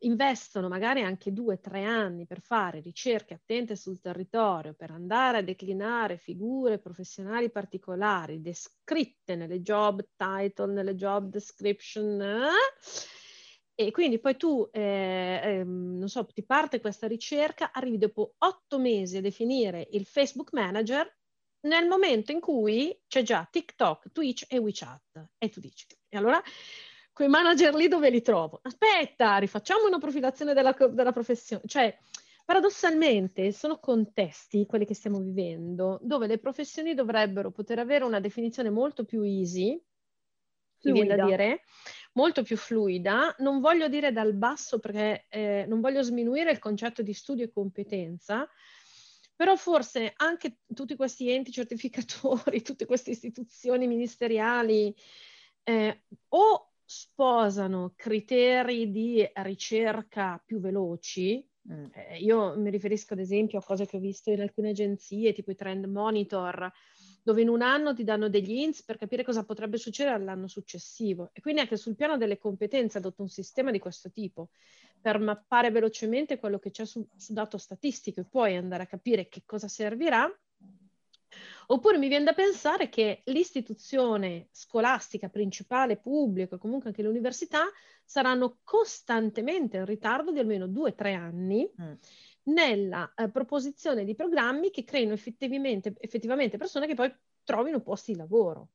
investono 0.00 0.68
magari 0.68 1.02
anche 1.02 1.32
due 1.32 1.54
o 1.54 1.60
tre 1.60 1.84
anni 1.84 2.26
per 2.26 2.40
fare 2.40 2.80
ricerche 2.80 3.34
attente 3.34 3.76
sul 3.76 4.00
territorio, 4.00 4.74
per 4.74 4.90
andare 4.90 5.38
a 5.38 5.42
declinare 5.42 6.18
figure 6.18 6.78
professionali 6.78 7.50
particolari 7.50 8.40
descritte 8.40 9.34
nelle 9.34 9.60
job 9.60 10.06
title, 10.16 10.72
nelle 10.72 10.94
job 10.94 11.30
description. 11.30 12.20
Eh? 12.20 13.80
E 13.80 13.90
quindi 13.92 14.18
poi 14.18 14.36
tu, 14.36 14.68
eh, 14.72 15.40
eh, 15.42 15.64
non 15.64 16.08
so, 16.08 16.26
ti 16.26 16.44
parte 16.44 16.80
questa 16.80 17.06
ricerca, 17.06 17.70
arrivi 17.72 17.98
dopo 17.98 18.34
otto 18.38 18.78
mesi 18.78 19.16
a 19.16 19.20
definire 19.20 19.86
il 19.92 20.04
Facebook 20.04 20.52
Manager 20.52 21.16
nel 21.60 21.86
momento 21.86 22.32
in 22.32 22.40
cui 22.40 23.00
c'è 23.06 23.22
già 23.22 23.46
TikTok, 23.50 24.10
Twitch 24.12 24.44
e 24.48 24.58
WeChat. 24.58 25.28
E 25.38 25.48
tu 25.48 25.60
dici, 25.60 25.86
e 26.08 26.16
allora 26.16 26.42
quei 27.18 27.28
manager 27.28 27.74
lì 27.74 27.88
dove 27.88 28.10
li 28.10 28.22
trovo? 28.22 28.60
Aspetta, 28.62 29.38
rifacciamo 29.38 29.88
una 29.88 29.98
profilazione 29.98 30.54
della, 30.54 30.70
della 30.70 31.10
professione. 31.10 31.62
Cioè, 31.66 31.98
paradossalmente 32.44 33.50
sono 33.50 33.80
contesti, 33.80 34.66
quelli 34.66 34.86
che 34.86 34.94
stiamo 34.94 35.18
vivendo, 35.18 35.98
dove 36.00 36.28
le 36.28 36.38
professioni 36.38 36.94
dovrebbero 36.94 37.50
poter 37.50 37.80
avere 37.80 38.04
una 38.04 38.20
definizione 38.20 38.70
molto 38.70 39.04
più 39.04 39.22
easy, 39.22 39.76
da 40.80 41.24
dire, 41.24 41.62
molto 42.12 42.44
più 42.44 42.56
fluida. 42.56 43.34
Non 43.38 43.58
voglio 43.58 43.88
dire 43.88 44.12
dal 44.12 44.34
basso 44.34 44.78
perché 44.78 45.26
eh, 45.28 45.64
non 45.66 45.80
voglio 45.80 46.04
sminuire 46.04 46.52
il 46.52 46.60
concetto 46.60 47.02
di 47.02 47.14
studio 47.14 47.46
e 47.46 47.50
competenza, 47.50 48.48
però 49.34 49.56
forse 49.56 50.12
anche 50.14 50.58
tutti 50.72 50.94
questi 50.94 51.32
enti 51.32 51.50
certificatori, 51.50 52.62
tutte 52.62 52.86
queste 52.86 53.10
istituzioni 53.10 53.88
ministeriali, 53.88 54.94
eh, 55.64 56.02
o 56.28 56.67
sposano 56.90 57.92
criteri 57.96 58.90
di 58.90 59.22
ricerca 59.42 60.42
più 60.42 60.58
veloci, 60.58 61.46
mm. 61.70 61.84
eh, 61.92 62.18
io 62.18 62.58
mi 62.58 62.70
riferisco 62.70 63.12
ad 63.12 63.18
esempio 63.18 63.58
a 63.58 63.62
cose 63.62 63.84
che 63.84 63.98
ho 63.98 64.00
visto 64.00 64.30
in 64.30 64.40
alcune 64.40 64.70
agenzie, 64.70 65.34
tipo 65.34 65.50
i 65.50 65.54
trend 65.54 65.84
monitor, 65.84 66.72
dove 67.22 67.42
in 67.42 67.50
un 67.50 67.60
anno 67.60 67.92
ti 67.92 68.04
danno 68.04 68.30
degli 68.30 68.52
hints 68.52 68.84
per 68.84 68.96
capire 68.96 69.22
cosa 69.22 69.44
potrebbe 69.44 69.76
succedere 69.76 70.16
all'anno 70.16 70.48
successivo. 70.48 71.28
E 71.34 71.42
quindi 71.42 71.60
anche 71.60 71.76
sul 71.76 71.94
piano 71.94 72.16
delle 72.16 72.38
competenze 72.38 72.96
adotto 72.96 73.20
un 73.20 73.28
sistema 73.28 73.70
di 73.70 73.78
questo 73.78 74.10
tipo 74.10 74.48
per 74.98 75.18
mappare 75.18 75.70
velocemente 75.70 76.38
quello 76.38 76.58
che 76.58 76.70
c'è 76.70 76.86
su, 76.86 77.06
su 77.14 77.34
dato 77.34 77.58
statistico 77.58 78.20
e 78.20 78.24
poi 78.24 78.56
andare 78.56 78.84
a 78.84 78.86
capire 78.86 79.28
che 79.28 79.42
cosa 79.44 79.68
servirà 79.68 80.26
Oppure 81.70 81.98
mi 81.98 82.08
viene 82.08 82.24
da 82.24 82.32
pensare 82.32 82.88
che 82.88 83.22
l'istituzione 83.26 84.48
scolastica 84.52 85.28
principale, 85.28 85.98
pubblica, 85.98 86.56
comunque 86.56 86.88
anche 86.88 87.02
le 87.02 87.08
università, 87.08 87.64
saranno 88.04 88.60
costantemente 88.64 89.76
in 89.76 89.84
ritardo 89.84 90.32
di 90.32 90.38
almeno 90.38 90.66
due 90.66 90.90
o 90.90 90.94
tre 90.94 91.12
anni 91.12 91.70
mm. 91.80 91.92
nella 92.44 93.12
eh, 93.14 93.28
proposizione 93.28 94.04
di 94.04 94.14
programmi 94.14 94.70
che 94.70 94.84
creino 94.84 95.12
effettivamente, 95.12 95.94
effettivamente 95.98 96.56
persone 96.56 96.86
che 96.86 96.94
poi 96.94 97.14
trovino 97.44 97.80
posti 97.80 98.12
di 98.12 98.18
lavoro. 98.18 98.68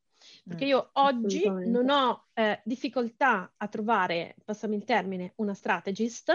Perché 0.48 0.66
mm, 0.66 0.70
io 0.70 0.90
oggi 0.94 1.50
non 1.50 1.90
ho 1.90 2.28
eh, 2.34 2.62
difficoltà 2.64 3.54
a 3.58 3.68
trovare, 3.68 4.36
passami 4.46 4.76
il 4.76 4.84
termine, 4.84 5.34
una 5.38 5.56
strategist 5.56 6.32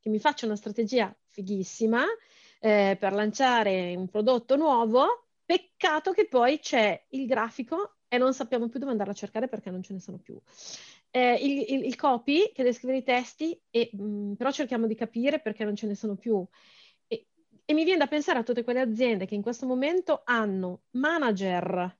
che 0.00 0.08
mi 0.08 0.18
faccia 0.18 0.46
una 0.46 0.56
strategia 0.56 1.16
fighissima 1.28 2.02
eh, 2.58 2.96
per 2.98 3.12
lanciare 3.12 3.94
un 3.94 4.08
prodotto 4.08 4.56
nuovo 4.56 5.24
Peccato 5.44 6.12
che 6.12 6.26
poi 6.26 6.58
c'è 6.58 7.06
il 7.10 7.26
grafico 7.26 7.96
e 8.08 8.18
non 8.18 8.32
sappiamo 8.32 8.68
più 8.68 8.78
dove 8.78 8.92
andarlo 8.92 9.12
a 9.12 9.16
cercare 9.16 9.48
perché 9.48 9.70
non 9.70 9.82
ce 9.82 9.92
ne 9.92 10.00
sono 10.00 10.18
più. 10.18 10.38
Eh, 11.10 11.34
il, 11.34 11.64
il, 11.68 11.84
il, 11.86 11.96
copy 11.96 12.52
che 12.52 12.62
deve 12.62 12.72
scrivere 12.72 12.98
i 12.98 13.04
testi, 13.04 13.60
e, 13.70 13.90
mh, 13.92 14.02
mm, 14.02 14.32
però 14.34 14.50
cerchiamo 14.50 14.86
di 14.86 14.94
capire 14.94 15.40
perché 15.40 15.64
non 15.64 15.76
ce 15.76 15.86
ne 15.86 15.94
sono 15.94 16.16
più. 16.16 16.44
E, 17.06 17.26
e 17.64 17.74
mi 17.74 17.84
viene 17.84 17.98
da 17.98 18.06
pensare 18.06 18.38
a 18.38 18.42
tutte 18.42 18.64
quelle 18.64 18.80
aziende 18.80 19.26
che 19.26 19.34
in 19.34 19.42
questo 19.42 19.66
momento 19.66 20.22
hanno 20.24 20.82
manager, 20.92 21.96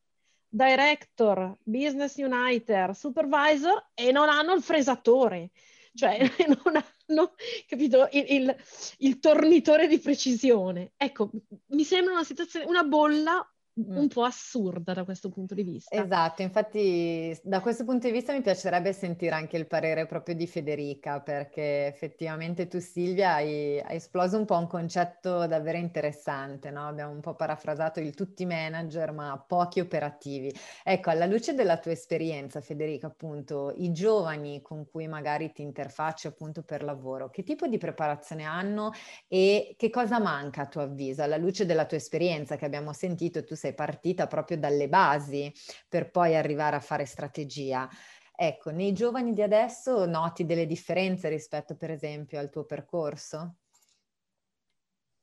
director, 0.49 1.57
business 1.63 2.17
uniter, 2.17 2.95
supervisor 2.95 3.91
e 3.95 4.11
non 4.13 4.29
hanno 4.29 4.55
il 4.55 4.63
fresatore 4.63 5.51
cioè 5.95 6.19
non 6.65 6.77
hanno 7.09 7.35
capito 7.67 8.09
il, 8.13 8.25
il, 8.29 8.57
il, 8.99 9.19
tornitore 9.19 9.87
di 9.87 9.99
precisione. 9.99 10.93
Ecco, 10.97 11.31
mi 11.67 11.85
sembra 11.85 12.15
una 12.15 12.25
situazione, 12.25 12.67
una 12.67 12.85
bolla. 12.85 13.47
Un 13.75 14.09
po' 14.09 14.23
assurda 14.25 14.93
da 14.95 15.05
questo 15.05 15.31
punto 15.31 15.55
di 15.55 15.63
vista. 15.63 15.97
Esatto, 15.97 16.43
infatti 16.43 17.39
da 17.45 17.61
questo 17.61 17.85
punto 17.85 18.09
di 18.09 18.13
vista 18.13 18.33
mi 18.33 18.41
piacerebbe 18.41 18.93
sentire 18.93 19.33
anche 19.37 19.57
il 19.57 19.69
parere 19.69 20.07
proprio 20.07 20.35
di 20.35 20.49
Federica, 20.49 21.21
perché 21.21 21.87
effettivamente 21.87 22.67
tu 22.67 22.81
Silvia 22.81 23.35
hai, 23.35 23.79
hai 23.79 23.95
esploso 23.97 24.37
un 24.37 24.45
po' 24.45 24.57
un 24.59 24.67
concetto 24.67 25.47
davvero 25.47 25.79
interessante, 25.79 26.71
no? 26.73 26.89
abbiamo 26.89 27.13
un 27.13 27.21
po' 27.21 27.37
parafrasato 27.37 28.01
il 28.01 28.13
tutti 28.15 28.45
manager 28.45 29.13
ma 29.13 29.39
pochi 29.47 29.79
operativi. 29.79 30.53
Ecco, 30.83 31.11
alla 31.11 31.27
luce 31.27 31.55
della 31.55 31.79
tua 31.79 31.93
esperienza 31.93 32.61
Federica, 32.61 33.07
appunto, 33.07 33.73
i 33.77 33.93
giovani 33.93 34.61
con 34.61 34.89
cui 34.91 35.07
magari 35.07 35.53
ti 35.53 35.63
interfacci 35.63 36.27
appunto 36.27 36.65
per 36.65 36.83
lavoro, 36.83 37.31
che 37.31 37.45
tipo 37.45 37.69
di 37.69 37.79
preparazione 37.79 38.43
hanno 38.43 38.91
e 39.29 39.75
che 39.77 39.91
cosa 39.91 40.19
manca 40.19 40.63
a 40.63 40.67
tuo 40.67 40.81
avviso 40.83 41.23
alla 41.23 41.37
luce 41.37 41.67
della 41.67 41.85
tua 41.87 41.99
esperienza 41.99 42.57
che 42.57 42.65
abbiamo 42.65 42.93
sentito 42.93 43.45
tu 43.45 43.55
sei 43.65 43.75
partita 43.75 44.27
proprio 44.27 44.59
dalle 44.59 44.89
basi 44.89 45.51
per 45.89 46.11
poi 46.11 46.37
arrivare 46.37 46.77
a 46.77 46.81
fare 46.81 47.07
strategia. 47.07 47.89
Ecco, 48.37 48.71
nei 48.71 48.93
giovani 48.93 49.33
di 49.33 49.43
adesso 49.43 50.05
noti 50.07 50.45
delle 50.45 50.67
differenze 50.67 51.29
rispetto 51.29 51.77
per 51.77 51.91
esempio 51.91 52.39
al 52.39 52.51
tuo 52.51 52.65
percorso? 52.65 53.57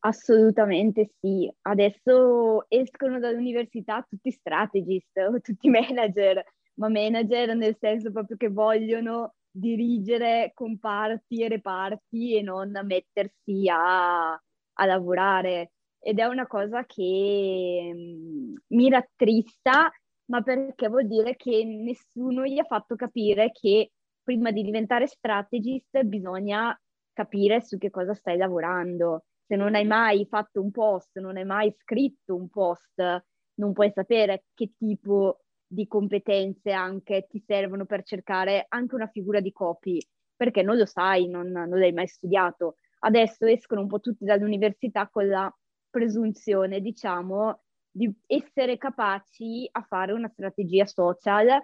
Assolutamente 0.03 1.11
sì. 1.19 1.51
Adesso 1.61 2.65
escono 2.69 3.19
dall'università 3.19 4.03
tutti 4.09 4.31
strategist, 4.31 5.11
tutti 5.41 5.69
manager, 5.69 6.43
ma 6.75 6.89
manager 6.89 7.55
nel 7.55 7.77
senso 7.79 8.11
proprio 8.11 8.37
che 8.37 8.49
vogliono 8.49 9.35
dirigere 9.51 10.51
comparti 10.55 11.43
e 11.43 11.47
reparti 11.49 12.35
e 12.37 12.41
non 12.41 12.71
mettersi 12.83 13.69
a, 13.69 14.31
a 14.31 14.85
lavorare 14.85 15.73
ed 16.01 16.19
è 16.19 16.25
una 16.25 16.47
cosa 16.47 16.83
che 16.85 17.91
mh, 17.93 18.75
mi 18.75 18.89
rattrista, 18.89 19.91
ma 20.25 20.41
perché 20.41 20.87
vuol 20.89 21.07
dire 21.07 21.35
che 21.35 21.63
nessuno 21.65 22.45
gli 22.45 22.57
ha 22.59 22.63
fatto 22.65 22.95
capire 22.95 23.51
che 23.51 23.91
prima 24.23 24.51
di 24.51 24.63
diventare 24.63 25.07
strategist 25.07 26.01
bisogna 26.03 26.77
capire 27.13 27.61
su 27.61 27.77
che 27.77 27.89
cosa 27.89 28.13
stai 28.13 28.37
lavorando. 28.37 29.25
Se 29.45 29.55
non 29.55 29.75
hai 29.75 29.85
mai 29.85 30.25
fatto 30.27 30.61
un 30.61 30.71
post, 30.71 31.19
non 31.19 31.37
hai 31.37 31.45
mai 31.45 31.73
scritto 31.77 32.35
un 32.35 32.49
post, 32.49 33.23
non 33.55 33.73
puoi 33.73 33.91
sapere 33.93 34.45
che 34.53 34.71
tipo 34.77 35.41
di 35.67 35.87
competenze 35.87 36.71
anche 36.71 37.27
ti 37.29 37.39
servono 37.45 37.85
per 37.85 38.03
cercare 38.03 38.65
anche 38.69 38.95
una 38.95 39.07
figura 39.07 39.39
di 39.39 39.51
copy, 39.51 39.99
perché 40.35 40.61
non 40.63 40.77
lo 40.77 40.85
sai, 40.85 41.27
non, 41.27 41.47
non 41.47 41.69
l'hai 41.79 41.93
mai 41.93 42.07
studiato. 42.07 42.75
Adesso 42.99 43.45
escono 43.45 43.81
un 43.81 43.87
po' 43.87 43.99
tutti 43.99 44.25
dall'università 44.25 45.09
con 45.09 45.27
la 45.27 45.53
presunzione, 45.91 46.81
diciamo, 46.81 47.61
di 47.91 48.11
essere 48.25 48.77
capaci 48.77 49.67
a 49.71 49.81
fare 49.81 50.13
una 50.13 50.29
strategia 50.29 50.85
social, 50.85 51.61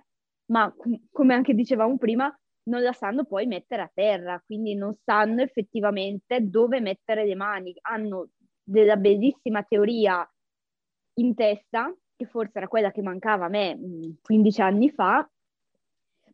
ma 0.51 0.71
come 1.11 1.34
anche 1.34 1.55
dicevamo 1.55 1.97
prima, 1.97 2.32
non 2.69 2.82
la 2.82 2.93
sanno 2.93 3.25
poi 3.25 3.47
mettere 3.47 3.82
a 3.82 3.91
terra, 3.91 4.41
quindi 4.45 4.75
non 4.75 4.93
sanno 4.93 5.41
effettivamente 5.41 6.41
dove 6.41 6.80
mettere 6.82 7.25
le 7.25 7.36
mani. 7.36 7.73
Hanno 7.82 8.30
della 8.61 8.97
bellissima 8.97 9.63
teoria 9.63 10.30
in 11.15 11.34
testa, 11.34 11.93
che 12.15 12.25
forse 12.25 12.57
era 12.57 12.67
quella 12.67 12.91
che 12.91 13.01
mancava 13.01 13.45
a 13.45 13.49
me 13.49 13.80
15 14.21 14.61
anni 14.61 14.89
fa, 14.91 15.28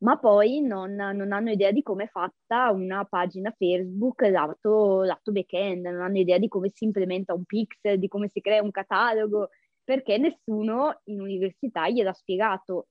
ma 0.04 0.18
poi 0.18 0.62
non, 0.62 0.94
non, 0.96 1.32
hanno 1.32 1.52
idea 1.52 1.72
di 1.72 1.82
come 1.82 2.06
è 2.06 2.08
fatta 2.08 2.72
una 2.72 3.06
pagina 3.06 3.54
Facebook 3.58 4.22
lato, 4.24 5.04
lato 5.04 5.32
back-end, 5.32 5.86
non 5.86 6.02
hanno 6.02 6.18
idea 6.18 6.38
di 6.38 6.50
come 6.50 6.70
si 6.70 6.84
implementa 6.84 7.34
un 7.34 7.46
pixel, 7.46 8.00
di 8.00 8.10
come 8.10 8.28
si 8.28 8.42
crea 8.42 8.62
un 8.62 8.72
catalogo, 8.72 9.50
perché 9.84 10.18
nessuno 10.18 11.00
in 11.06 11.22
università 11.22 11.90
gliel'ha 11.90 12.14
spiegato. 12.14 12.88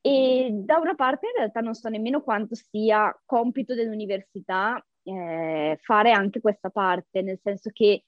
E 0.00 0.50
da 0.52 0.78
una 0.78 0.94
parte 0.94 1.26
in 1.28 1.34
realtà 1.36 1.60
non 1.60 1.74
so 1.74 1.88
nemmeno 1.88 2.20
quanto 2.22 2.54
sia 2.56 3.16
compito 3.24 3.74
dell'università 3.74 4.84
eh, 5.04 5.78
fare 5.82 6.10
anche 6.10 6.40
questa 6.40 6.70
parte, 6.70 7.22
nel 7.22 7.38
senso 7.42 7.70
che 7.72 8.04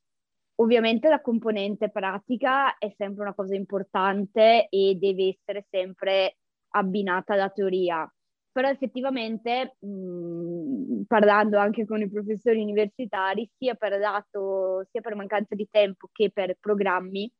ovviamente 0.57 1.09
la 1.09 1.20
componente 1.20 1.91
pratica 1.91 2.77
è 2.79 2.93
sempre 2.97 3.22
una 3.22 3.35
cosa 3.35 3.55
importante 3.55 4.66
e 4.68 4.97
deve 4.99 5.29
essere 5.29 5.66
sempre 5.70 6.39
abbinata 6.70 7.35
alla 7.35 7.51
teoria 7.51 8.11
però 8.57 8.71
effettivamente 8.71 9.77
mh, 9.81 11.03
parlando 11.07 11.59
anche 11.59 11.85
con 11.85 12.01
i 12.01 12.09
professori 12.09 12.63
universitari, 12.63 13.47
sia 13.59 13.75
per, 13.75 13.99
dato, 13.99 14.87
sia 14.91 15.03
per 15.03 15.15
mancanza 15.15 15.55
di 15.55 15.69
tempo 15.71 16.09
che 16.11 16.31
per 16.33 16.57
programmi, 16.59 17.31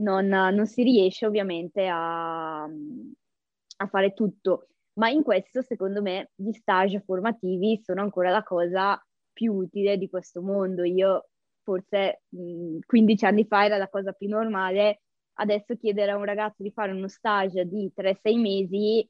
non, 0.00 0.26
non 0.26 0.66
si 0.66 0.82
riesce 0.82 1.24
ovviamente 1.24 1.86
a, 1.86 2.64
a, 2.64 3.86
fare 3.88 4.12
tutto. 4.12 4.70
Ma 4.94 5.08
in 5.08 5.22
questo, 5.22 5.62
secondo 5.62 6.02
me, 6.02 6.32
gli 6.34 6.50
stage 6.50 7.00
formativi 7.06 7.80
sono 7.84 8.00
ancora 8.02 8.30
la 8.30 8.42
cosa 8.42 9.00
più 9.32 9.52
utile 9.52 9.96
di 9.98 10.08
questo 10.10 10.42
mondo. 10.42 10.82
Io 10.82 11.28
forse 11.62 12.22
mh, 12.30 12.78
15 12.84 13.24
anni 13.24 13.46
fa 13.46 13.66
era 13.66 13.76
la 13.76 13.88
cosa 13.88 14.10
più 14.10 14.28
normale, 14.28 15.02
adesso 15.34 15.76
chiedere 15.76 16.10
a 16.10 16.16
un 16.16 16.24
ragazzo 16.24 16.64
di 16.64 16.72
fare 16.72 16.90
uno 16.90 17.06
stage 17.06 17.66
di 17.66 17.92
3-6 17.94 18.36
mesi 18.40 19.08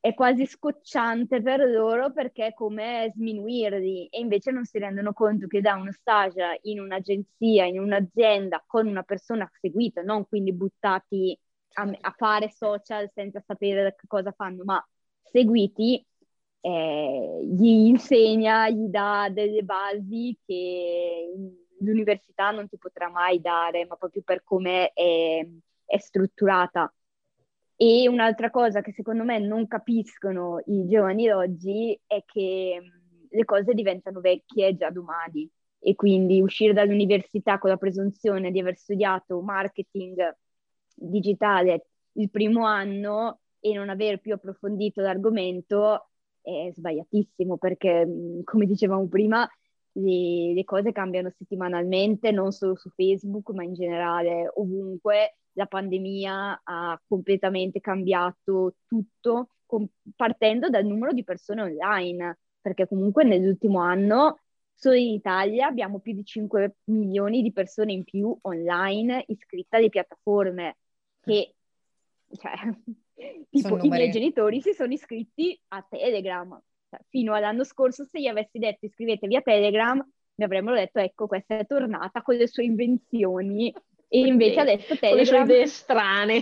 è 0.00 0.14
quasi 0.14 0.46
scocciante 0.46 1.42
per 1.42 1.60
loro 1.68 2.12
perché 2.12 2.46
è 2.46 2.54
come 2.54 3.10
sminuirli 3.14 4.06
e 4.08 4.20
invece 4.20 4.50
non 4.52 4.64
si 4.64 4.78
rendono 4.78 5.12
conto 5.12 5.46
che 5.46 5.60
da 5.60 5.74
uno 5.74 5.92
stage 5.92 6.60
in 6.62 6.80
un'agenzia, 6.80 7.64
in 7.66 7.80
un'azienda 7.80 8.62
con 8.66 8.86
una 8.86 9.02
persona 9.02 9.50
seguita, 9.60 10.02
non 10.02 10.26
quindi 10.28 10.52
buttati 10.52 11.38
a, 11.74 11.90
a 12.00 12.14
fare 12.16 12.50
social 12.50 13.10
senza 13.12 13.42
sapere 13.46 13.94
che 13.98 14.06
cosa 14.06 14.32
fanno, 14.32 14.62
ma 14.64 14.84
seguiti, 15.22 16.04
eh, 16.60 17.40
gli 17.44 17.66
insegna, 17.88 18.68
gli 18.70 18.86
dà 18.88 19.28
delle 19.32 19.62
basi 19.62 20.36
che 20.46 21.32
l'università 21.80 22.50
non 22.50 22.68
ti 22.68 22.76
potrà 22.78 23.08
mai 23.10 23.40
dare, 23.40 23.86
ma 23.86 23.96
proprio 23.96 24.22
per 24.22 24.42
come 24.44 24.92
è, 24.92 25.46
è 25.84 25.98
strutturata. 25.98 26.92
E 27.80 28.08
un'altra 28.08 28.50
cosa 28.50 28.80
che 28.80 28.92
secondo 28.92 29.22
me 29.22 29.38
non 29.38 29.68
capiscono 29.68 30.60
i 30.66 30.88
giovani 30.88 31.30
oggi 31.30 31.96
è 32.08 32.24
che 32.26 32.82
le 33.30 33.44
cose 33.44 33.72
diventano 33.72 34.20
vecchie 34.20 34.74
già 34.74 34.90
domani. 34.90 35.48
E 35.78 35.94
quindi 35.94 36.40
uscire 36.40 36.72
dall'università 36.72 37.58
con 37.58 37.70
la 37.70 37.76
presunzione 37.76 38.50
di 38.50 38.58
aver 38.58 38.76
studiato 38.76 39.40
marketing 39.40 40.36
digitale 40.92 41.86
il 42.14 42.30
primo 42.30 42.66
anno 42.66 43.42
e 43.60 43.72
non 43.74 43.88
aver 43.88 44.18
più 44.18 44.34
approfondito 44.34 45.00
l'argomento 45.00 46.08
è 46.42 46.72
sbagliatissimo 46.74 47.58
perché, 47.58 48.08
come 48.42 48.66
dicevamo 48.66 49.06
prima, 49.06 49.48
le, 49.92 50.52
le 50.52 50.64
cose 50.64 50.90
cambiano 50.90 51.30
settimanalmente, 51.30 52.32
non 52.32 52.50
solo 52.50 52.74
su 52.74 52.88
Facebook, 52.90 53.50
ma 53.50 53.62
in 53.62 53.74
generale 53.74 54.50
ovunque 54.54 55.36
la 55.58 55.66
pandemia 55.66 56.60
ha 56.62 57.02
completamente 57.06 57.80
cambiato 57.80 58.76
tutto, 58.86 59.48
com- 59.66 59.88
partendo 60.14 60.70
dal 60.70 60.86
numero 60.86 61.12
di 61.12 61.24
persone 61.24 61.62
online, 61.62 62.38
perché 62.60 62.86
comunque 62.86 63.24
nell'ultimo 63.24 63.80
anno 63.80 64.38
solo 64.72 64.94
in 64.94 65.08
Italia 65.08 65.66
abbiamo 65.66 65.98
più 65.98 66.12
di 66.12 66.24
5 66.24 66.76
milioni 66.84 67.42
di 67.42 67.52
persone 67.52 67.92
in 67.92 68.04
più 68.04 68.36
online 68.42 69.24
iscritte 69.26 69.76
alle 69.76 69.88
piattaforme, 69.88 70.76
che 71.20 71.54
cioè, 72.30 72.52
tipo 73.50 73.78
i 73.82 73.88
miei 73.88 74.10
genitori 74.12 74.60
si 74.60 74.72
sono 74.72 74.92
iscritti 74.92 75.60
a 75.68 75.84
Telegram. 75.86 76.56
Cioè, 76.88 77.00
fino 77.08 77.34
all'anno 77.34 77.64
scorso, 77.64 78.04
se 78.04 78.20
gli 78.20 78.28
avessi 78.28 78.58
detto 78.58 78.86
iscrivetevi 78.86 79.34
a 79.34 79.42
Telegram, 79.42 80.08
mi 80.36 80.44
avrebbero 80.44 80.76
detto 80.76 81.00
ecco, 81.00 81.26
questa 81.26 81.58
è 81.58 81.66
tornata 81.66 82.22
con 82.22 82.36
le 82.36 82.46
sue 82.46 82.62
invenzioni 82.62 83.74
e 84.08 84.20
invece 84.20 84.60
adesso 84.60 84.96
Telegram... 84.96 85.38
Con 85.38 85.46
le 85.46 85.54
idee 85.54 85.66
strane. 85.66 86.40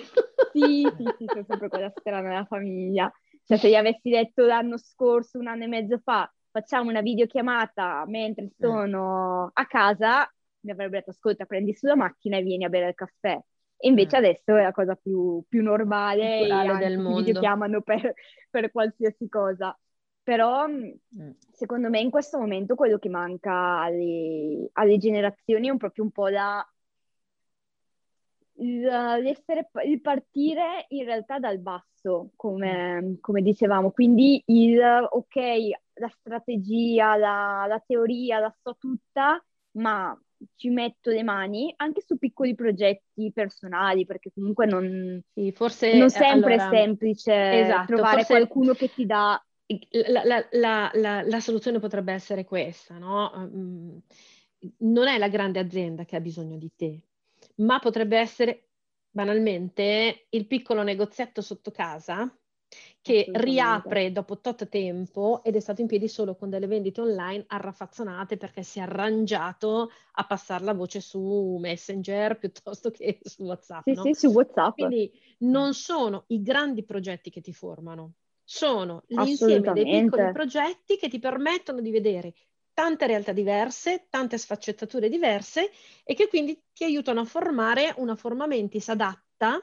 Sì, 0.52 0.88
sì, 0.96 1.04
sì, 1.18 1.24
sono 1.26 1.44
sempre 1.48 1.68
quella 1.68 1.92
strana 1.94 2.28
nella 2.28 2.44
famiglia. 2.44 3.12
Cioè, 3.44 3.58
se 3.58 3.68
gli 3.68 3.74
avessi 3.74 4.08
detto 4.08 4.44
l'anno 4.44 4.78
scorso, 4.78 5.38
un 5.38 5.48
anno 5.48 5.64
e 5.64 5.68
mezzo 5.68 5.98
fa, 6.02 6.32
facciamo 6.50 6.90
una 6.90 7.00
videochiamata 7.02 8.04
mentre 8.06 8.44
eh. 8.44 8.52
sono 8.58 9.50
a 9.52 9.66
casa, 9.66 10.32
mi 10.60 10.70
avrebbero 10.70 10.98
detto, 10.98 11.10
ascolta, 11.10 11.44
prendi 11.44 11.74
sulla 11.74 11.96
macchina 11.96 12.38
e 12.38 12.42
vieni 12.42 12.64
a 12.64 12.68
bere 12.68 12.88
il 12.88 12.94
caffè. 12.94 13.38
E 13.78 13.88
invece 13.88 14.16
mm. 14.16 14.24
adesso 14.24 14.56
è 14.56 14.62
la 14.62 14.72
cosa 14.72 14.94
più, 14.94 15.44
più 15.48 15.62
normale 15.62 16.40
e 16.40 16.78
del 16.78 16.98
mondo. 16.98 17.18
videochiamano 17.18 17.82
per, 17.82 18.14
per 18.48 18.70
qualsiasi 18.70 19.28
cosa. 19.28 19.78
Però 20.22 20.66
mm. 20.66 21.30
secondo 21.52 21.88
me 21.88 22.00
in 22.00 22.10
questo 22.10 22.38
momento 22.38 22.74
quello 22.74 22.98
che 22.98 23.08
manca 23.08 23.80
alle, 23.80 24.70
alle 24.72 24.96
generazioni 24.98 25.68
è 25.68 25.76
proprio 25.76 26.04
un 26.04 26.10
po' 26.10 26.28
la 26.28 26.66
il, 28.58 29.36
il 29.84 30.00
partire 30.00 30.86
in 30.88 31.04
realtà 31.04 31.38
dal 31.38 31.58
basso, 31.58 32.30
come, 32.36 33.16
come, 33.20 33.42
dicevamo, 33.42 33.90
quindi 33.90 34.42
il 34.46 34.80
ok, 34.80 35.36
la 35.94 36.08
strategia, 36.08 37.16
la, 37.16 37.66
la, 37.68 37.82
teoria 37.84 38.38
la 38.38 38.54
so 38.62 38.76
tutta, 38.78 39.42
ma 39.72 40.18
ci 40.54 40.68
metto 40.68 41.10
le 41.10 41.22
mani 41.22 41.72
anche 41.76 42.02
su 42.02 42.16
piccoli 42.18 42.54
progetti 42.54 43.32
personali, 43.32 44.04
perché 44.06 44.30
comunque 44.34 44.66
non, 44.66 45.20
sì, 45.32 45.52
forse, 45.52 45.96
non 45.96 46.10
sempre 46.10 46.54
allora, 46.54 46.68
è 46.70 46.76
semplice 46.76 47.60
esatto, 47.60 47.94
trovare 47.94 48.24
forse... 48.24 48.32
qualcuno 48.32 48.72
che 48.74 48.92
ti 48.92 49.06
dà... 49.06 49.40
La, 49.90 50.22
la, 50.52 50.90
la, 50.94 51.22
la, 51.24 51.40
soluzione 51.40 51.80
potrebbe 51.80 52.12
essere 52.12 52.44
questa, 52.44 52.98
no? 52.98 53.32
Mm, 53.52 53.96
non 54.78 55.08
è 55.08 55.18
la 55.18 55.28
grande 55.28 55.58
azienda 55.58 56.04
che 56.04 56.14
ha 56.14 56.20
bisogno 56.20 56.56
di 56.56 56.70
te, 56.76 57.00
ma 57.56 57.78
potrebbe 57.78 58.18
essere 58.18 58.68
banalmente 59.10 60.26
il 60.30 60.46
piccolo 60.46 60.82
negozietto 60.82 61.40
sotto 61.40 61.70
casa 61.70 62.30
che 63.00 63.30
riapre 63.32 64.10
dopo 64.10 64.40
tot 64.40 64.68
tempo 64.68 65.42
ed 65.44 65.54
è 65.54 65.60
stato 65.60 65.80
in 65.80 65.86
piedi 65.86 66.08
solo 66.08 66.34
con 66.34 66.50
delle 66.50 66.66
vendite 66.66 67.00
online 67.00 67.44
arraffazzonate 67.46 68.36
perché 68.36 68.62
si 68.62 68.80
è 68.80 68.82
arrangiato 68.82 69.90
a 70.12 70.26
passare 70.26 70.64
la 70.64 70.74
voce 70.74 71.00
su 71.00 71.56
Messenger 71.60 72.36
piuttosto 72.38 72.90
che 72.90 73.18
su 73.22 73.44
WhatsApp. 73.44 73.88
Sì, 73.88 73.94
no? 73.94 74.02
sì, 74.02 74.12
su 74.14 74.26
WhatsApp. 74.26 74.74
Quindi 74.74 75.12
non 75.38 75.74
sono 75.74 76.24
i 76.28 76.42
grandi 76.42 76.84
progetti 76.84 77.30
che 77.30 77.40
ti 77.40 77.52
formano, 77.52 78.14
sono 78.42 79.04
l'insieme 79.06 79.72
dei 79.72 79.84
piccoli 79.84 80.32
progetti 80.32 80.96
che 80.96 81.08
ti 81.08 81.18
permettono 81.18 81.80
di 81.80 81.90
vedere 81.90 82.34
tante 82.76 83.06
realtà 83.06 83.32
diverse, 83.32 84.04
tante 84.10 84.36
sfaccettature 84.36 85.08
diverse 85.08 85.70
e 86.04 86.12
che 86.12 86.28
quindi 86.28 86.60
ti 86.74 86.84
aiutano 86.84 87.20
a 87.20 87.24
formare 87.24 87.94
una 87.96 88.14
forma 88.16 88.46
mentis 88.46 88.90
adatta 88.90 89.58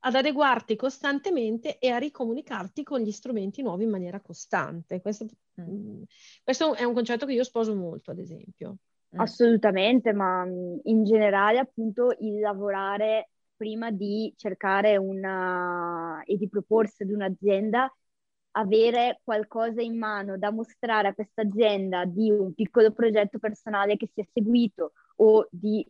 ad 0.00 0.14
adeguarti 0.16 0.74
costantemente 0.74 1.78
e 1.78 1.90
a 1.90 1.98
ricomunicarti 1.98 2.82
con 2.82 2.98
gli 2.98 3.12
strumenti 3.12 3.62
nuovi 3.62 3.84
in 3.84 3.90
maniera 3.90 4.20
costante. 4.20 5.00
Questo, 5.00 5.26
mm, 5.60 6.02
questo 6.42 6.74
è 6.74 6.82
un 6.82 6.92
concetto 6.92 7.24
che 7.24 7.34
io 7.34 7.44
sposo 7.44 7.72
molto, 7.72 8.10
ad 8.10 8.18
esempio. 8.18 8.78
Mm. 9.14 9.20
Assolutamente, 9.20 10.12
ma 10.12 10.44
mm, 10.44 10.78
in 10.82 11.04
generale 11.04 11.58
appunto 11.58 12.16
il 12.18 12.40
lavorare 12.40 13.30
prima 13.54 13.92
di 13.92 14.34
cercare 14.36 14.96
una 14.96 16.20
e 16.24 16.36
di 16.36 16.48
proporsi 16.48 17.04
ad 17.04 17.10
un'azienda 17.10 17.88
avere 18.58 19.20
qualcosa 19.22 19.82
in 19.82 19.98
mano 19.98 20.38
da 20.38 20.50
mostrare 20.50 21.08
a 21.08 21.14
questa 21.14 21.42
azienda 21.42 22.04
di 22.04 22.30
un 22.30 22.54
piccolo 22.54 22.90
progetto 22.92 23.38
personale 23.38 23.96
che 23.96 24.08
si 24.12 24.20
è 24.20 24.28
seguito 24.32 24.92
o 25.16 25.46
di 25.50 25.86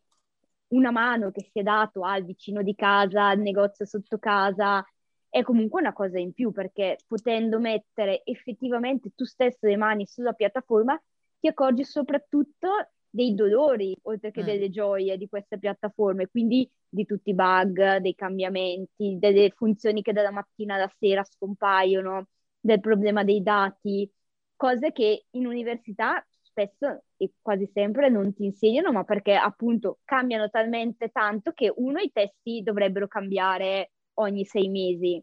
una 0.68 0.90
mano 0.90 1.30
che 1.30 1.48
si 1.52 1.60
è 1.60 1.62
dato 1.62 2.02
al 2.02 2.24
vicino 2.24 2.62
di 2.62 2.74
casa, 2.74 3.28
al 3.28 3.38
negozio 3.38 3.86
sotto 3.86 4.18
casa, 4.18 4.84
è 5.28 5.42
comunque 5.42 5.80
una 5.80 5.92
cosa 5.92 6.18
in 6.18 6.32
più 6.32 6.50
perché 6.50 6.98
potendo 7.06 7.60
mettere 7.60 8.22
effettivamente 8.24 9.10
tu 9.14 9.24
stesso 9.24 9.66
le 9.66 9.76
mani 9.76 10.06
sulla 10.06 10.32
piattaforma 10.32 11.00
ti 11.38 11.46
accorgi 11.46 11.84
soprattutto 11.84 12.68
dei 13.08 13.34
dolori 13.34 13.96
oltre 14.02 14.30
che 14.30 14.42
mm. 14.42 14.44
delle 14.44 14.70
gioie 14.70 15.16
di 15.16 15.28
queste 15.28 15.58
piattaforme, 15.58 16.26
quindi 16.28 16.68
di 16.88 17.04
tutti 17.04 17.30
i 17.30 17.34
bug, 17.34 17.98
dei 17.98 18.14
cambiamenti, 18.14 19.16
delle 19.18 19.52
funzioni 19.54 20.02
che 20.02 20.12
dalla 20.12 20.32
mattina 20.32 20.74
alla 20.74 20.90
sera 20.98 21.22
scompaiono, 21.22 22.26
del 22.66 22.80
problema 22.80 23.24
dei 23.24 23.42
dati, 23.42 24.10
cose 24.56 24.92
che 24.92 25.26
in 25.30 25.46
università 25.46 26.24
spesso 26.40 27.04
e 27.16 27.32
quasi 27.40 27.70
sempre 27.72 28.08
non 28.08 28.34
ti 28.34 28.44
insegnano, 28.44 28.92
ma 28.92 29.04
perché 29.04 29.34
appunto 29.34 30.00
cambiano 30.04 30.48
talmente 30.50 31.10
tanto 31.10 31.52
che 31.52 31.72
uno 31.76 31.98
i 32.00 32.10
testi 32.12 32.62
dovrebbero 32.62 33.06
cambiare 33.06 33.92
ogni 34.14 34.44
sei 34.44 34.68
mesi 34.68 35.22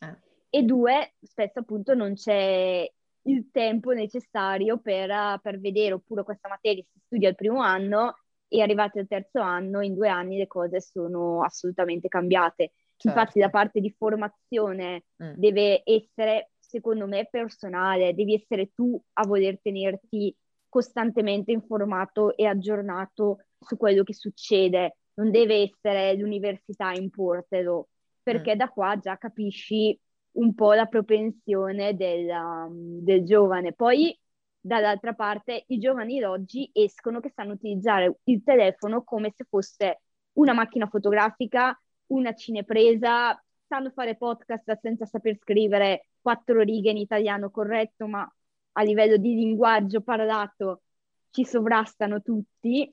eh. 0.00 0.16
e 0.48 0.62
due 0.62 1.14
spesso 1.20 1.60
appunto 1.60 1.94
non 1.94 2.14
c'è 2.14 2.90
il 3.26 3.50
tempo 3.50 3.92
necessario 3.92 4.78
per, 4.78 5.38
per 5.40 5.60
vedere, 5.60 5.94
oppure 5.94 6.24
questa 6.24 6.48
materia 6.48 6.82
si 6.90 7.00
studia 7.04 7.28
il 7.28 7.34
primo 7.34 7.60
anno 7.60 8.16
e 8.48 8.60
arrivati 8.60 8.98
al 8.98 9.06
terzo 9.06 9.40
anno, 9.40 9.80
in 9.80 9.94
due 9.94 10.08
anni 10.08 10.36
le 10.36 10.46
cose 10.46 10.80
sono 10.80 11.42
assolutamente 11.42 12.08
cambiate. 12.08 12.72
Certo. 12.96 13.08
Infatti 13.08 13.40
la 13.40 13.50
parte 13.50 13.80
di 13.80 13.90
formazione 13.90 15.04
mm. 15.22 15.32
deve 15.34 15.82
essere, 15.84 16.50
secondo 16.74 17.06
me, 17.06 17.28
personale, 17.30 18.14
devi 18.14 18.34
essere 18.34 18.72
tu 18.74 19.00
a 19.12 19.26
voler 19.26 19.60
tenerti 19.62 20.34
costantemente 20.68 21.52
informato 21.52 22.36
e 22.36 22.46
aggiornato 22.46 23.44
su 23.60 23.76
quello 23.76 24.02
che 24.02 24.12
succede, 24.12 24.96
non 25.14 25.30
deve 25.30 25.62
essere 25.62 26.16
l'università 26.16 26.88
a 26.88 26.96
importelo, 26.96 27.90
perché 28.20 28.56
mm. 28.56 28.58
da 28.58 28.68
qua 28.70 28.98
già 28.98 29.16
capisci 29.16 29.96
un 30.32 30.52
po' 30.52 30.72
la 30.72 30.86
propensione 30.86 31.94
del, 31.94 32.28
um, 32.28 32.98
del 33.00 33.24
giovane. 33.24 33.72
Poi 33.72 34.18
dall'altra 34.58 35.12
parte 35.12 35.62
i 35.68 35.78
giovani 35.78 36.18
d'oggi 36.18 36.68
escono 36.72 37.20
che 37.20 37.30
sanno 37.32 37.52
utilizzare 37.52 38.18
il 38.24 38.42
telefono 38.42 39.04
come 39.04 39.32
se 39.36 39.44
fosse 39.48 40.00
una 40.32 40.54
macchina 40.54 40.88
fotografica, 40.88 41.80
una 42.06 42.34
cinepresa, 42.34 43.40
sanno 43.68 43.90
fare 43.90 44.16
podcast 44.16 44.80
senza 44.80 45.06
saper 45.06 45.36
scrivere 45.36 46.06
quattro 46.24 46.62
righe 46.62 46.90
in 46.90 46.96
italiano 46.96 47.50
corretto, 47.50 48.06
ma 48.06 48.26
a 48.72 48.82
livello 48.82 49.18
di 49.18 49.34
linguaggio 49.34 50.00
parlato 50.00 50.84
ci 51.30 51.44
sovrastano 51.44 52.22
tutti, 52.22 52.90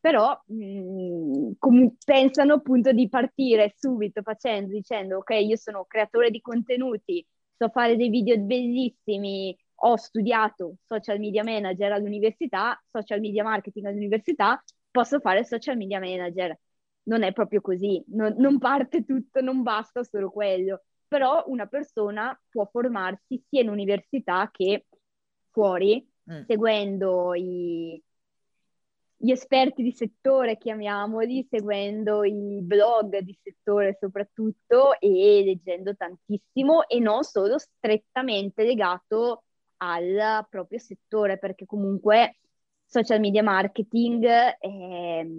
però 0.00 0.36
mh, 0.46 0.64
mm, 0.64 1.52
com- 1.58 1.94
pensano 2.04 2.54
appunto 2.54 2.90
di 2.92 3.08
partire 3.08 3.72
subito 3.76 4.22
facendo, 4.22 4.72
dicendo 4.72 5.18
ok, 5.18 5.30
io 5.30 5.56
sono 5.56 5.84
creatore 5.84 6.30
di 6.30 6.40
contenuti, 6.40 7.24
so 7.56 7.68
fare 7.68 7.96
dei 7.96 8.08
video 8.08 8.36
bellissimi, 8.38 9.56
ho 9.84 9.96
studiato 9.96 10.76
social 10.86 11.20
media 11.20 11.44
manager 11.44 11.92
all'università, 11.92 12.82
social 12.90 13.20
media 13.20 13.44
marketing 13.44 13.86
all'università, 13.86 14.60
posso 14.90 15.20
fare 15.20 15.44
social 15.44 15.76
media 15.76 16.00
manager. 16.00 16.58
Non 17.04 17.22
è 17.22 17.32
proprio 17.32 17.60
così, 17.60 18.02
non, 18.08 18.34
non 18.38 18.58
parte 18.58 19.04
tutto, 19.04 19.40
non 19.40 19.62
basta 19.62 20.02
solo 20.04 20.30
quello, 20.30 20.82
però 21.12 21.44
una 21.48 21.66
persona 21.66 22.38
può 22.48 22.66
formarsi 22.72 23.44
sia 23.50 23.60
in 23.60 23.68
università 23.68 24.48
che 24.50 24.86
fuori, 25.50 26.02
mm. 26.32 26.44
seguendo 26.46 27.34
i, 27.34 28.02
gli 29.14 29.30
esperti 29.30 29.82
di 29.82 29.92
settore, 29.92 30.56
chiamiamoli, 30.56 31.46
seguendo 31.50 32.24
i 32.24 32.60
blog 32.62 33.18
di 33.18 33.38
settore 33.42 33.98
soprattutto 34.00 34.98
e 34.98 35.42
leggendo 35.44 35.94
tantissimo 35.94 36.88
e 36.88 36.98
non 36.98 37.22
solo 37.24 37.58
strettamente 37.58 38.64
legato 38.64 39.44
al 39.76 40.46
proprio 40.48 40.78
settore, 40.78 41.36
perché 41.36 41.66
comunque 41.66 42.38
social 42.86 43.20
media 43.20 43.42
marketing 43.42 44.24
eh, 44.24 45.30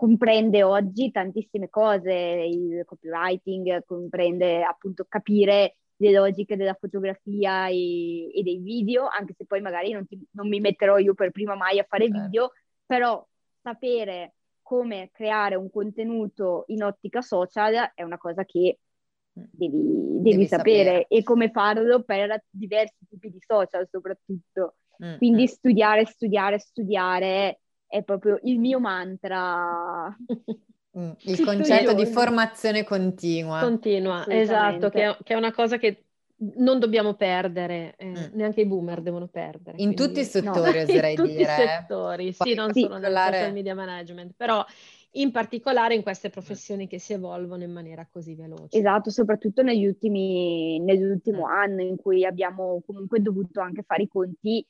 comprende 0.00 0.62
oggi 0.62 1.10
tantissime 1.10 1.68
cose, 1.68 2.14
il 2.14 2.84
copywriting 2.86 3.84
comprende 3.84 4.64
appunto 4.64 5.04
capire 5.06 5.76
le 5.96 6.10
logiche 6.12 6.56
della 6.56 6.72
fotografia 6.72 7.68
e, 7.68 8.34
e 8.34 8.42
dei 8.42 8.60
video, 8.60 9.06
anche 9.06 9.34
se 9.36 9.44
poi 9.44 9.60
magari 9.60 9.92
non, 9.92 10.06
ti, 10.06 10.18
non, 10.30 10.48
mi 10.48 10.58
metterò 10.58 10.96
io 10.96 11.12
per 11.12 11.32
prima 11.32 11.54
mai 11.54 11.78
a 11.78 11.84
fare 11.86 12.06
certo. 12.06 12.18
video, 12.18 12.52
però 12.86 13.22
sapere 13.60 14.36
come 14.62 15.10
creare 15.12 15.56
un 15.56 15.70
contenuto 15.70 16.64
in 16.68 16.82
ottica 16.82 17.20
social 17.20 17.92
è 17.94 18.02
una 18.02 18.16
cosa 18.16 18.46
che 18.46 18.78
mm. 19.38 19.44
devi, 19.50 19.82
devi, 19.82 20.22
devi 20.22 20.46
sapere. 20.46 20.78
sapere. 20.78 21.06
e 21.08 21.22
come 21.22 21.50
farlo 21.50 22.04
per 22.04 22.42
diversi 22.48 23.04
tipi 23.06 23.28
di 23.28 23.40
social 23.46 23.86
soprattutto. 23.86 24.76
Mm, 25.04 25.16
Quindi 25.18 25.42
mm. 25.42 25.46
studiare, 25.46 26.06
studiare, 26.06 26.58
studiare 26.58 27.59
è 27.90 28.02
proprio 28.02 28.38
il 28.44 28.58
mio 28.58 28.80
mantra. 28.80 30.16
Mm, 30.98 31.10
il 31.20 31.44
concetto 31.44 31.94
di 31.94 32.04
formazione 32.04 32.82
continua. 32.82 33.60
Continua, 33.60 34.26
esatto, 34.26 34.88
che 34.88 35.04
è, 35.04 35.16
che 35.22 35.34
è, 35.34 35.36
una 35.36 35.52
cosa 35.52 35.78
che 35.78 36.06
non 36.56 36.80
dobbiamo 36.80 37.14
perdere, 37.14 37.94
eh, 37.96 38.06
mm. 38.06 38.14
neanche 38.32 38.62
i 38.62 38.66
boomer 38.66 39.00
devono 39.00 39.28
perdere. 39.28 39.76
In 39.78 39.94
quindi... 39.94 39.94
tutti 39.94 40.18
i 40.18 40.24
settori, 40.24 40.72
no. 40.78 40.82
oserei 40.82 40.88
dire. 40.88 41.10
In 41.10 41.14
tutti 41.14 41.40
i 41.40 41.44
settori, 41.44 42.32
sì, 42.32 42.54
non 42.54 42.72
solo 42.72 42.98
nel 42.98 43.12
social 43.12 43.52
media 43.52 43.76
management, 43.76 44.32
però 44.36 44.66
in 45.12 45.30
particolare 45.30 45.94
in 45.94 46.02
queste 46.02 46.28
professioni 46.28 46.88
che 46.88 46.98
si 46.98 47.12
evolvono 47.12 47.62
in 47.62 47.70
maniera 47.70 48.04
così 48.10 48.34
veloce. 48.34 48.76
Esatto, 48.76 49.10
soprattutto 49.10 49.62
negli 49.62 49.86
ultimi, 49.86 50.80
nell'ultimo 50.80 51.46
mm. 51.46 51.50
anno 51.50 51.82
in 51.82 51.94
cui 51.96 52.24
abbiamo 52.24 52.82
comunque 52.84 53.20
dovuto 53.22 53.60
anche 53.60 53.84
fare 53.84 54.02
i 54.02 54.08
conti 54.08 54.66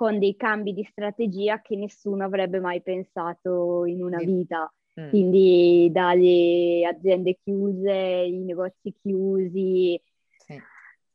con 0.00 0.18
dei 0.18 0.34
cambi 0.34 0.72
di 0.72 0.82
strategia 0.90 1.60
che 1.60 1.76
nessuno 1.76 2.24
avrebbe 2.24 2.58
mai 2.58 2.80
pensato 2.80 3.84
in 3.84 4.02
una 4.02 4.16
vita. 4.16 4.72
Mm. 4.98 5.08
Quindi 5.10 5.90
dalle 5.92 6.86
aziende 6.86 7.38
chiuse, 7.44 7.92
i 7.92 8.38
negozi 8.38 8.94
chiusi. 8.98 10.00
Sì. 10.38 10.58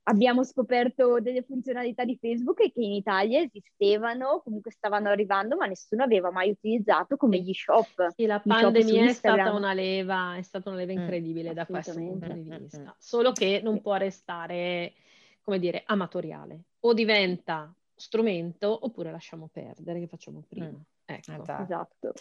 Abbiamo 0.04 0.44
scoperto 0.44 1.20
delle 1.20 1.42
funzionalità 1.42 2.06
di 2.06 2.16
Facebook 2.22 2.58
che 2.58 2.74
in 2.76 2.92
Italia 2.92 3.42
esistevano, 3.42 4.42
comunque 4.44 4.70
stavano 4.70 5.10
arrivando, 5.10 5.56
ma 5.56 5.66
nessuno 5.66 6.04
aveva 6.04 6.30
mai 6.30 6.52
utilizzato 6.52 7.18
come 7.18 7.40
gli 7.40 7.54
shop. 7.54 8.14
Sì, 8.16 8.28
la 8.28 8.40
pandemia 8.40 9.06
è 9.06 9.14
stata 9.14 9.52
una 9.52 9.74
leva, 9.74 10.36
è 10.36 10.44
stata 10.44 10.70
una 10.70 10.78
leva 10.78 10.94
mm, 10.94 10.98
incredibile 11.00 11.50
mm, 11.50 11.54
da 11.54 11.66
questo 11.66 11.96
punto 11.96 12.32
di 12.34 12.56
vista. 12.56 12.96
Solo 13.00 13.32
che 13.32 13.62
non 13.64 13.82
può 13.82 13.96
restare, 13.96 14.94
come 15.42 15.58
dire, 15.58 15.82
amatoriale. 15.88 16.66
O 16.82 16.94
diventa 16.94 17.74
strumento 17.96 18.86
oppure 18.86 19.12
lasciamo 19.12 19.50
perdere, 19.52 20.00
che 20.00 20.08
facciamo 20.08 20.44
prima. 20.48 20.68
Mm. 20.68 20.82
Ecco. 21.08 21.34
Esatto. 21.34 21.62
esatto. 21.62 22.14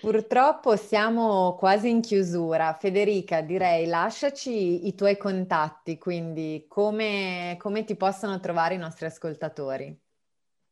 Purtroppo 0.00 0.76
siamo 0.76 1.56
quasi 1.56 1.90
in 1.90 2.00
chiusura. 2.00 2.74
Federica, 2.74 3.40
direi 3.40 3.86
lasciaci 3.86 4.86
i 4.86 4.94
tuoi 4.94 5.16
contatti, 5.16 5.98
quindi 5.98 6.66
come, 6.68 7.56
come 7.58 7.82
ti 7.84 7.96
possono 7.96 8.38
trovare 8.38 8.74
i 8.74 8.78
nostri 8.78 9.06
ascoltatori? 9.06 9.92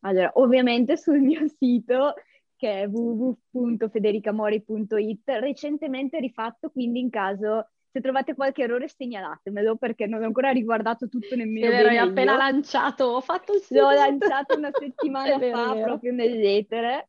Allora, 0.01 0.31
ovviamente 0.35 0.97
sul 0.97 1.19
mio 1.19 1.49
sito 1.49 2.15
che 2.55 2.83
è 2.83 2.89
www.federicamori.it, 2.89 5.23
recentemente 5.27 6.19
rifatto, 6.19 6.71
quindi 6.71 7.01
in 7.01 7.11
caso 7.11 7.71
se 7.91 8.01
trovate 8.01 8.35
qualche 8.35 8.63
errore 8.63 8.89
segnalatemelo 8.89 9.77
perché 9.77 10.07
non 10.07 10.23
ho 10.23 10.27
ancora 10.27 10.51
riguardato 10.51 11.09
tutto 11.09 11.35
nemmeno 11.35 11.67
È 11.67 11.71
vero, 11.71 11.89
hai 11.89 11.97
appena 11.97 12.37
lanciato, 12.37 13.05
ho 13.05 13.21
fatto 13.21 13.55
il 13.55 13.61
sito. 13.61 13.81
L'ho 13.81 13.91
lanciato 13.93 14.57
una 14.57 14.71
settimana 14.77 15.39
vero, 15.39 15.57
fa 15.57 15.75
proprio 15.75 16.13
nell'etere 16.13 17.09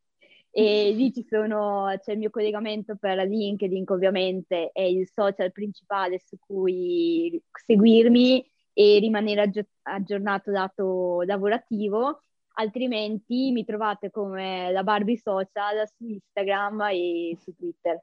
e 0.51 0.91
lì 0.91 1.13
ci 1.13 1.23
sono, 1.29 1.93
c'è 2.01 2.13
il 2.13 2.17
mio 2.17 2.29
collegamento 2.29 2.95
per 2.95 3.17
LinkedIn 3.17 3.85
che 3.85 3.93
ovviamente 3.93 4.69
è 4.73 4.81
il 4.81 5.07
social 5.07 5.51
principale 5.51 6.19
su 6.19 6.37
cui 6.39 7.41
seguirmi 7.51 8.49
e 8.73 8.99
rimanere 8.99 9.41
aggi- 9.41 9.67
aggiornato 9.83 10.51
lato 10.51 11.21
lavorativo, 11.21 12.21
altrimenti 12.53 13.51
mi 13.51 13.63
trovate 13.63 14.09
come 14.09 14.71
la 14.71 14.83
Barbie 14.83 15.17
Social 15.17 15.87
su 15.87 16.05
Instagram 16.07 16.81
e 16.91 17.37
su 17.39 17.53
Twitter. 17.55 18.01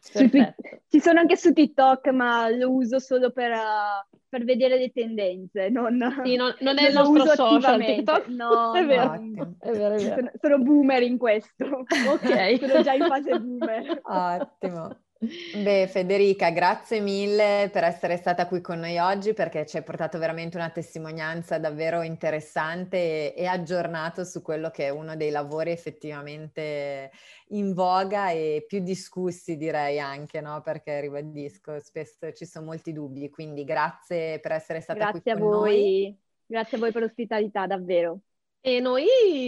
Su 0.00 0.28
twi- 0.28 0.54
ci 0.88 1.00
sono 1.00 1.20
anche 1.20 1.36
su 1.36 1.52
TikTok, 1.52 2.08
ma 2.08 2.48
lo 2.48 2.70
uso 2.72 2.98
solo 2.98 3.30
per, 3.30 3.50
uh, 3.50 4.16
per 4.28 4.44
vedere 4.44 4.78
le 4.78 4.90
tendenze. 4.92 5.68
Non, 5.68 5.98
sì, 6.24 6.36
non, 6.36 6.54
non 6.60 6.78
è 6.78 6.88
il 6.88 6.94
nostro 6.94 7.26
social 7.26 7.84
TikTok. 7.84 8.26
No, 8.28 8.72
è 8.74 8.84
vero, 8.84 9.14
no. 9.20 9.56
è 9.58 9.70
vero, 9.70 9.94
è 9.94 9.98
vero. 9.98 10.14
Sono, 10.14 10.30
sono, 10.40 10.58
boomer 10.58 11.02
in 11.02 11.18
questo. 11.18 11.64
Ok. 11.64 12.58
sono 12.66 12.82
già 12.82 12.94
in 12.94 13.06
fase 13.06 13.38
boomer. 13.38 14.00
Ottimo. 14.04 14.96
Beh, 15.22 15.86
Federica, 15.86 16.48
grazie 16.48 17.00
mille 17.00 17.68
per 17.70 17.84
essere 17.84 18.16
stata 18.16 18.46
qui 18.46 18.62
con 18.62 18.78
noi 18.78 18.96
oggi 18.96 19.34
perché 19.34 19.66
ci 19.66 19.76
hai 19.76 19.82
portato 19.82 20.18
veramente 20.18 20.56
una 20.56 20.70
testimonianza 20.70 21.58
davvero 21.58 22.00
interessante 22.00 23.34
e, 23.34 23.34
e 23.36 23.44
aggiornato 23.44 24.24
su 24.24 24.40
quello 24.40 24.70
che 24.70 24.86
è 24.86 24.88
uno 24.88 25.16
dei 25.16 25.28
lavori 25.28 25.72
effettivamente 25.72 27.10
in 27.48 27.74
voga 27.74 28.30
e 28.30 28.64
più 28.66 28.80
discussi 28.80 29.58
direi 29.58 30.00
anche, 30.00 30.40
no? 30.40 30.62
Perché 30.62 31.00
ribadisco, 31.00 31.78
spesso 31.80 32.32
ci 32.32 32.46
sono 32.46 32.64
molti 32.64 32.94
dubbi, 32.94 33.28
quindi 33.28 33.64
grazie 33.64 34.40
per 34.40 34.52
essere 34.52 34.80
stata 34.80 35.10
grazie 35.10 35.20
qui 35.20 35.32
con 35.32 35.40
voi. 35.50 35.82
noi. 35.82 36.18
Grazie 36.46 36.76
a 36.78 36.80
voi 36.80 36.92
per 36.92 37.02
l'ospitalità, 37.02 37.66
davvero. 37.66 38.20
E 38.62 38.78
noi 38.78 39.06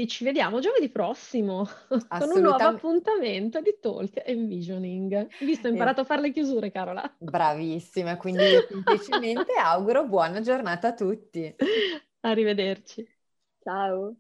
ci 0.09 0.25
vediamo 0.25 0.59
giovedì 0.61 0.89
prossimo 0.89 1.69
con 2.09 2.31
un 2.35 2.41
nuovo 2.41 2.65
appuntamento 2.65 3.61
di 3.61 3.77
Talk 3.79 4.23
and 4.27 4.49
Visioning. 4.49 5.29
Visto, 5.41 5.69
ho 5.69 5.71
imparato 5.71 6.01
a 6.01 6.05
fare 6.05 6.23
le 6.23 6.33
chiusure, 6.33 6.71
Carola. 6.71 7.15
Bravissima, 7.19 8.17
quindi 8.17 8.45
io 8.45 8.67
semplicemente 8.67 9.53
auguro 9.63 10.07
buona 10.07 10.41
giornata 10.41 10.89
a 10.89 10.95
tutti. 10.95 11.55
Arrivederci. 12.21 13.07
Ciao. 13.63 14.17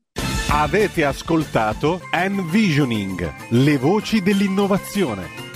Avete 0.51 1.05
ascoltato 1.05 2.01
Envisioning, 2.13 3.49
le 3.51 3.79
voci 3.79 4.21
dell'innovazione 4.21 5.52